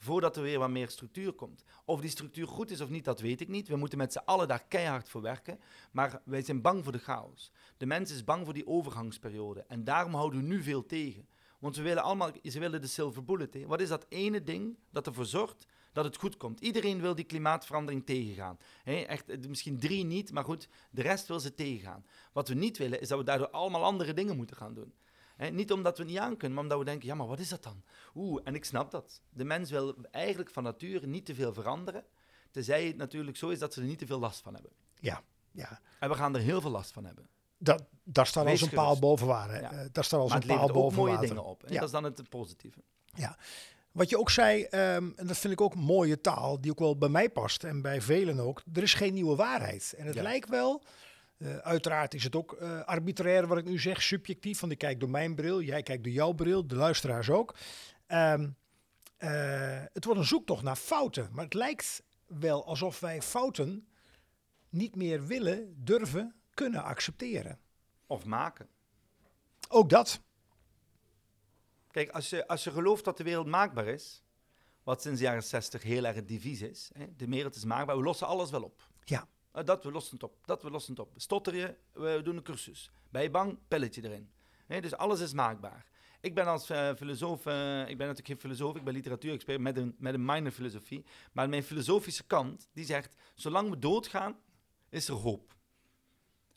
voordat 0.06 0.36
er 0.36 0.44
weer 0.44 0.60
wat 0.60 0.70
meer 0.70 0.90
structuur 0.90 1.34
komt. 1.34 1.64
Of 1.86 2.02
die 2.02 2.10
structuur 2.10 2.48
goed 2.48 2.72
is 2.72 2.82
of 2.82 2.90
niet, 2.90 3.06
dat 3.06 3.20
weet 3.20 3.42
ik 3.42 3.48
niet. 3.48 3.68
We 3.68 3.76
moeten 3.76 3.98
met 3.98 4.12
z'n 4.12 4.22
allen 4.26 4.48
daar 4.48 4.66
keihard 4.68 5.10
voor 5.10 5.22
werken. 5.22 5.60
Maar 5.92 6.22
wij 6.26 6.42
zijn 6.42 6.62
bang 6.62 6.84
voor 6.84 6.92
de 6.92 7.00
chaos. 7.00 7.52
De 7.78 7.86
mens 7.86 8.12
is 8.12 8.24
bang 8.24 8.46
voor 8.46 8.54
die 8.54 8.68
overgangsperiode. 8.68 9.66
En 9.68 9.84
daarom 9.84 10.14
houden 10.14 10.40
we 10.40 10.46
nu 10.46 10.64
veel 10.64 10.86
tegen. 10.86 11.28
Want 11.60 11.76
we 11.76 11.82
willen 11.82 12.04
allemaal, 12.04 12.32
ze 12.44 12.60
willen 12.60 12.82
de 12.82 12.88
silver 12.88 13.24
bullet. 13.24 13.54
Hè. 13.54 13.66
Wat 13.66 13.82
is 13.82 13.90
dat 13.90 14.06
ene 14.10 14.44
ding 14.44 14.78
dat 14.92 15.08
ervoor 15.08 15.26
zorgt 15.26 15.66
dat 15.94 16.06
het 16.06 16.18
goed 16.18 16.38
komt? 16.38 16.60
Iedereen 16.60 17.02
wil 17.02 17.16
die 17.16 17.26
klimaatverandering 17.26 18.06
tegengaan. 18.06 18.58
Hè, 18.84 18.94
echt, 18.94 19.30
eh, 19.30 19.38
misschien 19.48 19.80
drie 19.80 20.06
niet, 20.06 20.32
maar 20.32 20.44
goed, 20.44 20.68
de 20.92 21.02
rest 21.02 21.28
wil 21.28 21.40
ze 21.40 21.54
tegengaan. 21.54 22.06
Wat 22.34 22.48
we 22.48 22.54
niet 22.54 22.78
willen, 22.78 23.02
is 23.02 23.08
dat 23.08 23.18
we 23.18 23.24
daardoor 23.24 23.50
allemaal 23.50 23.84
andere 23.84 24.14
dingen 24.14 24.36
moeten 24.36 24.56
gaan 24.56 24.74
doen. 24.74 24.94
Niet 25.52 25.72
omdat 25.72 25.98
we 25.98 26.04
het 26.04 26.12
niet 26.12 26.22
aan 26.22 26.38
kunnen, 26.38 26.54
maar 26.54 26.64
omdat 26.64 26.80
we 26.80 26.86
denken, 26.86 27.08
ja, 27.08 27.16
maar 27.16 27.28
wat 27.28 27.40
is 27.40 27.50
dat 27.50 27.64
dan? 27.64 27.84
Oeh, 28.16 28.42
en 28.44 28.56
ik 28.56 28.66
snap 28.66 28.92
dat. 28.92 29.22
De 29.30 29.44
mens 29.44 29.70
wil 29.72 29.96
eigenlijk 30.12 30.50
van 30.50 30.64
nature 30.64 31.08
niet 31.08 31.26
te 31.26 31.36
veel 31.36 31.54
veranderen. 31.54 32.04
Tenzij 32.52 32.86
het 32.88 32.98
natuurlijk 32.98 33.38
zo 33.38 33.50
is 33.50 33.60
dat 33.60 33.74
ze 33.74 33.82
er 33.82 33.88
niet 33.88 34.00
te 34.00 34.06
veel 34.06 34.20
last 34.20 34.42
van 34.42 34.54
hebben. 34.54 34.72
Ja, 35.00 35.22
ja. 35.52 35.80
En 36.00 36.10
we 36.10 36.16
gaan 36.16 36.36
er 36.36 36.42
heel 36.42 36.62
veel 36.62 36.70
last 36.72 36.92
van 36.92 37.06
hebben. 37.06 37.28
Dat, 37.58 37.84
daar 38.04 38.28
staat 38.28 38.46
als 38.48 38.62
een 38.62 38.70
paal 38.70 39.00
boven. 39.00 39.28
Ja. 39.28 39.48
Eh, 39.72 39.86
daar 39.92 40.04
staat 40.04 40.20
als 40.20 40.30
Maar 40.32 40.42
een 40.42 40.48
paal 40.48 40.72
boven 40.72 40.98
mooie 40.98 41.12
water. 41.14 41.28
dingen 41.28 41.44
op. 41.44 41.64
En 41.64 41.74
Ja. 41.74 41.80
dat 41.80 41.86
is 41.88 41.92
dan 41.94 42.04
het 42.04 42.30
positieve. 42.30 42.80
Wat 43.92 44.10
je 44.10 44.20
ook 44.20 44.30
zei, 44.30 44.64
ehm, 44.64 45.10
en 45.16 45.28
dat 45.28 45.38
vind 45.38 45.54
ik 45.54 45.62
ook 45.62 45.76
mooie 45.76 46.22
taal, 46.22 46.62
die 46.62 46.72
ook 46.72 46.80
wel 46.80 46.98
bij 46.98 47.10
mij 47.10 47.30
past 47.30 47.64
en 47.64 47.82
bij 47.82 48.02
velen 48.02 48.40
ook. 48.40 48.62
Er 48.74 48.84
is 48.84 48.94
geen 48.94 49.14
nieuwe 49.14 49.36
waarheid. 49.36 49.94
En 49.98 50.06
het 50.06 50.16
Ja. 50.16 50.22
lijkt 50.22 50.50
wel, 50.50 50.84
eh, 51.46 51.58
uiteraard 51.58 52.14
is 52.14 52.24
het 52.24 52.36
ook 52.36 52.54
eh, 52.54 52.82
arbitrair 52.82 53.48
wat 53.48 53.58
ik 53.58 53.66
nu 53.66 53.80
zeg, 53.80 54.02
subjectief. 54.02 54.60
Want 54.60 54.72
ik 54.72 54.78
kijk 54.78 55.00
door 55.00 55.10
mijn 55.10 55.36
bril, 55.36 55.62
jij 55.62 55.84
kijkt 55.84 56.04
door 56.04 56.14
jouw 56.14 56.32
bril, 56.32 56.68
de 56.68 56.76
luisteraars 56.76 57.30
ook. 57.30 57.56
Ehm, 58.08 58.50
eh, 59.18 59.84
het 59.94 60.06
wordt 60.06 60.20
een 60.20 60.26
zoektocht 60.26 60.64
naar 60.64 60.76
fouten. 60.76 61.30
Maar 61.32 61.44
het 61.44 61.54
lijkt 61.54 62.04
wel 62.26 62.66
alsof 62.66 63.00
wij 63.00 63.22
fouten 63.22 63.88
niet 64.70 64.96
meer 64.96 65.26
willen, 65.26 65.76
durven, 65.78 66.36
kunnen 66.54 66.84
accepteren. 66.84 67.60
Of 68.08 68.26
maken. 68.26 68.70
Ook 69.70 69.90
dat. 69.90 70.22
Kijk, 71.92 72.10
als 72.10 72.30
je, 72.30 72.48
als 72.48 72.64
je 72.64 72.72
gelooft 72.72 73.04
dat 73.04 73.18
de 73.18 73.24
wereld 73.24 73.48
maakbaar 73.48 73.88
is, 73.88 74.24
wat 74.84 75.02
sinds 75.02 75.20
de 75.20 75.26
jaren 75.26 75.44
60 75.44 75.84
heel 75.84 76.06
erg 76.06 76.16
het 76.16 76.28
devies 76.28 76.62
is, 76.62 76.90
hè, 76.94 77.16
de 77.16 77.28
wereld 77.28 77.56
is 77.56 77.66
maakbaar, 77.66 77.98
we 77.98 78.04
lossen 78.04 78.28
alles 78.28 78.50
wel 78.50 78.64
op. 78.64 78.90
Ja. 79.04 79.28
Eh, 79.56 79.64
dat, 79.64 79.84
we 79.84 79.92
lossen 79.92 80.14
het 80.14 80.24
op. 80.24 80.38
Dat, 80.46 80.64
we 80.64 80.70
lossen 80.70 80.94
het 80.94 81.02
op. 81.02 81.14
Stotter 81.16 81.56
je, 81.56 81.76
we 81.94 82.22
doen 82.24 82.36
een 82.36 82.44
cursus. 82.44 82.92
Ben 83.10 83.22
je 83.22 83.30
bang, 83.30 83.58
pilletje 83.68 84.04
erin. 84.04 84.30
Dus 84.82 84.96
alles 84.96 85.20
is 85.20 85.34
maakbaar. 85.34 85.86
Ik 86.22 86.36
ben 86.36 86.46
als 86.46 86.70
eh, 86.70 86.94
filosoof, 86.96 87.46
eh, 87.46 87.80
ik 87.80 87.98
ben 87.98 88.08
natuurlijk 88.08 88.28
geen 88.28 88.40
filosoof, 88.40 88.76
ik 88.76 88.84
ben 88.84 88.94
literatuurexpert 88.94 89.60
met 89.60 89.78
een, 89.78 89.96
met 89.98 90.14
een 90.14 90.26
minor 90.26 90.52
filosofie. 90.52 91.06
Maar 91.32 91.50
mijn 91.50 91.64
filosofische 91.64 92.24
kant, 92.24 92.70
die 92.74 92.86
zegt, 92.86 93.16
zolang 93.36 93.70
we 93.70 93.80
doodgaan, 93.80 94.38
is 94.90 95.08
er 95.08 95.16
hoop. 95.16 95.56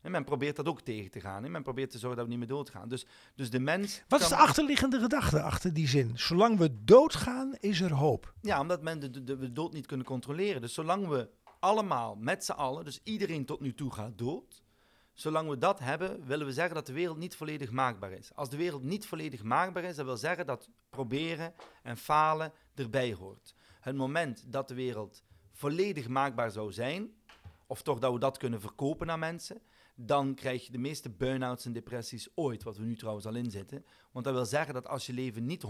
En 0.01 0.11
men 0.11 0.25
probeert 0.25 0.57
dat 0.57 0.67
ook 0.67 0.81
tegen 0.81 1.11
te 1.11 1.21
gaan. 1.21 1.43
Hè. 1.43 1.49
Men 1.49 1.63
probeert 1.63 1.91
te 1.91 1.99
zorgen 1.99 2.17
dat 2.19 2.27
we 2.27 2.31
niet 2.31 2.49
meer 2.49 2.57
doodgaan. 2.57 2.89
Dus, 2.89 3.07
dus 3.35 3.51
de 3.51 3.61
mens... 3.61 4.03
Wat 4.09 4.21
is 4.21 4.29
de 4.29 4.37
achterliggende 4.37 5.01
gedachte 5.01 5.43
achter 5.43 5.73
die 5.73 5.89
zin? 5.89 6.11
Zolang 6.15 6.59
we 6.59 6.85
doodgaan, 6.85 7.55
is 7.61 7.81
er 7.81 7.93
hoop. 7.93 8.35
Ja, 8.41 8.61
omdat 8.61 8.83
men 8.83 9.01
de, 9.01 9.11
de, 9.11 9.39
de 9.39 9.53
dood 9.53 9.73
niet 9.73 9.87
kunnen 9.87 10.07
controleren. 10.07 10.61
Dus 10.61 10.75
zolang 10.75 11.09
we 11.09 11.29
allemaal 11.61 12.17
met 12.17 12.45
z'n 12.45 12.53
allen, 12.53 12.85
dus 12.85 13.01
iedereen 13.03 13.45
tot 13.45 13.61
nu 13.61 13.75
toe 13.75 13.93
gaat 13.93 14.19
dood. 14.19 14.63
Zolang 15.13 15.49
we 15.49 15.59
dat 15.59 15.79
hebben, 15.79 16.27
willen 16.27 16.47
we 16.47 16.53
zeggen 16.53 16.75
dat 16.75 16.87
de 16.87 16.93
wereld 16.93 17.19
niet 17.19 17.37
volledig 17.37 17.71
maakbaar 17.71 18.13
is. 18.13 18.35
Als 18.35 18.51
de 18.51 18.57
wereld 18.57 18.83
niet 18.83 19.07
volledig 19.07 19.43
maakbaar 19.43 19.85
is, 19.85 19.97
dat 19.97 20.05
wil 20.05 20.17
zeggen 20.17 20.47
dat 20.47 20.69
proberen 20.91 21.55
en 21.83 21.97
falen 21.97 22.53
erbij 22.75 23.15
hoort. 23.15 23.55
Het 23.81 23.97
moment 23.97 24.53
dat 24.53 24.69
de 24.69 24.75
wereld 24.75 25.23
volledig 25.53 26.09
maakbaar 26.09 26.51
zou 26.51 26.73
zijn, 26.73 27.13
of 27.67 27.83
toch 27.83 27.99
dat 27.99 28.13
we 28.13 28.19
dat 28.19 28.37
kunnen 28.37 28.61
verkopen 28.61 29.11
aan 29.11 29.19
mensen, 29.19 29.61
dan 29.95 30.35
krijg 30.35 30.67
je 30.67 30.73
de 30.73 30.79
meeste 30.79 31.11
burn-outs 31.11 31.65
en 31.65 31.73
depressies 31.73 32.29
ooit, 32.35 32.63
wat 32.63 32.77
we 32.77 32.85
nu 32.85 32.97
trouwens 32.97 33.27
al 33.27 33.35
in 33.35 33.51
zitten. 33.51 33.85
Want 34.13 34.25
dat 34.25 34.35
wil 34.35 34.47
zeggen 34.47 34.75
dat 34.75 34.89
als 34.89 35.07
je 35.07 35.13
leven 35.13 35.47
niet 35.47 35.65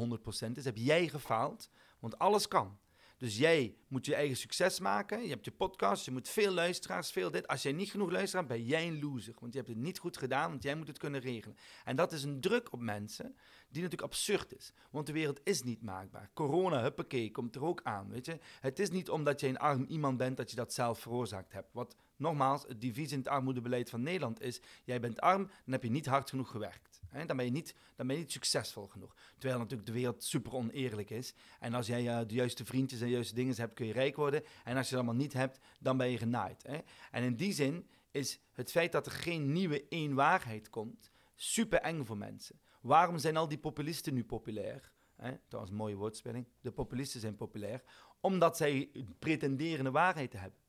100% 0.49 0.53
is, 0.55 0.65
heb 0.65 0.77
jij 0.77 1.09
gefaald, 1.09 1.71
want 1.99 2.19
alles 2.19 2.49
kan. 2.49 2.79
Dus 3.19 3.39
jij 3.39 3.77
moet 3.89 4.07
je 4.07 4.15
eigen 4.15 4.37
succes 4.37 4.81
maken. 4.81 5.23
Je 5.23 5.29
hebt 5.29 5.45
je 5.45 5.51
podcast, 5.51 6.05
je 6.05 6.11
moet 6.11 6.29
veel 6.29 6.53
luisteraars, 6.53 7.11
veel 7.11 7.31
dit. 7.31 7.49
Als 7.49 7.63
jij 7.63 7.73
niet 7.73 7.91
genoeg 7.91 8.11
luisteraars 8.11 8.49
ben 8.49 8.65
jij 8.65 8.87
een 8.87 9.01
loser. 9.01 9.35
Want 9.41 9.53
je 9.53 9.59
hebt 9.59 9.71
het 9.71 9.79
niet 9.79 9.99
goed 9.99 10.17
gedaan, 10.17 10.51
want 10.51 10.63
jij 10.63 10.75
moet 10.75 10.87
het 10.87 10.99
kunnen 10.99 11.21
regelen. 11.21 11.57
En 11.85 11.97
dat 11.97 12.13
is 12.13 12.23
een 12.23 12.41
druk 12.41 12.73
op 12.73 12.81
mensen 12.81 13.37
die 13.69 13.83
natuurlijk 13.83 14.13
absurd 14.13 14.57
is. 14.57 14.73
Want 14.91 15.07
de 15.07 15.13
wereld 15.13 15.41
is 15.45 15.63
niet 15.63 15.83
maakbaar. 15.83 16.31
Corona, 16.35 16.83
huppakee, 16.83 17.31
komt 17.31 17.55
er 17.55 17.65
ook 17.65 17.81
aan, 17.83 18.09
weet 18.09 18.27
je. 18.27 18.39
Het 18.61 18.79
is 18.79 18.91
niet 18.91 19.11
omdat 19.11 19.41
je 19.41 19.47
een 19.47 19.59
arm 19.59 19.85
iemand 19.85 20.17
bent 20.17 20.37
dat 20.37 20.51
je 20.51 20.57
dat 20.57 20.73
zelf 20.73 20.99
veroorzaakt 20.99 21.53
hebt. 21.53 21.73
Wat 21.73 21.97
nogmaals, 22.17 22.63
het 22.63 22.81
divisie 22.81 23.13
in 23.13 23.19
het 23.19 23.29
armoedebeleid 23.29 23.91
van 23.91 24.03
Nederland 24.03 24.41
is... 24.41 24.61
jij 24.85 25.01
bent 25.01 25.21
arm, 25.21 25.47
dan 25.47 25.73
heb 25.73 25.83
je 25.83 25.91
niet 25.91 26.07
hard 26.07 26.31
genoeg 26.31 26.51
gewerkt. 26.51 27.01
Dan, 27.27 27.37
ben 27.37 27.45
je 27.45 27.53
niet, 27.53 27.75
dan 27.97 28.07
ben 28.07 28.17
je 28.17 28.23
niet 28.23 28.33
succesvol 28.33 28.87
genoeg. 28.87 29.15
Terwijl 29.39 29.59
natuurlijk 29.61 29.89
de 29.89 29.95
wereld 29.95 30.25
super 30.25 30.55
oneerlijk 30.55 31.11
is. 31.11 31.35
En 31.61 31.75
als 31.75 31.87
jij 31.87 32.09
eh, 32.09 32.27
de 32.27 32.35
juiste 32.35 32.65
vriendjes 32.65 33.01
en 33.01 33.07
de 33.07 33.13
juiste 33.13 33.35
dingen 33.35 33.57
hebt, 33.57 33.75
kun 33.75 33.87
je 33.87 33.93
rijk 33.93 34.17
worden. 34.17 34.43
En 34.65 34.77
als 34.77 34.89
je 34.89 34.95
dat 34.95 35.05
allemaal 35.05 35.23
niet 35.23 35.33
hebt, 35.33 35.59
dan 35.81 35.97
ben 35.97 36.11
je 36.11 36.19
genaaid. 36.19 36.63
Hè? 36.63 36.79
En 37.11 37.23
in 37.23 37.37
die 37.37 37.53
zin 37.53 37.89
is 38.11 38.41
het 38.53 38.71
feit 38.71 38.93
dat 38.93 39.07
er 39.07 39.13
geen 39.13 39.53
nieuwe 39.53 39.89
één 39.89 40.15
waarheid 40.15 40.71
komt... 40.71 41.11
super 41.35 41.81
eng 41.81 42.05
voor 42.05 42.19
mensen. 42.19 42.61
Waarom 42.81 43.19
zijn 43.19 43.37
al 43.37 43.49
die 43.49 43.59
populisten 43.59 44.15
nu 44.15 44.25
populair? 44.25 44.93
Hè? 45.17 45.31
Een 45.49 45.75
mooie 45.75 45.97
woordspeling. 45.97 46.47
De 46.61 46.73
populisten 46.73 47.21
zijn 47.21 47.37
populair. 47.37 47.83
Omdat 48.21 48.57
zij 48.57 48.91
pretenderen 49.19 49.87
een 49.87 49.93
waarheid 49.93 50.31
te 50.31 50.37
hebben. 50.37 50.61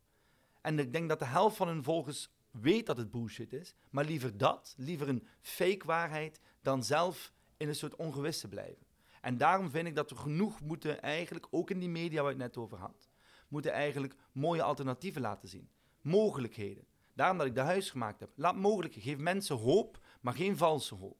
En 0.61 0.79
ik 0.79 0.93
denk 0.93 1.09
dat 1.09 1.19
de 1.19 1.25
helft 1.25 1.57
van 1.57 1.67
hun 1.67 1.83
volgers 1.83 2.29
weet 2.51 2.85
dat 2.85 2.97
het 2.97 3.11
bullshit 3.11 3.53
is. 3.53 3.73
Maar 3.89 4.05
liever 4.05 4.37
dat, 4.37 4.73
liever 4.77 5.09
een 5.09 5.27
fake 5.41 5.85
waarheid, 5.85 6.39
dan 6.61 6.83
zelf 6.83 7.33
in 7.57 7.67
een 7.67 7.75
soort 7.75 7.95
ongewisse 7.95 8.47
blijven. 8.47 8.87
En 9.21 9.37
daarom 9.37 9.69
vind 9.69 9.87
ik 9.87 9.95
dat 9.95 10.09
we 10.09 10.15
genoeg 10.15 10.61
moeten 10.61 11.01
eigenlijk, 11.01 11.47
ook 11.51 11.69
in 11.69 11.79
die 11.79 11.89
media 11.89 12.21
waar 12.21 12.31
ik 12.31 12.37
het 12.37 12.47
net 12.47 12.57
over 12.57 12.77
had, 12.77 13.09
moeten 13.47 13.71
eigenlijk 13.71 14.15
mooie 14.31 14.63
alternatieven 14.63 15.21
laten 15.21 15.49
zien. 15.49 15.69
Mogelijkheden. 16.01 16.87
Daarom 17.13 17.37
dat 17.37 17.47
ik 17.47 17.55
de 17.55 17.61
huis 17.61 17.89
gemaakt 17.89 18.19
heb. 18.19 18.29
Laat 18.35 18.55
mogelijkheden. 18.55 19.09
Geef 19.09 19.19
mensen 19.19 19.55
hoop, 19.55 19.99
maar 20.21 20.33
geen 20.33 20.57
valse 20.57 20.95
hoop. 20.95 21.17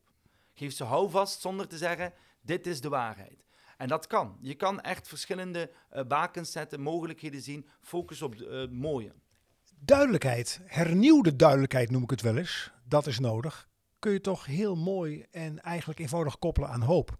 Geef 0.53 0.73
ze 0.73 0.83
houvast 0.83 1.41
zonder 1.41 1.67
te 1.67 1.77
zeggen, 1.77 2.13
dit 2.41 2.67
is 2.67 2.81
de 2.81 2.89
waarheid. 2.89 3.45
En 3.77 3.87
dat 3.87 4.07
kan. 4.07 4.37
Je 4.41 4.55
kan 4.55 4.81
echt 4.81 5.07
verschillende 5.07 5.71
eh, 5.89 6.05
bakens 6.05 6.51
zetten, 6.51 6.81
mogelijkheden 6.81 7.41
zien, 7.41 7.67
focus 7.81 8.21
op 8.21 8.31
het 8.31 8.47
eh, 8.47 8.67
mooie. 8.67 9.13
Duidelijkheid, 9.81 10.61
hernieuwde 10.65 11.35
duidelijkheid 11.35 11.91
noem 11.91 12.03
ik 12.03 12.09
het 12.09 12.21
wel 12.21 12.37
eens, 12.37 12.71
dat 12.83 13.07
is 13.07 13.19
nodig. 13.19 13.69
Kun 13.99 14.11
je 14.11 14.21
toch 14.21 14.45
heel 14.45 14.75
mooi 14.75 15.25
en 15.31 15.59
eigenlijk 15.61 15.99
eenvoudig 15.99 16.39
koppelen 16.39 16.69
aan 16.69 16.81
hoop. 16.81 17.17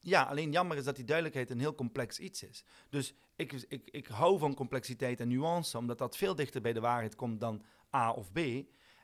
Ja, 0.00 0.22
alleen 0.22 0.52
jammer 0.52 0.76
is 0.76 0.84
dat 0.84 0.96
die 0.96 1.04
duidelijkheid 1.04 1.50
een 1.50 1.60
heel 1.60 1.74
complex 1.74 2.18
iets 2.18 2.42
is. 2.42 2.64
Dus 2.88 3.14
ik, 3.36 3.52
ik, 3.52 3.88
ik 3.90 4.06
hou 4.06 4.38
van 4.38 4.54
complexiteit 4.54 5.20
en 5.20 5.28
nuance, 5.28 5.78
omdat 5.78 5.98
dat 5.98 6.16
veel 6.16 6.34
dichter 6.34 6.60
bij 6.60 6.72
de 6.72 6.80
waarheid 6.80 7.14
komt 7.14 7.40
dan 7.40 7.62
A 7.96 8.10
of 8.10 8.32
B. 8.32 8.38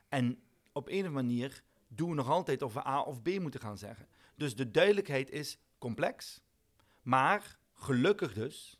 En 0.09 0.39
op 0.73 0.87
een 0.89 1.05
of 1.05 1.11
manier 1.11 1.63
doen 1.87 2.09
we 2.09 2.15
nog 2.15 2.29
altijd 2.29 2.61
of 2.61 2.73
we 2.73 2.87
A 2.87 3.01
of 3.01 3.21
B 3.21 3.39
moeten 3.39 3.59
gaan 3.59 3.77
zeggen. 3.77 4.07
Dus 4.35 4.55
de 4.55 4.71
duidelijkheid 4.71 5.29
is 5.29 5.57
complex, 5.77 6.41
maar 7.01 7.57
gelukkig 7.73 8.33
dus 8.33 8.79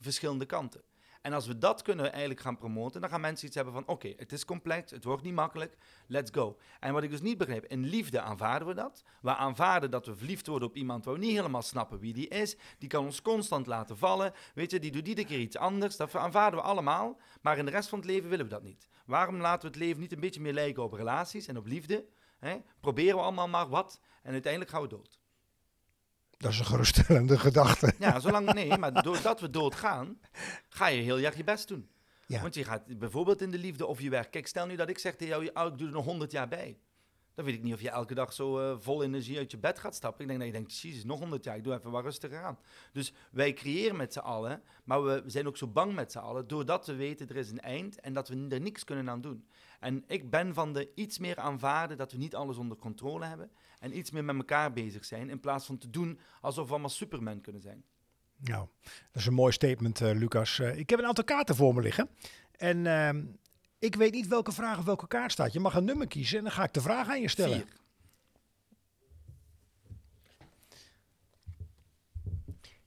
verschillende 0.00 0.46
kanten. 0.46 0.82
En 1.24 1.32
als 1.32 1.46
we 1.46 1.58
dat 1.58 1.82
kunnen 1.82 2.10
eigenlijk 2.10 2.40
gaan 2.40 2.56
promoten, 2.56 3.00
dan 3.00 3.10
gaan 3.10 3.20
mensen 3.20 3.46
iets 3.46 3.56
hebben 3.56 3.74
van: 3.74 3.86
oké, 3.86 4.12
het 4.16 4.32
is 4.32 4.44
complex, 4.44 4.90
het 4.90 5.04
wordt 5.04 5.22
niet 5.22 5.34
makkelijk, 5.34 5.76
let's 6.06 6.30
go. 6.34 6.58
En 6.80 6.92
wat 6.92 7.02
ik 7.02 7.10
dus 7.10 7.20
niet 7.20 7.38
begrijp, 7.38 7.64
in 7.64 7.84
liefde 7.84 8.20
aanvaarden 8.20 8.68
we 8.68 8.74
dat. 8.74 9.02
We 9.20 9.34
aanvaarden 9.34 9.90
dat 9.90 10.06
we 10.06 10.16
verliefd 10.16 10.46
worden 10.46 10.68
op 10.68 10.76
iemand 10.76 11.04
waar 11.04 11.14
we 11.14 11.20
niet 11.20 11.36
helemaal 11.36 11.62
snappen 11.62 11.98
wie 11.98 12.12
die 12.12 12.28
is. 12.28 12.56
Die 12.78 12.88
kan 12.88 13.04
ons 13.04 13.22
constant 13.22 13.66
laten 13.66 13.98
vallen. 13.98 14.32
Weet 14.54 14.70
je, 14.70 14.78
die 14.78 14.90
doet 14.90 15.08
iedere 15.08 15.26
keer 15.26 15.38
iets 15.38 15.56
anders. 15.56 15.96
Dat 15.96 16.14
aanvaarden 16.14 16.60
we 16.60 16.66
allemaal. 16.66 17.20
Maar 17.42 17.58
in 17.58 17.64
de 17.64 17.70
rest 17.70 17.88
van 17.88 17.98
het 17.98 18.08
leven 18.08 18.30
willen 18.30 18.44
we 18.44 18.50
dat 18.50 18.62
niet. 18.62 18.88
Waarom 19.06 19.40
laten 19.40 19.60
we 19.60 19.66
het 19.66 19.84
leven 19.84 20.00
niet 20.00 20.12
een 20.12 20.20
beetje 20.20 20.40
meer 20.40 20.52
lijken 20.52 20.82
op 20.82 20.92
relaties 20.92 21.46
en 21.46 21.56
op 21.56 21.66
liefde? 21.66 22.06
Hè? 22.38 22.56
Proberen 22.80 23.16
we 23.16 23.22
allemaal 23.22 23.48
maar 23.48 23.68
wat 23.68 24.00
en 24.22 24.32
uiteindelijk 24.32 24.72
gaan 24.72 24.82
we 24.82 24.88
dood. 24.88 25.22
Dat 26.44 26.52
is 26.52 26.58
een 26.58 26.64
geruststellende 26.64 27.38
gedachte. 27.38 27.92
Ja, 27.98 28.20
zolang 28.20 28.52
nee, 28.52 28.78
maar 28.78 29.02
doordat 29.02 29.40
we 29.40 29.50
doodgaan, 29.50 30.18
ga 30.68 30.86
je 30.86 31.02
heel 31.02 31.18
erg 31.18 31.36
je 31.36 31.44
best 31.44 31.68
doen. 31.68 31.88
Ja. 32.26 32.40
Want 32.40 32.54
je 32.54 32.64
gaat 32.64 32.98
bijvoorbeeld 32.98 33.42
in 33.42 33.50
de 33.50 33.58
liefde 33.58 33.86
of 33.86 34.00
je 34.00 34.10
werk. 34.10 34.30
Kijk, 34.30 34.46
stel 34.46 34.66
nu 34.66 34.76
dat 34.76 34.88
ik 34.88 34.98
zeg 34.98 35.16
tegen 35.16 35.34
jou, 35.34 35.66
oh, 35.66 35.72
ik 35.72 35.78
doe 35.78 35.86
er 35.86 35.92
nog 35.92 36.04
100 36.04 36.32
jaar 36.32 36.48
bij. 36.48 36.78
Dan 37.34 37.44
weet 37.44 37.54
ik 37.54 37.62
niet 37.62 37.74
of 37.74 37.80
je 37.80 37.90
elke 37.90 38.14
dag 38.14 38.32
zo 38.32 38.58
eh, 38.58 38.76
vol 38.78 39.02
energie 39.02 39.38
uit 39.38 39.50
je 39.50 39.58
bed 39.58 39.78
gaat 39.78 39.94
stappen. 39.94 40.20
Ik 40.20 40.26
denk 40.26 40.38
dat 40.38 40.48
je 40.48 40.54
denkt, 40.54 40.78
jezus, 40.78 41.04
nog 41.04 41.18
100 41.18 41.44
jaar, 41.44 41.56
ik 41.56 41.64
doe 41.64 41.74
even 41.74 41.90
wat 41.90 42.04
rustiger 42.04 42.42
aan. 42.42 42.58
Dus 42.92 43.12
wij 43.30 43.52
creëren 43.52 43.96
met 43.96 44.12
z'n 44.12 44.18
allen, 44.18 44.62
maar 44.84 45.04
we 45.04 45.22
zijn 45.26 45.46
ook 45.46 45.56
zo 45.56 45.66
bang 45.66 45.94
met 45.94 46.12
z'n 46.12 46.18
allen, 46.18 46.46
doordat 46.48 46.86
we 46.86 46.94
weten 46.94 47.28
er 47.28 47.36
is 47.36 47.50
een 47.50 47.60
eind 47.60 48.00
en 48.00 48.12
dat 48.12 48.28
we 48.28 48.46
er 48.48 48.60
niks 48.60 48.84
kunnen 48.84 49.10
aan 49.10 49.20
doen. 49.20 49.46
En 49.80 50.04
ik 50.06 50.30
ben 50.30 50.54
van 50.54 50.72
de 50.72 50.90
iets 50.94 51.18
meer 51.18 51.36
aanvaarden 51.36 51.96
dat 51.96 52.12
we 52.12 52.18
niet 52.18 52.34
alles 52.34 52.56
onder 52.56 52.76
controle 52.76 53.24
hebben 53.24 53.50
en 53.78 53.96
iets 53.96 54.10
meer 54.10 54.24
met 54.24 54.36
elkaar 54.36 54.72
bezig 54.72 55.04
zijn, 55.04 55.30
in 55.30 55.40
plaats 55.40 55.66
van 55.66 55.78
te 55.78 55.90
doen 55.90 56.18
alsof 56.40 56.64
we 56.66 56.70
allemaal 56.70 56.88
superman 56.90 57.40
kunnen 57.40 57.62
zijn. 57.62 57.84
Nou, 58.36 58.68
dat 58.82 59.22
is 59.22 59.26
een 59.26 59.34
mooi 59.34 59.52
statement, 59.52 60.00
eh, 60.00 60.14
Lucas. 60.14 60.58
Eh, 60.58 60.78
ik 60.78 60.90
heb 60.90 60.98
een 60.98 61.06
aantal 61.06 61.24
kaarten 61.24 61.56
voor 61.56 61.74
me 61.74 61.80
liggen. 61.80 62.08
En 62.56 62.86
ehm, 62.86 63.24
ik 63.84 63.94
weet 63.94 64.12
niet 64.12 64.26
welke 64.26 64.52
vraag 64.52 64.78
op 64.78 64.84
welke 64.84 65.06
kaart 65.06 65.32
staat. 65.32 65.52
Je 65.52 65.60
mag 65.60 65.74
een 65.74 65.84
nummer 65.84 66.06
kiezen 66.06 66.38
en 66.38 66.44
dan 66.44 66.52
ga 66.52 66.64
ik 66.64 66.72
de 66.72 66.80
vraag 66.80 67.08
aan 67.08 67.20
je 67.20 67.28
stellen. 67.28 67.56
Vier. 67.56 67.82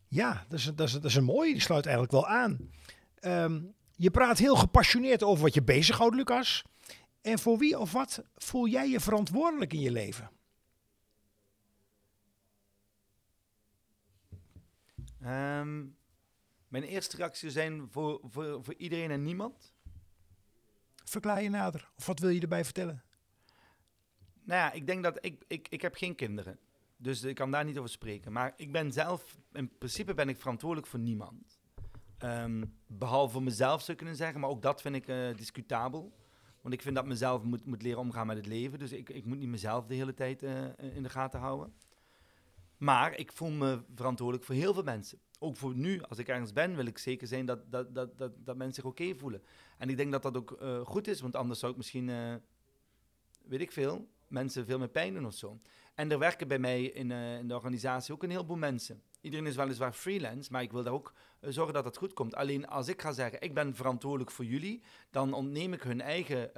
Ja, 0.08 0.46
dat 0.50 0.60
is, 0.60 0.66
dat, 0.66 0.88
is, 0.88 0.94
dat 0.94 1.06
is 1.06 1.16
een 1.16 1.24
mooie. 1.24 1.52
Die 1.54 1.62
sluit 1.62 1.86
eigenlijk 1.86 2.14
wel 2.14 2.28
aan. 2.28 2.72
Ehm, 3.20 3.62
je 3.96 4.12
praat 4.12 4.38
heel 4.38 4.56
gepassioneerd 4.56 5.24
over 5.24 5.44
wat 5.44 5.54
je 5.54 5.64
bezighoudt, 5.64 6.16
Lucas. 6.16 6.64
En 7.22 7.40
voor 7.40 7.58
wie 7.58 7.80
of 7.80 7.92
wat 7.92 8.24
voel 8.36 8.68
jij 8.68 8.90
je 8.90 9.00
verantwoordelijk 9.00 9.74
in 9.74 9.80
je 9.80 9.92
leven? 9.92 10.30
Ehm, 15.22 15.86
Mijn 16.68 16.84
eerste 16.84 17.18
reactie 17.18 17.50
zou 17.50 17.66
zijn 17.66 17.88
voor, 17.92 18.20
voor, 18.24 18.64
voor 18.64 18.74
iedereen 18.74 19.12
en 19.12 19.24
niemand. 19.24 19.76
Verklaar 21.10 21.44
je 21.44 21.50
nader. 21.50 21.92
Of 21.98 22.06
wat 22.06 22.20
wil 22.20 22.30
je 22.30 22.42
erbij 22.42 22.64
vertellen? 22.64 23.04
Nou 24.44 24.60
ja, 24.60 24.72
ik 24.72 24.88
denk 24.88 25.04
dat 25.04 25.18
ik, 25.22 25.44
ik, 25.48 25.68
ik 25.70 25.82
heb 25.82 25.96
geen 25.96 26.16
kinderen. 26.16 26.60
Dus 26.98 27.24
ik 27.24 27.36
kan 27.36 27.52
daar 27.52 27.66
niet 27.66 27.78
over 27.78 27.90
spreken. 27.90 28.32
Maar 28.32 28.54
ik 28.56 28.72
ben 28.72 28.92
zelf, 28.92 29.38
in 29.54 29.78
principe 29.78 30.14
ben 30.14 30.30
ik 30.30 30.38
verantwoordelijk 30.38 30.88
voor 30.88 31.00
niemand. 31.00 31.60
Ehm, 32.18 32.64
behalve 32.88 33.42
mezelf 33.42 33.80
zou 33.80 33.92
ik 33.92 33.98
kunnen 33.98 34.16
zeggen, 34.16 34.40
maar 34.40 34.50
ook 34.50 34.62
dat 34.62 34.82
vind 34.82 34.96
ik 34.96 35.08
uh, 35.08 35.36
discutabel. 35.36 36.18
Want 36.62 36.74
ik 36.74 36.82
vind 36.82 36.96
dat 36.96 37.06
mezelf 37.06 37.44
moet, 37.44 37.66
moet 37.66 37.82
leren 37.82 38.00
omgaan 38.00 38.28
met 38.28 38.38
het 38.38 38.46
leven. 38.46 38.80
Dus 38.80 38.92
ik, 38.92 39.10
ik 39.10 39.26
moet 39.26 39.38
niet 39.38 39.50
mezelf 39.50 39.86
de 39.86 39.96
hele 39.96 40.14
tijd 40.14 40.44
uh, 40.44 40.66
in 40.78 41.04
de 41.04 41.10
gaten 41.10 41.40
houden. 41.40 41.74
Maar 42.78 43.18
ik 43.18 43.32
voel 43.32 43.50
me 43.50 43.84
verantwoordelijk 43.96 44.46
voor 44.46 44.56
heel 44.56 44.74
veel 44.74 44.84
mensen. 44.84 45.20
Ook 45.40 45.56
voor 45.56 45.76
nu, 45.76 46.02
als 46.02 46.18
ik 46.18 46.28
ergens 46.28 46.54
ben, 46.54 46.76
wil 46.76 46.86
ik 46.86 46.98
zeker 46.98 47.28
zijn 47.28 47.46
dat, 47.46 47.72
dat, 47.72 47.96
dat, 47.96 48.18
dat, 48.18 48.32
dat 48.46 48.58
mensen 48.58 48.76
zich 48.76 48.86
oké 48.86 49.16
voelen. 49.16 49.44
En 49.78 49.90
ik 49.90 49.98
denk 49.98 50.12
dat 50.12 50.24
dat 50.24 50.38
ook 50.38 50.58
uh, 50.62 50.80
goed 50.86 51.08
is, 51.08 51.22
want 51.22 51.36
anders 51.36 51.60
zou 51.60 51.72
ik 51.72 51.78
misschien, 51.78 52.08
weet 53.44 53.62
ik 53.62 53.72
veel, 53.72 54.08
mensen 54.28 54.66
veel 54.66 54.78
meer 54.78 54.88
pijn 54.88 55.26
of 55.26 55.34
zo. 55.34 55.60
En 55.96 56.12
er 56.12 56.20
werken 56.20 56.48
bij 56.48 56.60
mij 56.60 56.84
in, 56.84 57.10
uh, 57.10 57.38
in 57.38 57.48
de 57.48 57.54
organisatie 57.54 58.14
ook 58.14 58.24
een 58.24 58.30
heleboel 58.30 58.58
mensen. 58.58 59.02
Iedereen 59.22 59.46
is 59.46 59.56
weliswaar 59.56 59.94
freelance, 59.94 60.52
maar 60.52 60.62
ik 60.62 60.72
wil 60.72 60.84
daar 60.84 60.94
ook 60.94 61.14
zorgen 61.42 61.74
dat 61.74 61.86
het 61.86 61.98
goed 61.98 62.14
komt. 62.14 62.36
Alleen 62.36 62.68
als 62.68 62.88
ik 62.88 63.02
ga 63.02 63.12
zeggen, 63.12 63.42
ik 63.42 63.54
ben 63.54 63.76
verantwoordelijk 63.76 64.32
voor 64.32 64.46
jullie, 64.46 64.84
dan 65.10 65.34
ontneem 65.34 65.74
ik 65.74 65.82
hun 65.82 66.02
eigen 66.02 66.52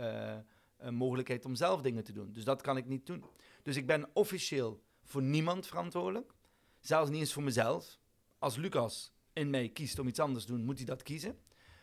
mogelijkheid 0.90 1.46
om 1.46 1.56
zelf 1.56 1.82
dingen 1.82 2.04
te 2.04 2.12
doen. 2.12 2.32
Dus 2.32 2.44
dat 2.44 2.62
kan 2.62 2.78
ik 2.78 2.86
niet 2.86 3.06
doen. 3.06 3.24
Dus 3.64 3.76
ik 3.76 3.88
ben 3.88 4.10
officieel 4.14 4.84
voor 5.10 5.22
niemand 5.22 5.68
verantwoordelijk. 5.68 6.34
Zelfs 6.80 7.10
niet 7.10 7.20
eens 7.20 7.34
voor 7.34 7.44
mezelf. 7.44 8.00
Als 8.38 8.56
Lucas 8.56 9.14
in 9.34 9.50
mij 9.50 9.70
kiest 9.70 10.00
om 10.00 10.08
iets 10.08 10.20
anders 10.20 10.46
te 10.46 10.52
doen, 10.52 10.66
moet 10.66 10.78
hij 10.78 10.86
dat 10.86 11.04
kiezen. 11.04 11.40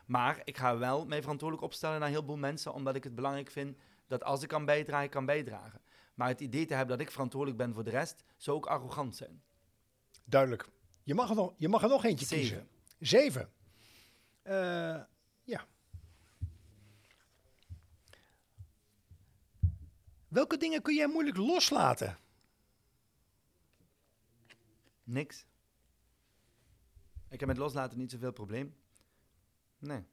Maar 0.07 0.41
ik 0.45 0.57
ga 0.57 0.79
wel 0.79 1.07
mij 1.07 1.20
verantwoordelijk 1.20 1.66
opstellen 1.66 2.01
naar 2.01 2.09
heel 2.09 2.24
veel 2.24 2.37
mensen, 2.37 2.72
omdat 2.72 2.97
ik 2.97 3.05
het 3.05 3.14
belangrijk 3.14 3.51
vind 3.51 3.77
dat 4.07 4.24
als 4.24 4.43
ik 4.43 4.49
kan 4.49 4.64
bijdragen, 4.64 5.09
kan 5.09 5.27
bijdragen. 5.27 5.81
Maar 6.14 6.29
het 6.29 6.41
idee 6.41 6.66
te 6.66 6.74
hebben 6.74 6.97
dat 6.99 7.07
ik 7.07 7.12
verantwoordelijk 7.12 7.59
ben 7.59 7.74
voor 7.74 7.85
de 7.85 7.91
rest, 7.91 8.24
zou 8.37 8.57
ook 8.57 8.66
arrogant 8.66 9.16
zijn. 9.16 9.43
Duidelijk. 10.24 10.68
Je 11.03 11.14
mag 11.14 11.29
er 11.29 11.37
nog, 11.37 11.55
je 11.57 11.68
mag 11.68 11.83
er 11.83 11.89
nog 11.89 12.05
eentje 12.05 12.27
Zeven. 12.27 12.49
kiezen. 12.49 12.68
Zeven. 12.99 13.51
Uh, 14.45 15.01
ja. 15.43 15.66
Welke 20.29 20.57
dingen 20.57 20.83
kun 20.83 20.95
jij 20.95 21.07
moeilijk 21.07 21.37
loslaten? 21.37 22.18
Niks. 25.07 25.47
Ik 27.29 27.41
heb 27.41 27.49
met 27.49 27.59
loslaten 27.59 27.99
niet 27.99 28.11
zoveel 28.11 28.33
probleem. 28.33 28.77
Nee. 29.79 30.05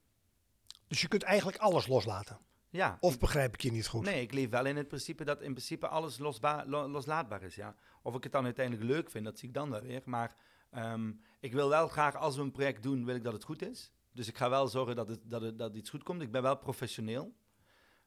Dus 0.87 1.01
je 1.01 1.07
kunt 1.07 1.23
eigenlijk 1.23 1.57
alles 1.57 1.87
loslaten? 1.87 2.39
Ja. 2.69 2.97
Of 2.99 3.19
begrijp 3.19 3.53
ik 3.53 3.61
je 3.61 3.71
niet 3.71 3.87
goed? 3.87 4.03
Nee, 4.03 4.21
ik 4.21 4.33
leef 4.33 4.49
wel 4.49 4.65
in 4.65 4.77
het 4.77 4.87
principe 4.87 5.23
dat 5.23 5.41
in 5.41 5.51
principe 5.51 5.87
alles 5.87 6.17
losba- 6.17 6.63
lo- 6.65 6.87
loslaatbaar 6.87 7.43
is. 7.43 7.55
Ja. 7.55 7.75
Of 8.01 8.15
ik 8.15 8.23
het 8.23 8.31
dan 8.31 8.43
uiteindelijk 8.45 8.85
leuk 8.85 9.09
vind, 9.09 9.25
dat 9.25 9.39
zie 9.39 9.47
ik 9.47 9.53
dan 9.53 9.69
wel 9.69 9.81
weer. 9.81 10.01
Maar 10.05 10.35
um, 10.71 11.21
ik 11.39 11.53
wil 11.53 11.69
wel 11.69 11.87
graag, 11.87 12.15
als 12.15 12.35
we 12.35 12.41
een 12.41 12.51
project 12.51 12.83
doen, 12.83 13.05
wil 13.05 13.15
ik 13.15 13.23
dat 13.23 13.33
het 13.33 13.43
goed 13.43 13.61
is. 13.61 13.91
Dus 14.11 14.27
ik 14.27 14.37
ga 14.37 14.49
wel 14.49 14.67
zorgen 14.67 14.95
dat, 14.95 15.07
het, 15.07 15.19
dat, 15.23 15.41
het, 15.41 15.57
dat 15.57 15.75
iets 15.75 15.89
goed 15.89 16.03
komt. 16.03 16.21
Ik 16.21 16.31
ben 16.31 16.41
wel 16.41 16.57
professioneel. 16.57 17.35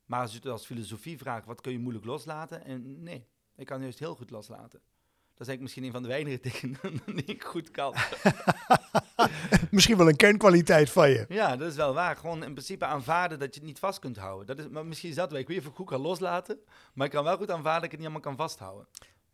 Maar 0.05 0.20
als 0.20 0.30
je 0.30 0.37
het 0.37 0.47
als 0.47 0.66
filosofie 0.66 1.18
vraagt, 1.18 1.47
wat 1.47 1.61
kun 1.61 1.72
je 1.72 1.78
moeilijk 1.78 2.05
loslaten? 2.05 2.64
En 2.64 3.03
nee, 3.03 3.28
ik 3.57 3.66
kan 3.66 3.80
juist 3.80 3.99
heel 3.99 4.14
goed 4.14 4.30
loslaten. 4.30 4.80
Dat 5.37 5.47
is 5.47 5.53
eigenlijk 5.53 5.61
misschien 5.61 5.84
een 5.84 5.93
van 5.93 6.03
de 6.03 6.09
weinige 6.09 6.41
dingen 6.41 7.03
die 7.24 7.34
ik 7.34 7.45
goed 7.45 7.70
kan. 7.70 7.95
misschien 9.70 9.97
wel 9.97 10.09
een 10.09 10.16
kernkwaliteit 10.16 10.91
van 10.91 11.11
je. 11.11 11.24
Ja, 11.28 11.57
dat 11.57 11.70
is 11.70 11.76
wel 11.76 11.95
waar. 11.95 12.16
Gewoon 12.16 12.45
in 12.45 12.53
principe 12.53 12.84
aanvaarden 12.84 13.39
dat 13.39 13.55
je 13.55 13.61
het 13.61 13.68
niet 13.68 13.78
vast 13.78 13.99
kunt 13.99 14.16
houden. 14.16 14.47
Dat 14.47 14.59
is, 14.59 14.68
maar 14.68 14.87
misschien 14.87 15.11
is 15.11 15.16
dat 15.16 15.30
wel. 15.30 15.41
Ik 15.41 15.47
weet 15.47 15.57
niet 15.57 15.66
of 15.66 15.72
ik 15.72 15.76
goed 15.76 15.87
kan 15.87 16.01
loslaten. 16.01 16.59
Maar 16.95 17.07
ik 17.07 17.12
kan 17.12 17.24
wel 17.24 17.37
goed 17.37 17.51
aanvaarden 17.51 17.74
dat 17.74 17.84
ik 17.84 17.91
het 17.91 18.01
niet 18.01 18.09
allemaal 18.09 18.34
kan 18.34 18.37
vasthouden. 18.37 18.87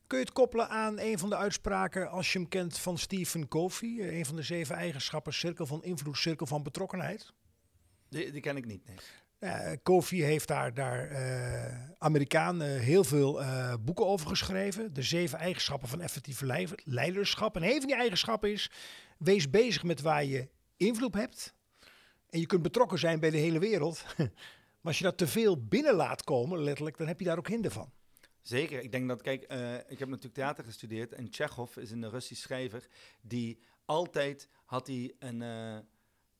Kun 0.06 0.18
je 0.18 0.24
het 0.24 0.34
koppelen 0.34 0.68
aan 0.68 0.98
een 0.98 1.18
van 1.18 1.28
de 1.28 1.36
uitspraken, 1.36 2.10
als 2.10 2.32
je 2.32 2.38
hem 2.38 2.48
kent, 2.48 2.78
van 2.78 2.98
Stephen 2.98 3.48
Covey? 3.48 4.18
Een 4.18 4.26
van 4.26 4.36
de 4.36 4.42
zeven 4.42 4.76
eigenschappen, 4.76 5.32
cirkel 5.32 5.66
van 5.66 5.84
invloed, 5.84 6.16
cirkel 6.16 6.46
van 6.46 6.62
betrokkenheid? 6.62 7.32
Die, 8.08 8.32
die 8.32 8.40
ken 8.40 8.56
ik 8.56 8.66
niet, 8.66 8.86
nee. 8.86 8.96
Uh, 9.42 9.70
Kofi 9.82 10.22
heeft 10.22 10.48
daar, 10.48 10.74
daar 10.74 11.10
uh, 11.10 11.90
Amerikaan 11.98 12.62
uh, 12.62 12.68
heel 12.68 13.04
veel 13.04 13.40
boeken 13.80 14.06
over 14.06 14.28
geschreven. 14.28 14.92
De 14.92 15.02
zeven 15.02 15.38
eigenschappen 15.38 15.88
van 15.88 16.00
effectief 16.00 16.40
leiderschap. 16.84 17.56
En 17.56 17.62
een 17.62 17.78
van 17.78 17.86
die 17.86 17.96
eigenschappen 17.96 18.52
is, 18.52 18.70
wees 19.18 19.50
bezig 19.50 19.82
met 19.82 20.00
waar 20.00 20.24
je 20.24 20.48
invloed 20.76 21.14
hebt. 21.14 21.54
En 22.28 22.40
je 22.40 22.46
kunt 22.46 22.62
betrokken 22.62 22.98
zijn 22.98 23.20
bij 23.20 23.30
de 23.30 23.36
hele 23.36 23.58
wereld. 23.58 24.04
maar 24.16 24.28
als 24.82 24.98
je 24.98 25.04
dat 25.04 25.18
te 25.18 25.26
veel 25.26 25.64
binnen 25.64 25.94
laat 25.94 26.24
komen, 26.24 26.62
letterlijk, 26.62 26.96
dan 26.96 27.06
heb 27.06 27.18
je 27.18 27.26
daar 27.26 27.38
ook 27.38 27.48
hinder 27.48 27.70
van. 27.70 27.92
Zeker. 28.42 28.82
Ik 28.82 28.92
denk 28.92 29.08
dat, 29.08 29.22
kijk, 29.22 29.42
ik 29.88 29.98
heb 29.98 30.08
natuurlijk 30.08 30.34
theater 30.34 30.64
gestudeerd. 30.64 31.12
En 31.12 31.30
Tsjechov 31.30 31.76
is 31.76 31.90
een 31.90 32.10
Russisch 32.10 32.42
schrijver 32.42 32.86
die 33.20 33.58
altijd 33.84 34.48
had 34.64 34.86
hij 34.86 35.14
een, 35.18 35.40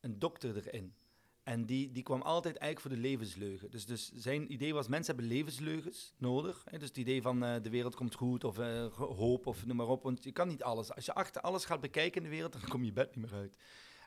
een 0.00 0.18
dokter 0.18 0.56
erin. 0.56 0.94
En 1.42 1.66
die, 1.66 1.92
die 1.92 2.02
kwam 2.02 2.22
altijd 2.22 2.56
eigenlijk 2.56 2.80
voor 2.80 3.02
de 3.02 3.08
levensleugen. 3.08 3.70
Dus, 3.70 3.86
dus 3.86 4.12
zijn 4.14 4.52
idee 4.52 4.74
was, 4.74 4.88
mensen 4.88 5.14
hebben 5.14 5.34
levensleugens 5.34 6.14
nodig. 6.18 6.64
Dus 6.70 6.88
het 6.88 6.96
idee 6.96 7.22
van 7.22 7.44
uh, 7.44 7.54
de 7.62 7.70
wereld 7.70 7.94
komt 7.94 8.14
goed 8.14 8.44
of 8.44 8.58
uh, 8.58 8.86
hoop 8.92 9.46
of 9.46 9.66
noem 9.66 9.76
maar 9.76 9.88
op. 9.88 10.02
Want 10.02 10.24
je 10.24 10.32
kan 10.32 10.48
niet 10.48 10.62
alles. 10.62 10.94
Als 10.94 11.04
je 11.04 11.14
achter 11.14 11.42
alles 11.42 11.64
gaat 11.64 11.80
bekijken 11.80 12.22
in 12.22 12.28
de 12.28 12.34
wereld, 12.34 12.52
dan 12.60 12.68
kom 12.68 12.84
je 12.84 12.92
bed 12.92 13.16
niet 13.16 13.30
meer 13.30 13.40
uit. 13.40 13.56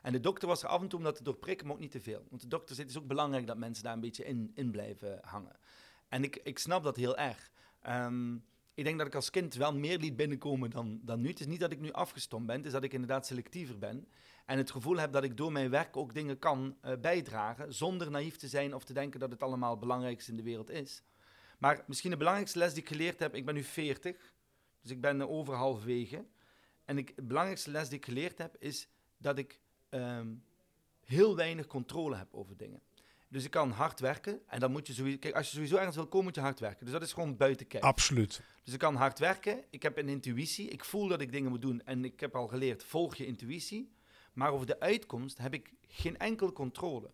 En 0.02 0.12
de 0.12 0.20
dokter 0.20 0.48
was 0.48 0.62
er 0.62 0.68
af 0.68 0.80
en 0.80 0.88
toe 0.88 0.98
om 0.98 1.04
dat 1.04 1.16
te 1.16 1.22
doorprikken, 1.22 1.66
maar 1.66 1.74
ook 1.76 1.82
niet 1.82 1.90
te 1.90 2.00
veel. 2.00 2.26
Want 2.28 2.42
de 2.42 2.48
dokter 2.48 2.74
zit, 2.74 2.90
is 2.90 2.98
ook 2.98 3.06
belangrijk 3.06 3.46
dat 3.46 3.56
mensen 3.56 3.84
daar 3.84 3.92
een 3.92 4.00
beetje 4.00 4.24
in, 4.24 4.50
in 4.54 4.70
blijven 4.70 5.18
hangen. 5.22 5.56
En 6.08 6.24
ik, 6.24 6.36
ik 6.36 6.58
snap 6.58 6.82
dat 6.82 6.96
heel 6.96 7.16
erg. 7.16 7.50
Um, 7.88 8.44
ik 8.74 8.84
denk 8.84 8.98
dat 8.98 9.06
ik 9.06 9.14
als 9.14 9.30
kind 9.30 9.54
wel 9.54 9.74
meer 9.74 9.98
liet 9.98 10.16
binnenkomen 10.16 10.70
dan, 10.70 11.00
dan 11.02 11.20
nu. 11.20 11.28
Het 11.28 11.40
is 11.40 11.46
niet 11.46 11.60
dat 11.60 11.72
ik 11.72 11.80
nu 11.80 11.92
afgestomd 11.92 12.46
ben, 12.46 12.56
het 12.56 12.66
is 12.66 12.72
dat 12.72 12.84
ik 12.84 12.92
inderdaad 12.92 13.26
selectiever 13.26 13.78
ben. 13.78 14.08
En 14.46 14.58
het 14.58 14.70
gevoel 14.70 14.96
heb 14.96 15.12
dat 15.12 15.24
ik 15.24 15.36
door 15.36 15.52
mijn 15.52 15.70
werk 15.70 15.96
ook 15.96 16.14
dingen 16.14 16.38
kan 16.38 16.76
uh, 16.84 16.92
bijdragen, 17.00 17.74
zonder 17.74 18.10
naïef 18.10 18.36
te 18.36 18.48
zijn 18.48 18.74
of 18.74 18.84
te 18.84 18.92
denken 18.92 19.20
dat 19.20 19.30
het 19.30 19.42
allemaal 19.42 19.70
het 19.70 19.80
belangrijkste 19.80 20.30
in 20.30 20.36
de 20.36 20.42
wereld 20.42 20.70
is. 20.70 21.02
Maar 21.58 21.84
misschien 21.86 22.10
de 22.10 22.16
belangrijkste 22.16 22.58
les 22.58 22.72
die 22.72 22.82
ik 22.82 22.88
geleerd 22.88 23.18
heb, 23.18 23.34
ik 23.34 23.44
ben 23.44 23.54
nu 23.54 23.62
40, 23.62 24.34
dus 24.80 24.90
ik 24.90 25.00
ben 25.00 25.28
over 25.28 25.54
halfwege. 25.54 26.24
En 26.84 26.98
ik, 26.98 27.16
de 27.16 27.22
belangrijkste 27.22 27.70
les 27.70 27.88
die 27.88 27.98
ik 27.98 28.04
geleerd 28.04 28.38
heb, 28.38 28.56
is 28.58 28.88
dat 29.16 29.38
ik 29.38 29.60
um, 29.90 30.44
heel 31.04 31.36
weinig 31.36 31.66
controle 31.66 32.16
heb 32.16 32.34
over 32.34 32.56
dingen. 32.56 32.80
Dus 33.28 33.44
ik 33.44 33.50
kan 33.50 33.70
hard 33.70 34.00
werken 34.00 34.40
en 34.46 34.60
dan 34.60 34.72
moet 34.72 34.86
je 34.86 34.92
sowieso... 34.92 35.18
Kijk, 35.18 35.34
als 35.34 35.46
je 35.46 35.52
sowieso 35.52 35.76
ergens 35.76 35.96
wil 35.96 36.06
komen, 36.06 36.24
moet 36.26 36.34
je 36.34 36.40
hard 36.40 36.60
werken. 36.60 36.84
Dus 36.84 36.94
dat 36.94 37.02
is 37.02 37.12
gewoon 37.12 37.36
buiten. 37.36 37.80
Absoluut. 37.80 38.40
Dus 38.62 38.72
ik 38.72 38.78
kan 38.78 38.94
hard 38.94 39.18
werken, 39.18 39.64
ik 39.70 39.82
heb 39.82 39.98
een 39.98 40.08
intuïtie, 40.08 40.68
ik 40.68 40.84
voel 40.84 41.08
dat 41.08 41.20
ik 41.20 41.32
dingen 41.32 41.50
moet 41.50 41.60
doen 41.60 41.82
en 41.84 42.04
ik 42.04 42.20
heb 42.20 42.36
al 42.36 42.48
geleerd, 42.48 42.84
volg 42.84 43.14
je 43.14 43.26
intuïtie. 43.26 43.94
Maar 44.36 44.52
over 44.52 44.66
de 44.66 44.80
uitkomst 44.80 45.38
heb 45.38 45.54
ik 45.54 45.72
geen 45.88 46.18
enkele 46.18 46.52
controle. 46.52 47.10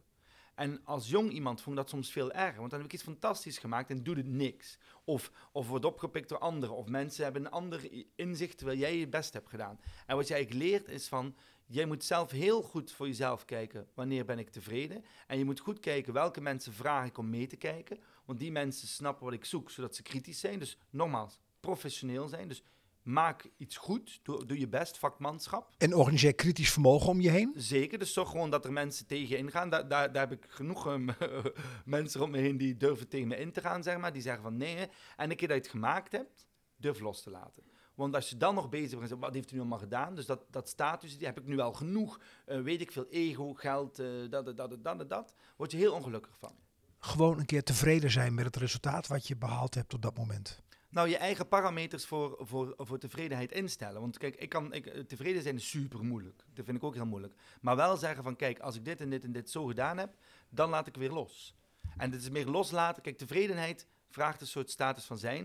En 0.54 0.80
als 0.84 1.08
jong 1.08 1.30
iemand 1.30 1.60
vond 1.60 1.76
ik 1.76 1.82
dat 1.82 1.90
soms 1.90 2.10
veel 2.10 2.32
erger, 2.32 2.58
want 2.58 2.70
dan 2.70 2.78
heb 2.80 2.88
ik 2.88 2.94
iets 2.94 3.02
fantastisch 3.02 3.58
gemaakt 3.58 3.90
en 3.90 4.02
doe 4.02 4.16
het 4.16 4.26
niks. 4.26 4.78
Of, 5.04 5.32
of 5.52 5.68
wordt 5.68 5.84
opgepikt 5.84 6.28
door 6.28 6.38
anderen, 6.38 6.76
of 6.76 6.86
mensen 6.86 7.24
hebben 7.24 7.44
een 7.44 7.50
ander 7.50 7.90
inzicht 8.14 8.56
terwijl 8.56 8.78
jij 8.78 8.96
je 8.96 9.08
best 9.08 9.32
hebt 9.32 9.48
gedaan. 9.48 9.80
En 10.06 10.16
wat 10.16 10.28
je 10.28 10.34
eigenlijk 10.34 10.64
leert 10.64 10.88
is 10.88 11.08
van, 11.08 11.36
jij 11.66 11.86
moet 11.86 12.04
zelf 12.04 12.30
heel 12.30 12.62
goed 12.62 12.92
voor 12.92 13.06
jezelf 13.06 13.44
kijken, 13.44 13.88
wanneer 13.94 14.24
ben 14.24 14.38
ik 14.38 14.50
tevreden. 14.50 15.04
En 15.26 15.38
je 15.38 15.44
moet 15.44 15.60
goed 15.60 15.80
kijken 15.80 16.12
welke 16.12 16.40
mensen 16.40 16.72
vraag 16.72 17.06
ik 17.06 17.18
om 17.18 17.30
mee 17.30 17.46
te 17.46 17.56
kijken, 17.56 17.98
want 18.24 18.38
die 18.38 18.52
mensen 18.52 18.88
snappen 18.88 19.24
wat 19.24 19.34
ik 19.34 19.44
zoek, 19.44 19.70
zodat 19.70 19.94
ze 19.94 20.02
kritisch 20.02 20.40
zijn. 20.40 20.58
Dus 20.58 20.78
nogmaals, 20.90 21.38
professioneel 21.60 22.28
zijn. 22.28 22.48
Dus 22.48 22.62
maak 23.02 23.50
iets 23.56 23.76
goed, 23.76 24.20
doe, 24.22 24.46
doe, 24.46 24.58
je 24.58 24.68
best, 24.68 24.98
vakmanschap. 24.98 25.74
En 25.78 25.94
organiseer 25.94 26.34
kritisch 26.34 26.72
vermogen 26.72 27.08
om 27.08 27.20
je 27.20 27.30
heen? 27.30 27.52
Zeker, 27.56 27.98
dus 27.98 28.12
zorg 28.12 28.30
gewoon 28.30 28.50
dat 28.50 28.64
er 28.64 28.72
mensen 28.72 29.06
tegen 29.06 29.38
in 29.38 29.50
gaan. 29.50 29.70
Daar, 29.70 29.88
daar, 29.88 30.12
daar 30.12 30.28
heb 30.28 30.44
ik 30.44 30.50
genoeg 30.50 30.86
um, 30.86 31.08
mensen 31.84 32.22
om 32.22 32.30
me 32.30 32.38
heen 32.38 32.56
die 32.56 32.76
durven 32.76 33.08
tegen 33.08 33.28
me 33.28 33.36
in 33.36 33.52
te 33.52 33.60
gaan, 33.60 33.82
zeg 33.82 33.98
maar. 33.98 34.12
Die 34.12 34.22
zeggen 34.22 34.42
van 34.42 34.56
nee, 34.56 34.88
en 35.16 35.30
een 35.30 35.36
keer 35.36 35.48
dat 35.48 35.56
je 35.56 35.62
het 35.62 35.72
gemaakt 35.72 36.12
hebt, 36.12 36.46
durf 36.76 37.00
los 37.00 37.22
te 37.22 37.30
laten. 37.30 37.62
Want 37.94 38.14
als 38.14 38.30
je 38.30 38.36
dan 38.36 38.54
nog 38.54 38.68
bezig 38.68 38.98
bent, 38.98 39.10
wat 39.10 39.34
heeft 39.34 39.48
hij 39.48 39.54
nu 39.54 39.60
allemaal 39.60 39.78
gedaan? 39.78 40.14
Dus 40.14 40.26
dat, 40.26 40.44
dat 40.50 40.68
status, 40.68 41.18
die 41.18 41.26
heb 41.26 41.38
ik 41.38 41.46
nu 41.46 41.58
al 41.58 41.72
genoeg, 41.72 42.20
uh, 42.46 42.60
weet 42.60 42.80
ik 42.80 42.92
veel, 42.92 43.06
ego, 43.10 43.54
geld, 43.54 44.00
uh, 44.00 44.30
dat, 44.30 44.44
dat, 44.44 44.56
dat, 44.56 44.84
dat, 44.84 45.08
dat. 45.08 45.34
Word 45.56 45.70
je 45.70 45.76
heel 45.76 45.94
ongelukkig 45.94 46.36
van. 46.38 46.54
Gewoon 46.98 47.38
een 47.38 47.46
keer 47.46 47.62
tevreden 47.62 48.10
zijn 48.10 48.34
met 48.34 48.44
het 48.44 48.56
resultaat 48.56 49.06
wat 49.06 49.26
je 49.26 49.36
behaald 49.36 49.74
hebt 49.74 49.94
op 49.94 50.02
dat 50.02 50.16
moment. 50.16 50.62
Nou, 50.92 51.08
je 51.08 51.16
eigen 51.16 51.48
parameters 51.48 52.06
voor, 52.06 52.36
voor, 52.40 52.74
voor 52.76 52.98
tevredenheid 52.98 53.52
instellen. 53.52 54.00
Want 54.00 54.18
kijk, 54.18 54.36
ik 54.36 54.48
kan, 54.48 54.72
ik, 54.72 55.08
tevreden 55.08 55.42
zijn 55.42 55.54
is 55.54 55.68
super 55.68 56.04
moeilijk. 56.04 56.44
Dat 56.54 56.64
vind 56.64 56.76
ik 56.76 56.84
ook 56.84 56.94
heel 56.94 57.06
moeilijk. 57.06 57.34
Maar 57.60 57.76
wel 57.76 57.96
zeggen 57.96 58.22
van, 58.22 58.36
kijk, 58.36 58.58
als 58.58 58.76
ik 58.76 58.84
dit 58.84 59.00
en 59.00 59.10
dit 59.10 59.24
en 59.24 59.32
dit 59.32 59.50
zo 59.50 59.64
gedaan 59.64 59.98
heb, 59.98 60.14
dan 60.48 60.70
laat 60.70 60.86
ik 60.86 60.96
weer 60.96 61.10
los. 61.10 61.54
En 61.96 62.10
dit 62.10 62.20
is 62.20 62.30
meer 62.30 62.46
loslaten. 62.46 63.02
Kijk, 63.02 63.18
tevredenheid 63.18 63.86
vraagt 64.10 64.40
een 64.40 64.46
soort 64.46 64.70
status 64.70 65.04
van 65.04 65.18
zijn. 65.18 65.44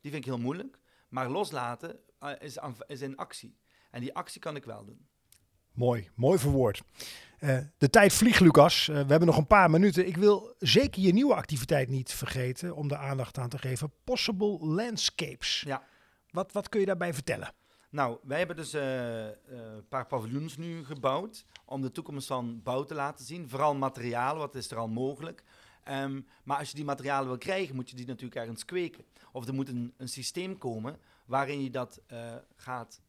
Die 0.00 0.10
vind 0.10 0.14
ik 0.14 0.24
heel 0.24 0.38
moeilijk. 0.38 0.78
Maar 1.08 1.28
loslaten 1.28 2.00
uh, 2.20 2.30
is, 2.38 2.58
is 2.86 3.00
in 3.00 3.16
actie. 3.16 3.56
En 3.90 4.00
die 4.00 4.14
actie 4.14 4.40
kan 4.40 4.56
ik 4.56 4.64
wel 4.64 4.84
doen. 4.84 5.08
Mooi, 5.74 6.10
mooi 6.14 6.38
verwoord. 6.38 6.82
Uh, 7.40 7.58
de 7.78 7.90
tijd 7.90 8.12
vliegt, 8.12 8.40
Lucas. 8.40 8.88
Uh, 8.88 8.94
we 8.94 9.06
hebben 9.06 9.26
nog 9.26 9.36
een 9.36 9.46
paar 9.46 9.70
minuten. 9.70 10.06
Ik 10.06 10.16
wil 10.16 10.54
zeker 10.58 11.02
je 11.02 11.12
nieuwe 11.12 11.34
activiteit 11.34 11.88
niet 11.88 12.12
vergeten 12.12 12.76
om 12.76 12.88
de 12.88 12.96
aandacht 12.96 13.38
aan 13.38 13.48
te 13.48 13.58
geven. 13.58 13.92
Possible 14.04 14.58
Landscapes. 14.58 15.62
Ja. 15.66 15.82
Wat, 16.30 16.52
wat 16.52 16.68
kun 16.68 16.80
je 16.80 16.86
daarbij 16.86 17.14
vertellen? 17.14 17.54
Nou, 17.90 18.18
wij 18.22 18.38
hebben 18.38 18.56
dus 18.56 18.74
uh, 18.74 19.24
een 19.24 19.88
paar 19.88 20.06
paviljoens 20.06 20.56
nu 20.56 20.84
gebouwd 20.84 21.44
om 21.64 21.80
de 21.80 21.92
toekomst 21.92 22.26
van 22.26 22.62
bouw 22.62 22.84
te 22.84 22.94
laten 22.94 23.24
zien. 23.24 23.48
Vooral 23.48 23.74
materialen, 23.74 24.38
wat 24.38 24.54
is 24.54 24.70
er 24.70 24.76
al 24.76 24.88
mogelijk. 24.88 25.42
Um, 25.90 26.26
maar 26.44 26.58
als 26.58 26.68
je 26.68 26.76
die 26.76 26.84
materialen 26.84 27.28
wil 27.28 27.38
krijgen, 27.38 27.74
moet 27.74 27.90
je 27.90 27.96
die 27.96 28.06
natuurlijk 28.06 28.40
ergens 28.40 28.64
kweken. 28.64 29.04
Of 29.32 29.46
er 29.46 29.54
moet 29.54 29.68
een, 29.68 29.94
een 29.96 30.08
systeem 30.08 30.58
komen 30.58 30.98
waarin 31.26 31.62
je 31.62 31.70
dat 31.70 32.00
gaat 32.56 33.00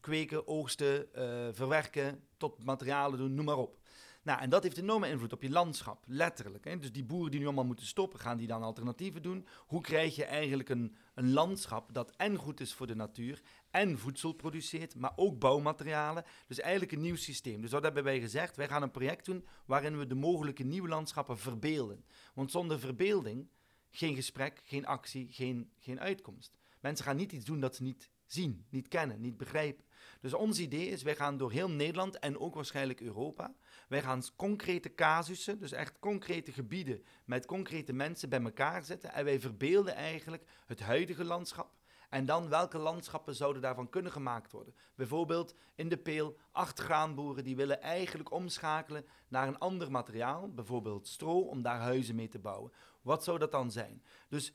kweken, 0.00 0.46
oogsten, 0.46 1.08
verwerken, 1.54 2.24
tot 2.36 2.64
materialen 2.64 3.18
doen, 3.18 3.34
noem 3.34 3.44
maar 3.44 3.56
op. 3.56 3.80
Nou, 4.24 4.40
en 4.40 4.50
dat 4.50 4.62
heeft 4.62 4.78
enorme 4.78 5.08
invloed 5.08 5.32
op 5.32 5.42
je 5.42 5.50
landschap, 5.50 6.04
letterlijk. 6.06 6.64
Hè? 6.64 6.78
Dus 6.78 6.92
die 6.92 7.04
boeren 7.04 7.30
die 7.30 7.40
nu 7.40 7.46
allemaal 7.46 7.64
moeten 7.64 7.86
stoppen, 7.86 8.20
gaan 8.20 8.36
die 8.36 8.46
dan 8.46 8.62
alternatieven 8.62 9.22
doen? 9.22 9.46
Hoe 9.66 9.80
krijg 9.80 10.16
je 10.16 10.24
eigenlijk 10.24 10.68
een, 10.68 10.96
een 11.14 11.32
landschap 11.32 11.94
dat 11.94 12.12
en 12.16 12.36
goed 12.36 12.60
is 12.60 12.74
voor 12.74 12.86
de 12.86 12.94
natuur 12.94 13.42
en 13.70 13.98
voedsel 13.98 14.32
produceert, 14.32 14.94
maar 14.94 15.12
ook 15.16 15.38
bouwmaterialen? 15.38 16.24
Dus 16.46 16.60
eigenlijk 16.60 16.92
een 16.92 17.00
nieuw 17.00 17.16
systeem. 17.16 17.60
Dus 17.60 17.70
wat 17.70 17.82
hebben 17.82 18.04
wij 18.04 18.20
gezegd? 18.20 18.56
Wij 18.56 18.68
gaan 18.68 18.82
een 18.82 18.90
project 18.90 19.24
doen 19.24 19.46
waarin 19.66 19.98
we 19.98 20.06
de 20.06 20.14
mogelijke 20.14 20.62
nieuwe 20.62 20.88
landschappen 20.88 21.38
verbeelden. 21.38 22.04
Want 22.34 22.50
zonder 22.50 22.80
verbeelding 22.80 23.48
geen 23.90 24.14
gesprek, 24.14 24.60
geen 24.64 24.86
actie, 24.86 25.26
geen, 25.30 25.72
geen 25.78 26.00
uitkomst. 26.00 26.56
Mensen 26.80 27.04
gaan 27.04 27.16
niet 27.16 27.32
iets 27.32 27.44
doen 27.44 27.60
dat 27.60 27.76
ze 27.76 27.82
niet 27.82 28.10
zien, 28.32 28.66
niet 28.70 28.88
kennen, 28.88 29.20
niet 29.20 29.36
begrijpen. 29.36 29.84
Dus 30.20 30.34
ons 30.34 30.58
idee 30.58 30.88
is, 30.88 31.02
wij 31.02 31.16
gaan 31.16 31.36
door 31.36 31.52
heel 31.52 31.70
Nederland 31.70 32.18
en 32.18 32.38
ook 32.38 32.54
waarschijnlijk 32.54 33.00
Europa, 33.00 33.54
wij 33.88 34.02
gaan 34.02 34.22
concrete 34.36 34.94
casussen, 34.94 35.58
dus 35.58 35.72
echt 35.72 35.98
concrete 35.98 36.52
gebieden 36.52 37.04
met 37.24 37.46
concrete 37.46 37.92
mensen 37.92 38.28
bij 38.28 38.42
elkaar 38.42 38.84
zetten 38.84 39.12
en 39.12 39.24
wij 39.24 39.40
verbeelden 39.40 39.94
eigenlijk 39.94 40.44
het 40.66 40.80
huidige 40.80 41.24
landschap. 41.24 41.80
En 42.08 42.26
dan 42.26 42.48
welke 42.48 42.78
landschappen 42.78 43.34
zouden 43.34 43.62
daarvan 43.62 43.90
kunnen 43.90 44.12
gemaakt 44.12 44.52
worden? 44.52 44.74
Bijvoorbeeld 44.94 45.54
in 45.74 45.88
de 45.88 45.96
peel, 45.96 46.36
acht 46.50 46.80
graanboeren 46.80 47.44
die 47.44 47.56
willen 47.56 47.80
eigenlijk 47.80 48.30
omschakelen 48.30 49.06
naar 49.28 49.48
een 49.48 49.58
ander 49.58 49.90
materiaal, 49.90 50.52
bijvoorbeeld 50.52 51.08
stro, 51.08 51.40
om 51.40 51.62
daar 51.62 51.80
huizen 51.80 52.14
mee 52.14 52.28
te 52.28 52.38
bouwen. 52.38 52.72
Wat 53.02 53.24
zou 53.24 53.38
dat 53.38 53.52
dan 53.52 53.70
zijn? 53.70 54.02
Dus 54.28 54.54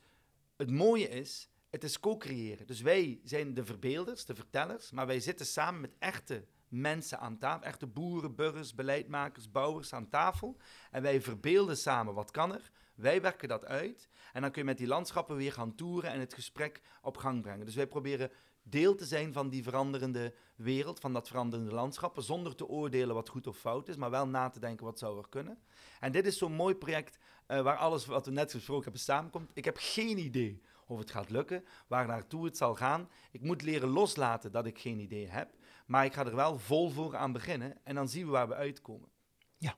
het 0.56 0.70
mooie 0.70 1.08
is, 1.08 1.50
het 1.70 1.84
is 1.84 2.00
co-creëren. 2.00 2.66
Dus 2.66 2.80
wij 2.80 3.20
zijn 3.24 3.54
de 3.54 3.64
verbeelders, 3.64 4.24
de 4.24 4.34
vertellers, 4.34 4.90
maar 4.90 5.06
wij 5.06 5.20
zitten 5.20 5.46
samen 5.46 5.80
met 5.80 5.94
echte 5.98 6.44
mensen 6.68 7.18
aan 7.18 7.38
tafel, 7.38 7.66
echte 7.66 7.86
boeren, 7.86 8.34
burgers, 8.34 8.74
beleidmakers, 8.74 9.50
bouwers 9.50 9.92
aan 9.92 10.08
tafel. 10.08 10.56
En 10.90 11.02
wij 11.02 11.20
verbeelden 11.20 11.76
samen 11.76 12.14
wat 12.14 12.30
kan 12.30 12.54
er. 12.54 12.70
Wij 12.94 13.20
werken 13.20 13.48
dat 13.48 13.64
uit. 13.64 14.08
En 14.32 14.40
dan 14.40 14.50
kun 14.50 14.60
je 14.60 14.66
met 14.66 14.78
die 14.78 14.86
landschappen 14.86 15.36
weer 15.36 15.52
gaan 15.52 15.74
toeren 15.74 16.10
en 16.10 16.20
het 16.20 16.34
gesprek 16.34 16.80
op 17.02 17.16
gang 17.16 17.42
brengen. 17.42 17.66
Dus 17.66 17.74
wij 17.74 17.86
proberen 17.86 18.30
deel 18.62 18.94
te 18.94 19.04
zijn 19.04 19.32
van 19.32 19.48
die 19.48 19.62
veranderende 19.62 20.34
wereld, 20.56 21.00
van 21.00 21.12
dat 21.12 21.28
veranderende 21.28 21.72
landschap, 21.72 22.16
zonder 22.20 22.54
te 22.54 22.66
oordelen 22.66 23.14
wat 23.14 23.28
goed 23.28 23.46
of 23.46 23.56
fout 23.56 23.88
is, 23.88 23.96
maar 23.96 24.10
wel 24.10 24.28
na 24.28 24.48
te 24.48 24.60
denken 24.60 24.84
wat 24.84 24.98
zou 24.98 25.18
er 25.18 25.28
kunnen. 25.28 25.58
En 26.00 26.12
dit 26.12 26.26
is 26.26 26.38
zo'n 26.38 26.52
mooi 26.52 26.74
project 26.74 27.18
uh, 27.48 27.60
waar 27.60 27.76
alles 27.76 28.06
wat 28.06 28.26
we 28.26 28.32
net 28.32 28.50
gesproken 28.50 28.82
hebben 28.82 29.00
samenkomt. 29.02 29.50
Ik 29.52 29.64
heb 29.64 29.76
geen 29.78 30.18
idee 30.18 30.62
of 30.88 30.98
het 30.98 31.10
gaat 31.10 31.30
lukken, 31.30 31.64
waar 31.86 32.06
naartoe 32.06 32.44
het 32.44 32.56
zal 32.56 32.74
gaan. 32.74 33.08
Ik 33.30 33.42
moet 33.42 33.62
leren 33.62 33.88
loslaten 33.88 34.52
dat 34.52 34.66
ik 34.66 34.78
geen 34.78 34.98
idee 34.98 35.28
heb, 35.28 35.48
maar 35.86 36.04
ik 36.04 36.14
ga 36.14 36.26
er 36.26 36.36
wel 36.36 36.58
vol 36.58 36.90
voor 36.90 37.16
aan 37.16 37.32
beginnen 37.32 37.76
en 37.84 37.94
dan 37.94 38.08
zien 38.08 38.24
we 38.24 38.30
waar 38.30 38.48
we 38.48 38.54
uitkomen. 38.54 39.08
Ja, 39.56 39.76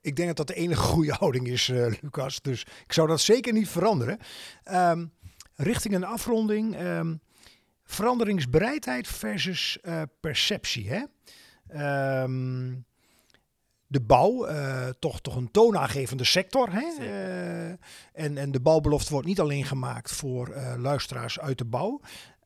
ik 0.00 0.16
denk 0.16 0.28
dat 0.28 0.36
dat 0.36 0.46
de 0.46 0.62
enige 0.62 0.82
goede 0.82 1.12
houding 1.12 1.46
is, 1.46 1.68
uh, 1.68 1.92
Lucas. 2.00 2.42
Dus 2.42 2.62
ik 2.62 2.92
zou 2.92 3.08
dat 3.08 3.20
zeker 3.20 3.52
niet 3.52 3.68
veranderen. 3.68 4.18
Um, 4.72 5.12
richting 5.54 5.94
een 5.94 6.04
afronding. 6.04 6.80
Um, 6.80 7.20
veranderingsbereidheid 7.84 9.08
versus 9.08 9.78
uh, 9.82 10.02
perceptie. 10.20 10.90
Hè? 10.90 11.02
Um, 12.22 12.84
de 13.90 14.00
bouw, 14.00 14.48
uh, 14.48 14.88
toch, 14.98 15.20
toch 15.20 15.36
een 15.36 15.50
toonaangevende 15.50 16.24
sector. 16.24 16.72
Hè? 16.72 16.88
Uh, 17.00 17.68
en, 18.12 18.38
en 18.38 18.50
de 18.50 18.60
bouwbelofte 18.60 19.12
wordt 19.12 19.26
niet 19.26 19.40
alleen 19.40 19.64
gemaakt 19.64 20.12
voor 20.12 20.48
uh, 20.48 20.74
luisteraars 20.76 21.40
uit 21.40 21.58
de 21.58 21.64
bouw. 21.64 22.00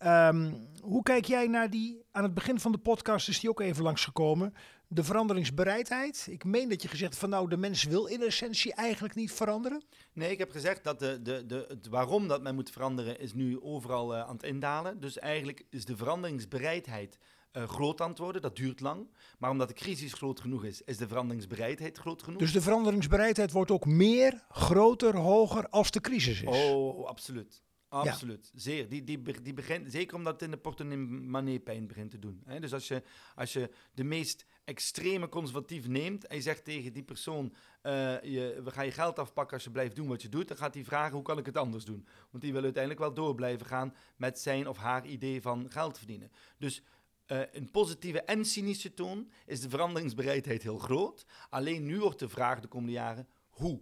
Um, 0.05 0.69
hoe 0.83 1.03
kijk 1.03 1.25
jij 1.25 1.47
naar 1.47 1.71
die, 1.71 2.05
aan 2.13 2.23
het 2.23 2.35
begin 2.35 2.61
van 2.61 2.73
de 2.73 2.79
podcast 2.79 3.29
is 3.29 3.41
die 3.41 3.51
ook 3.51 3.61
even 3.61 3.83
langsgekomen, 3.83 4.55
de 4.89 5.05
veranderingsbereidheid? 5.05 6.27
Ik 6.31 6.45
meen 6.45 6.69
dat 6.69 6.83
je 6.83 6.89
gezegd 6.89 7.17
van 7.17 7.29
nou, 7.29 7.49
de 7.49 7.57
mens 7.57 7.85
wil 7.85 8.07
in 8.07 8.23
essentie 8.23 8.75
eigenlijk 8.75 9.15
niet 9.15 9.33
veranderen. 9.33 9.83
Nee, 10.13 10.31
ik 10.31 10.39
heb 10.39 10.51
gezegd 10.51 10.85
dat 10.85 10.99
de, 10.99 11.23
de, 11.23 11.47
de, 11.47 11.65
het 11.69 11.89
waarom 11.89 12.29
dat 12.29 12.43
men 12.43 12.55
moet 12.55 12.71
veranderen 12.71 13.21
is 13.21 13.33
nu 13.33 13.61
overal 13.63 14.15
aan 14.15 14.37
het 14.37 14.45
indalen. 14.45 15.01
Dus 15.01 15.19
eigenlijk 15.19 15.65
is 15.71 15.85
de 15.85 15.97
veranderingsbereidheid 15.97 17.19
uh, 17.57 17.69
groot 17.69 18.01
antwoorden. 18.01 18.43
Dat 18.43 18.57
duurt 18.57 18.81
lang. 18.81 19.11
Maar 19.39 19.51
omdat 19.51 19.69
de 19.69 19.75
crisis 19.75 20.13
groot 20.13 20.41
genoeg 20.41 20.65
is, 20.65 20.83
is 20.83 20.97
de 20.97 21.09
veranderingsbereidheid 21.09 21.99
groot 21.99 22.23
genoeg. 22.23 22.39
Dus 22.39 22.53
de 22.53 22.61
veranderingsbereidheid 22.61 23.53
wordt 23.53 23.71
ook 23.71 23.87
meer, 23.87 24.45
groter, 24.49 25.17
hoger 25.17 25.69
als 25.69 25.91
de 25.91 26.01
crisis 26.01 26.43
is? 26.43 26.49
Oh, 26.49 27.07
absoluut. 27.07 27.63
Absoluut, 28.03 28.51
zeer. 28.55 28.89
Die, 28.89 29.05
die, 29.05 29.43
die 29.43 29.55
begint, 29.55 29.93
zeker 29.93 30.17
omdat 30.17 30.33
het 30.33 30.43
in 30.43 30.51
de 30.51 30.57
portemonnee 30.57 31.61
pijn 31.61 31.87
begint 31.87 32.11
te 32.11 32.19
doen. 32.19 32.43
Hè? 32.45 32.61
Dus 32.61 32.73
als 32.73 32.89
je, 32.89 33.03
als 33.35 33.53
je 33.53 33.71
de 33.93 34.05
meest 34.05 34.47
extreme 34.65 35.29
conservatief 35.29 35.89
neemt 35.89 36.27
en 36.27 36.37
je 36.37 36.43
zegt 36.43 36.65
tegen 36.65 36.93
die 36.93 37.03
persoon, 37.03 37.55
uh, 37.83 38.23
je, 38.23 38.61
we 38.65 38.71
gaan 38.71 38.85
je 38.85 38.91
geld 38.91 39.19
afpakken 39.19 39.55
als 39.55 39.65
je 39.65 39.71
blijft 39.71 39.97
doen 39.97 40.09
wat 40.09 40.23
je 40.23 40.29
doet, 40.29 40.49
dan 40.49 40.57
gaat 40.57 40.75
hij 40.75 40.85
vragen 40.85 41.15
hoe 41.15 41.23
kan 41.23 41.39
ik 41.39 41.47
het 41.47 41.57
anders 41.57 41.85
doen. 41.85 42.07
Want 42.31 42.43
die 42.43 42.53
wil 42.53 42.63
uiteindelijk 42.63 43.03
wel 43.03 43.15
door 43.15 43.35
blijven 43.35 43.67
gaan 43.67 43.95
met 44.17 44.39
zijn 44.39 44.69
of 44.69 44.77
haar 44.77 45.07
idee 45.07 45.43
van 45.43 45.71
geld 45.71 45.99
verdienen. 45.99 46.31
Dus 46.59 46.83
uh, 47.27 47.41
een 47.53 47.71
positieve 47.71 48.23
en 48.23 48.45
cynische 48.45 48.95
toon 48.95 49.31
is 49.47 49.61
de 49.61 49.69
veranderingsbereidheid 49.69 50.63
heel 50.63 50.79
groot. 50.79 51.27
Alleen 51.51 51.87
nu 51.87 52.01
wordt 52.01 52.19
de 52.19 52.29
vraag 52.29 52.61
de 52.61 52.69
komende 52.69 52.93
jaren 52.93 53.29
hoe. 53.49 53.81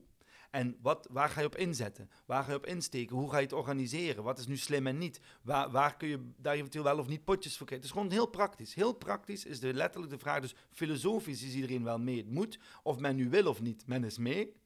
En 0.51 0.77
wat, 0.83 1.09
waar 1.11 1.29
ga 1.29 1.41
je 1.41 1.47
op 1.47 1.57
inzetten? 1.57 2.11
Waar 2.27 2.45
ga 2.45 2.51
je 2.51 2.57
op 2.57 2.67
insteken? 2.67 3.17
Hoe 3.17 3.31
ga 3.31 3.37
je 3.37 3.43
het 3.43 3.53
organiseren? 3.53 4.25
Wat 4.25 4.39
is 4.39 4.47
nu 4.47 4.57
slim 4.57 4.87
en 4.87 4.99
niet? 4.99 5.21
Waar, 5.43 5.71
waar 5.71 5.97
kun 5.97 6.09
je 6.09 6.31
daar 6.37 6.55
eventueel 6.55 6.85
wel 6.85 6.99
of 6.99 7.07
niet 7.07 7.25
potjes 7.25 7.57
voor 7.57 7.67
krijgen? 7.67 7.89
Het 7.89 7.97
is 7.97 8.01
gewoon 8.03 8.19
heel 8.19 8.31
praktisch. 8.31 8.75
Heel 8.75 8.93
praktisch 8.93 9.45
is 9.45 9.61
de, 9.61 9.75
letterlijk 9.75 10.13
de 10.13 10.19
vraag. 10.19 10.41
Dus 10.41 10.55
filosofisch 10.71 11.43
is 11.43 11.55
iedereen 11.55 11.85
wel 11.85 11.99
mee. 11.99 12.17
Het 12.17 12.31
moet, 12.31 12.59
of 12.83 12.99
men 12.99 13.17
nu 13.17 13.31
wil 13.31 13.47
of 13.47 13.61
niet, 13.61 13.87
men 13.87 14.05
is 14.05 14.19
mee. 14.19 14.57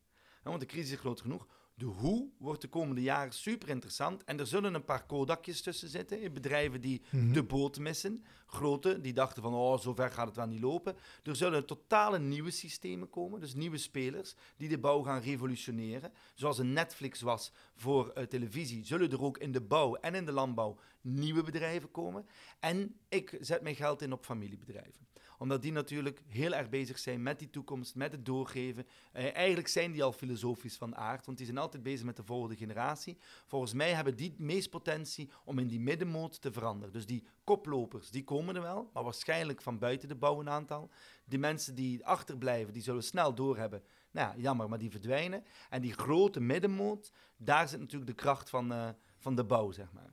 want 0.42 0.60
de 0.60 0.66
crisis 0.66 0.92
is 0.92 0.98
groot 0.98 1.20
genoeg. 1.20 1.46
De 1.78 1.84
hoe 1.84 2.28
wordt 2.38 2.60
de 2.60 2.68
komende 2.68 3.02
jaren 3.02 3.32
super 3.32 3.68
interessant. 3.68 4.24
En 4.24 4.38
er 4.38 4.46
zullen 4.46 4.74
een 4.74 4.84
paar 4.84 5.06
kodakjes 5.06 5.62
tussen 5.62 5.88
zitten. 5.88 6.20
In 6.20 6.32
bedrijven 6.32 6.80
die 6.80 7.02
mhm. 7.10 7.32
de 7.32 7.42
boot 7.42 7.78
missen. 7.78 8.24
Grote, 8.46 9.00
die 9.00 9.12
dachten 9.12 9.42
van, 9.42 9.54
oh, 9.54 9.78
zover 9.78 10.10
gaat 10.10 10.26
het 10.26 10.36
wel 10.36 10.46
niet 10.46 10.60
lopen. 10.60 10.96
Er 11.22 11.36
zullen 11.36 11.66
totale 11.66 12.18
nieuwe 12.18 12.50
systemen 12.50 13.10
komen. 13.10 13.40
Dus 13.40 13.54
nieuwe 13.54 13.78
spelers 13.78 14.34
die 14.56 14.68
de 14.68 14.78
bouw 14.78 15.02
gaan 15.02 15.20
revolutioneren. 15.20 16.12
Zoals 16.34 16.58
een 16.58 16.72
Netflix 16.72 17.20
was 17.20 17.52
voor 17.74 18.12
uh, 18.18 18.24
televisie, 18.24 18.86
zullen 18.86 19.10
er 19.10 19.22
ook 19.22 19.38
in 19.38 19.52
de 19.52 19.60
bouw 19.60 19.94
en 19.94 20.14
in 20.14 20.24
de 20.24 20.32
landbouw 20.32 20.78
nieuwe 21.00 21.42
bedrijven 21.42 21.90
komen. 21.90 22.26
En 22.60 22.96
ik 23.08 23.38
zet 23.40 23.62
mijn 23.62 23.76
geld 23.76 24.02
in 24.02 24.12
op 24.12 24.24
familiebedrijven 24.24 25.06
omdat 25.38 25.62
die 25.62 25.72
natuurlijk 25.72 26.20
heel 26.26 26.54
erg 26.54 26.68
bezig 26.68 26.98
zijn 26.98 27.22
met 27.22 27.38
die 27.38 27.50
toekomst, 27.50 27.94
met 27.94 28.12
het 28.12 28.24
doorgeven. 28.24 28.86
Eh, 29.12 29.34
eigenlijk 29.34 29.68
zijn 29.68 29.92
die 29.92 30.04
al 30.04 30.12
filosofisch 30.12 30.76
van 30.76 30.96
aard, 30.96 31.26
want 31.26 31.38
die 31.38 31.46
zijn 31.46 31.58
altijd 31.58 31.82
bezig 31.82 32.06
met 32.06 32.16
de 32.16 32.24
volgende 32.24 32.56
generatie. 32.56 33.18
Volgens 33.46 33.72
mij 33.72 33.92
hebben 33.92 34.16
die 34.16 34.28
het 34.28 34.38
meest 34.38 34.70
potentie 34.70 35.30
om 35.44 35.58
in 35.58 35.66
die 35.66 35.80
middenmoot 35.80 36.40
te 36.40 36.52
veranderen. 36.52 36.92
Dus 36.92 37.06
die 37.06 37.24
koplopers, 37.44 38.10
die 38.10 38.24
komen 38.24 38.56
er 38.56 38.62
wel, 38.62 38.90
maar 38.92 39.04
waarschijnlijk 39.04 39.62
van 39.62 39.78
buiten 39.78 40.08
de 40.08 40.16
bouw 40.16 40.40
een 40.40 40.50
aantal. 40.50 40.90
Die 41.24 41.38
mensen 41.38 41.74
die 41.74 42.06
achterblijven, 42.06 42.72
die 42.72 42.82
zullen 42.82 43.02
snel 43.02 43.34
doorhebben. 43.34 43.82
Nou 44.10 44.28
ja, 44.28 44.42
jammer, 44.42 44.68
maar 44.68 44.78
die 44.78 44.90
verdwijnen. 44.90 45.44
En 45.70 45.80
die 45.80 45.92
grote 45.92 46.40
middenmoot, 46.40 47.12
daar 47.36 47.68
zit 47.68 47.80
natuurlijk 47.80 48.10
de 48.10 48.16
kracht 48.16 48.50
van, 48.50 48.72
uh, 48.72 48.88
van 49.18 49.34
de 49.34 49.44
bouw, 49.44 49.70
zeg 49.72 49.92
maar. 49.92 50.12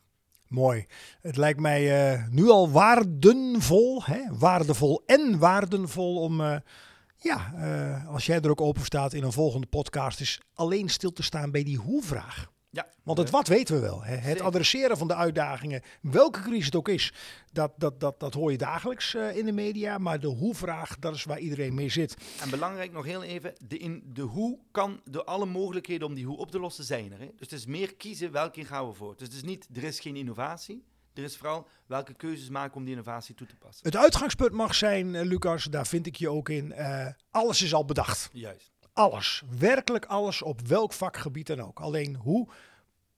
Mooi. 0.54 0.86
Het 1.22 1.38
lijkt 1.38 1.60
mij 1.60 2.14
uh, 2.14 2.28
nu 2.30 2.50
al 2.50 2.72
waardenvol, 2.72 4.04
hè? 4.04 4.20
waardevol 4.38 5.04
en 5.06 5.40
waardenvol 5.40 6.22
om, 6.22 6.42
uh, 6.42 6.56
ja, 7.18 7.54
uh, 7.56 8.08
als 8.14 8.26
jij 8.26 8.40
er 8.42 8.50
ook 8.50 8.62
open 8.62 8.86
staat 8.86 9.14
in 9.14 9.24
een 9.24 9.32
volgende 9.32 9.68
podcast, 9.68 10.20
is 10.20 10.42
alleen 10.54 10.90
stil 10.90 11.14
te 11.14 11.24
staan 11.24 11.52
bij 11.52 11.64
die 11.64 11.78
hoe-vraag. 11.78 12.53
Ja. 12.74 12.88
Want 13.04 13.18
het 13.18 13.30
wat 13.30 13.48
weten 13.48 13.76
we 13.76 13.82
wel. 13.82 14.04
Hè? 14.04 14.16
Het 14.16 14.42
adresseren 14.42 14.98
van 14.98 15.08
de 15.08 15.16
uitdagingen, 15.16 15.82
welke 16.02 16.42
crisis 16.42 16.66
het 16.66 16.76
ook 16.76 16.88
is, 16.88 17.14
dat, 17.52 17.72
dat, 17.78 18.00
dat, 18.00 18.20
dat 18.20 18.34
hoor 18.34 18.52
je 18.52 18.58
dagelijks 18.58 19.14
uh, 19.14 19.38
in 19.38 19.46
de 19.46 19.52
media. 19.52 19.98
Maar 19.98 20.20
de 20.20 20.28
hoe-vraag, 20.28 21.00
dat 21.00 21.16
is 21.16 21.24
waar 21.24 21.40
iedereen 21.40 21.74
mee 21.74 21.90
zit. 21.90 22.18
En 22.42 22.50
belangrijk 22.50 22.92
nog 22.92 23.06
heel 23.06 23.24
even, 23.24 23.54
de, 23.68 23.78
in, 23.78 24.04
de 24.14 24.22
hoe 24.22 24.60
kan, 24.72 25.02
de 25.04 25.24
alle 25.24 25.46
mogelijkheden 25.46 26.08
om 26.08 26.14
die 26.14 26.26
hoe 26.26 26.38
op 26.38 26.52
te 26.52 26.60
lossen 26.60 26.84
zijn 26.84 27.12
er. 27.12 27.20
Hè? 27.20 27.26
Dus 27.26 27.50
het 27.50 27.52
is 27.52 27.66
meer 27.66 27.96
kiezen 27.96 28.32
welke 28.32 28.66
gaan 28.66 28.88
we 28.88 28.94
voor. 28.94 29.16
Dus 29.18 29.28
het 29.28 29.36
is 29.36 29.44
niet, 29.44 29.68
er 29.74 29.84
is 29.84 30.00
geen 30.00 30.16
innovatie. 30.16 30.84
Er 31.14 31.24
is 31.24 31.38
vooral 31.38 31.68
welke 31.86 32.14
keuzes 32.14 32.50
maken 32.50 32.76
om 32.76 32.82
die 32.84 32.92
innovatie 32.92 33.36
toe 33.36 33.48
te 33.48 33.56
passen. 33.56 33.86
Het 33.86 33.96
uitgangspunt 33.96 34.52
mag 34.52 34.76
zijn, 34.76 35.16
eh, 35.16 35.26
Lucas, 35.26 35.64
daar 35.64 35.88
vind 35.88 36.06
ik 36.06 36.16
je 36.16 36.30
ook 36.30 36.50
in. 36.50 36.72
eh, 36.72 37.08
alles 37.32 37.62
is 37.62 37.74
al 37.74 37.86
bedacht. 37.86 38.30
Juist. 38.32 38.73
Alles. 38.94 39.44
Werkelijk 39.60 40.06
alles 40.06 40.42
op 40.42 40.68
welk 40.68 40.94
vakgebied 40.94 41.48
dan 41.48 41.62
ook. 41.62 41.80
Alleen 41.80 42.16
hoe 42.16 42.48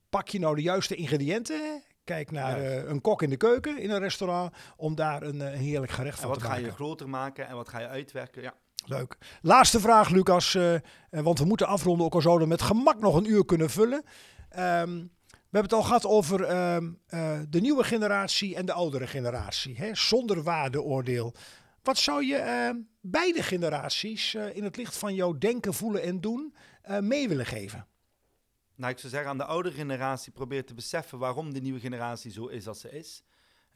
pak 0.09 0.27
je 0.27 0.39
nou 0.39 0.55
de 0.55 0.61
juiste 0.61 0.95
ingrediënten? 0.95 1.83
Kijk 2.03 2.31
naar 2.31 2.61
eh, 2.61 2.83
een 2.89 3.01
kok 3.01 3.21
in 3.21 3.29
de 3.29 3.37
keuken 3.37 3.77
in 3.77 3.89
een 3.89 3.99
restaurant 3.99 4.53
om 4.77 4.95
daar 4.95 5.23
een 5.23 5.41
eh, 5.41 5.57
heerlijk 5.59 5.91
gerecht 5.91 6.15
En 6.15 6.21
van 6.21 6.29
wat 6.29 6.39
te 6.39 6.45
ga 6.45 6.49
maken. 6.51 6.65
je 6.65 6.71
groter 6.71 7.09
maken 7.09 7.47
en 7.47 7.55
wat 7.55 7.69
ga 7.69 7.79
je 7.79 7.87
uitwerken? 7.87 8.41
Ja. 8.41 8.53
Leuk. 8.85 9.17
Laatste 9.41 9.79
vraag, 9.79 10.09
Lucas. 10.09 10.55
eh, 10.55 10.75
want 11.09 11.39
we 11.39 11.45
moeten 11.45 11.67
afronden, 11.67 12.05
ook 12.05 12.13
al 12.13 12.21
zouden 12.21 12.43
we 12.47 12.53
met 12.53 12.61
gemak 12.61 12.99
nog 12.99 13.15
een 13.15 13.29
uur 13.29 13.45
kunnen 13.45 13.69
vullen. 13.69 14.03
Ehm, 14.49 15.03
we 15.29 15.61
hebben 15.61 15.71
het 15.71 15.73
al 15.73 15.81
gehad 15.83 16.05
over 16.05 16.43
ehm, 16.43 16.91
eh, 17.07 17.39
de 17.49 17.61
nieuwe 17.61 17.83
generatie 17.83 18.55
en 18.55 18.65
de 18.65 18.73
oudere 18.73 19.07
generatie. 19.07 19.75
Hè? 19.77 19.89
Zonder 19.95 20.43
waardeoordeel. 20.43 21.33
Wat 21.83 21.97
zou 21.97 22.25
je 22.25 22.35
ehm, 22.35 22.75
beide 23.11 23.43
generaties 23.43 24.33
eh, 24.33 24.55
in 24.55 24.63
het 24.63 24.77
licht 24.77 24.97
van 24.97 25.15
jouw 25.15 25.37
denken, 25.37 25.73
voelen 25.73 26.01
en 26.01 26.21
doen 26.21 26.55
eh, 26.81 26.99
mee 26.99 27.27
willen 27.27 27.45
geven? 27.45 27.87
Nou, 28.75 28.91
ik 28.91 28.99
zou 28.99 29.11
zeggen 29.11 29.29
aan 29.29 29.37
de 29.37 29.45
oudere 29.45 29.75
generatie 29.75 30.31
probeer 30.31 30.65
te 30.65 30.73
beseffen 30.73 31.19
waarom 31.19 31.53
de 31.53 31.61
nieuwe 31.61 31.79
generatie 31.79 32.31
zo 32.31 32.45
is 32.45 32.67
als 32.67 32.79
ze 32.79 32.91
is. 32.91 33.23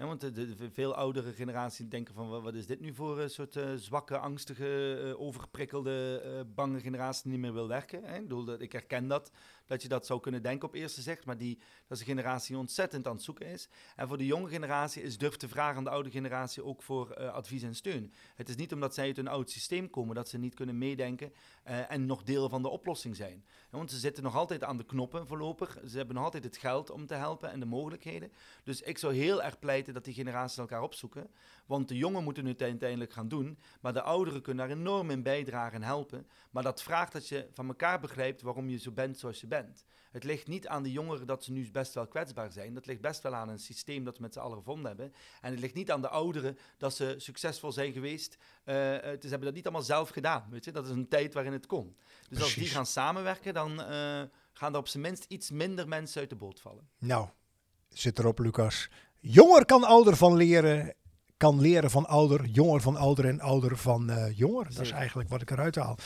Want 0.07 0.21
de, 0.35 0.55
veel 0.73 0.95
oudere 0.95 1.33
generaties 1.33 1.87
denken 1.89 2.13
van 2.13 2.29
wa- 2.29 2.41
wat 2.41 2.53
is 2.53 2.65
dit 2.65 2.79
nu 2.79 2.93
voor 2.93 3.19
een 3.19 3.29
soort 3.29 3.55
eh, 3.55 3.73
zwakke, 3.75 4.17
angstige, 4.17 4.99
eh, 5.03 5.21
overprikkelde, 5.21 6.21
eh, 6.23 6.53
bange 6.55 6.79
generatie 6.79 7.23
die 7.23 7.31
niet 7.31 7.41
meer 7.41 7.53
wil 7.53 7.67
werken. 7.67 8.03
Hè? 8.03 8.17
Ik, 8.17 8.61
ik 8.61 8.71
herken 8.71 9.07
dat, 9.07 9.31
dat 9.65 9.81
je 9.81 9.87
dat 9.87 10.05
zou 10.05 10.19
kunnen 10.19 10.41
denken 10.41 10.67
op 10.67 10.73
eerste 10.73 11.01
zicht, 11.01 11.25
maar 11.25 11.37
die, 11.37 11.57
dat 11.57 11.97
is 11.97 11.99
een 11.99 12.15
generatie 12.15 12.47
die 12.47 12.57
ontzettend 12.57 13.07
aan 13.07 13.13
het 13.13 13.23
zoeken 13.23 13.45
is. 13.45 13.69
En 13.95 14.07
voor 14.07 14.17
de 14.17 14.25
jonge 14.25 14.49
generatie 14.49 15.01
is 15.03 15.17
durf 15.17 15.35
te 15.35 15.47
vragen 15.47 15.77
aan 15.77 15.83
de 15.83 15.89
oude 15.89 16.09
generatie 16.09 16.63
ook 16.63 16.81
voor 16.81 17.11
eh, 17.11 17.33
advies 17.33 17.63
en 17.63 17.75
steun. 17.75 18.13
Het 18.35 18.49
is 18.49 18.55
niet 18.55 18.73
omdat 18.73 18.93
zij 18.93 19.05
uit 19.05 19.17
een 19.17 19.27
oud 19.27 19.49
systeem 19.49 19.89
komen 19.89 20.15
dat 20.15 20.29
ze 20.29 20.37
niet 20.37 20.55
kunnen 20.55 20.77
meedenken 20.77 21.33
eh, 21.63 21.91
en 21.91 22.05
nog 22.05 22.23
deel 22.23 22.49
van 22.49 22.61
de 22.61 22.69
oplossing 22.69 23.15
zijn. 23.15 23.45
Want 23.69 23.91
ze 23.91 23.97
zitten 23.97 24.23
nog 24.23 24.35
altijd 24.35 24.63
aan 24.63 24.77
de 24.77 24.85
knoppen 24.85 25.27
voorlopig. 25.27 25.77
Ze 25.87 25.97
hebben 25.97 26.15
nog 26.15 26.23
altijd 26.23 26.43
het 26.43 26.57
geld 26.57 26.89
om 26.89 27.05
te 27.05 27.13
helpen 27.13 27.51
en 27.51 27.59
de 27.59 27.65
mogelijkheden. 27.65 28.31
Dus 28.63 28.81
ik 28.81 28.97
zou 28.97 29.13
heel 29.13 29.43
erg 29.43 29.59
pleiten 29.59 29.88
dat 29.93 30.03
die 30.03 30.13
generaties 30.13 30.57
elkaar 30.57 30.81
opzoeken. 30.81 31.31
Want 31.65 31.87
de 31.87 31.97
jongen 31.97 32.23
moeten 32.23 32.45
het 32.45 32.61
uiteindelijk 32.61 33.13
gaan 33.13 33.27
doen. 33.27 33.59
Maar 33.81 33.93
de 33.93 34.01
ouderen 34.01 34.41
kunnen 34.41 34.67
daar 34.67 34.77
enorm 34.77 35.09
in 35.09 35.23
bijdragen 35.23 35.75
en 35.75 35.83
helpen. 35.83 36.27
Maar 36.51 36.63
dat 36.63 36.83
vraagt 36.83 37.11
dat 37.11 37.27
je 37.27 37.47
van 37.53 37.67
elkaar 37.67 37.99
begrijpt 37.99 38.41
waarom 38.41 38.69
je 38.69 38.77
zo 38.77 38.91
bent 38.91 39.17
zoals 39.17 39.41
je 39.41 39.47
bent. 39.47 39.85
Het 40.11 40.23
ligt 40.23 40.47
niet 40.47 40.67
aan 40.67 40.83
de 40.83 40.91
jongeren 40.91 41.27
dat 41.27 41.43
ze 41.43 41.51
nu 41.51 41.71
best 41.71 41.93
wel 41.93 42.07
kwetsbaar 42.07 42.51
zijn. 42.51 42.73
Dat 42.73 42.85
ligt 42.85 43.01
best 43.01 43.23
wel 43.23 43.35
aan 43.35 43.49
een 43.49 43.59
systeem 43.59 44.03
dat 44.03 44.15
we 44.15 44.21
met 44.21 44.33
z'n 44.33 44.39
allen 44.39 44.57
gevonden 44.57 44.85
hebben. 44.85 45.13
En 45.41 45.51
het 45.51 45.59
ligt 45.59 45.73
niet 45.73 45.91
aan 45.91 46.01
de 46.01 46.09
ouderen 46.09 46.57
dat 46.77 46.95
ze 46.95 47.15
succesvol 47.17 47.71
zijn 47.71 47.93
geweest. 47.93 48.37
Eh, 48.63 48.75
ze 48.75 49.17
hebben 49.19 49.41
dat 49.41 49.53
niet 49.53 49.65
allemaal 49.65 49.83
zelf 49.83 50.09
gedaan. 50.09 50.45
Weet 50.49 50.65
je? 50.65 50.71
Dat 50.71 50.85
is 50.85 50.91
een 50.91 51.07
tijd 51.07 51.33
waarin 51.33 51.53
het 51.53 51.65
kon. 51.65 51.95
Dus 52.29 52.41
als 52.41 52.53
die 52.53 52.67
gaan 52.67 52.85
samenwerken, 52.85 53.53
dan 53.53 53.81
eh, 53.81 54.21
gaan 54.53 54.73
er 54.73 54.79
op 54.79 54.87
zijn 54.87 55.03
minst 55.03 55.25
iets 55.27 55.49
minder 55.49 55.87
mensen 55.87 56.21
uit 56.21 56.29
de 56.29 56.35
boot 56.35 56.59
vallen. 56.59 56.89
Nou, 56.97 57.29
zit 57.89 58.19
erop, 58.19 58.39
Lucas. 58.39 58.89
Jonger 59.21 59.65
kan 59.65 59.83
ouder 59.83 60.15
van 60.15 60.35
leren. 60.35 60.93
Kan 61.37 61.61
leren 61.61 61.89
van 61.91 62.07
ouder, 62.07 62.45
jonger 62.45 62.81
van 62.81 62.97
ouder 62.97 63.25
en 63.25 63.39
ouder 63.41 63.77
van 63.77 64.09
eh, 64.09 64.37
jonger. 64.37 64.67
Dat 64.73 64.85
is 64.85 64.91
eigenlijk 64.91 65.29
wat 65.29 65.41
ik 65.41 65.51
eruit 65.51 65.75
haal. 65.75 65.97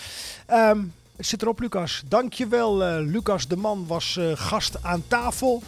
Het 1.15 1.25
zit 1.27 1.41
erop, 1.41 1.59
Lucas. 1.59 2.03
Dankjewel. 2.07 2.83
eh 2.83 2.97
Lucas 2.99 3.47
de 3.47 3.55
Man 3.57 3.85
was 3.87 4.17
eh, 4.17 4.31
gast 4.33 4.83
aan 4.83 5.03
tafel. 5.07 5.61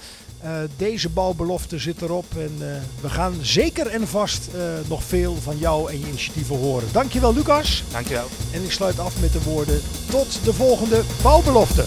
Deze 0.78 1.10
bouwbelofte 1.10 1.80
zit 1.80 2.02
erop. 2.02 2.26
En 2.38 2.58
we 3.02 3.10
gaan 3.10 3.34
zeker 3.41 3.88
en 3.88 4.08
vast 4.08 4.50
nog 4.88 5.04
veel 5.04 5.36
van 5.36 5.58
jou 5.58 5.91
en 5.91 6.00
je 6.00 6.08
initiatieven 6.08 6.58
horen. 6.58 6.88
Dankjewel, 6.91 7.34
Lucas. 7.34 7.84
Dankjewel. 7.91 8.28
En 8.54 8.64
ik 8.64 8.72
sluit 8.72 9.00
af 9.00 9.22
met 9.22 9.34
de 9.34 9.43
woorden 9.43 9.82
tot 10.10 10.43
de 10.43 10.54
volgende 10.54 11.02
bouwbelofte. 11.24 11.86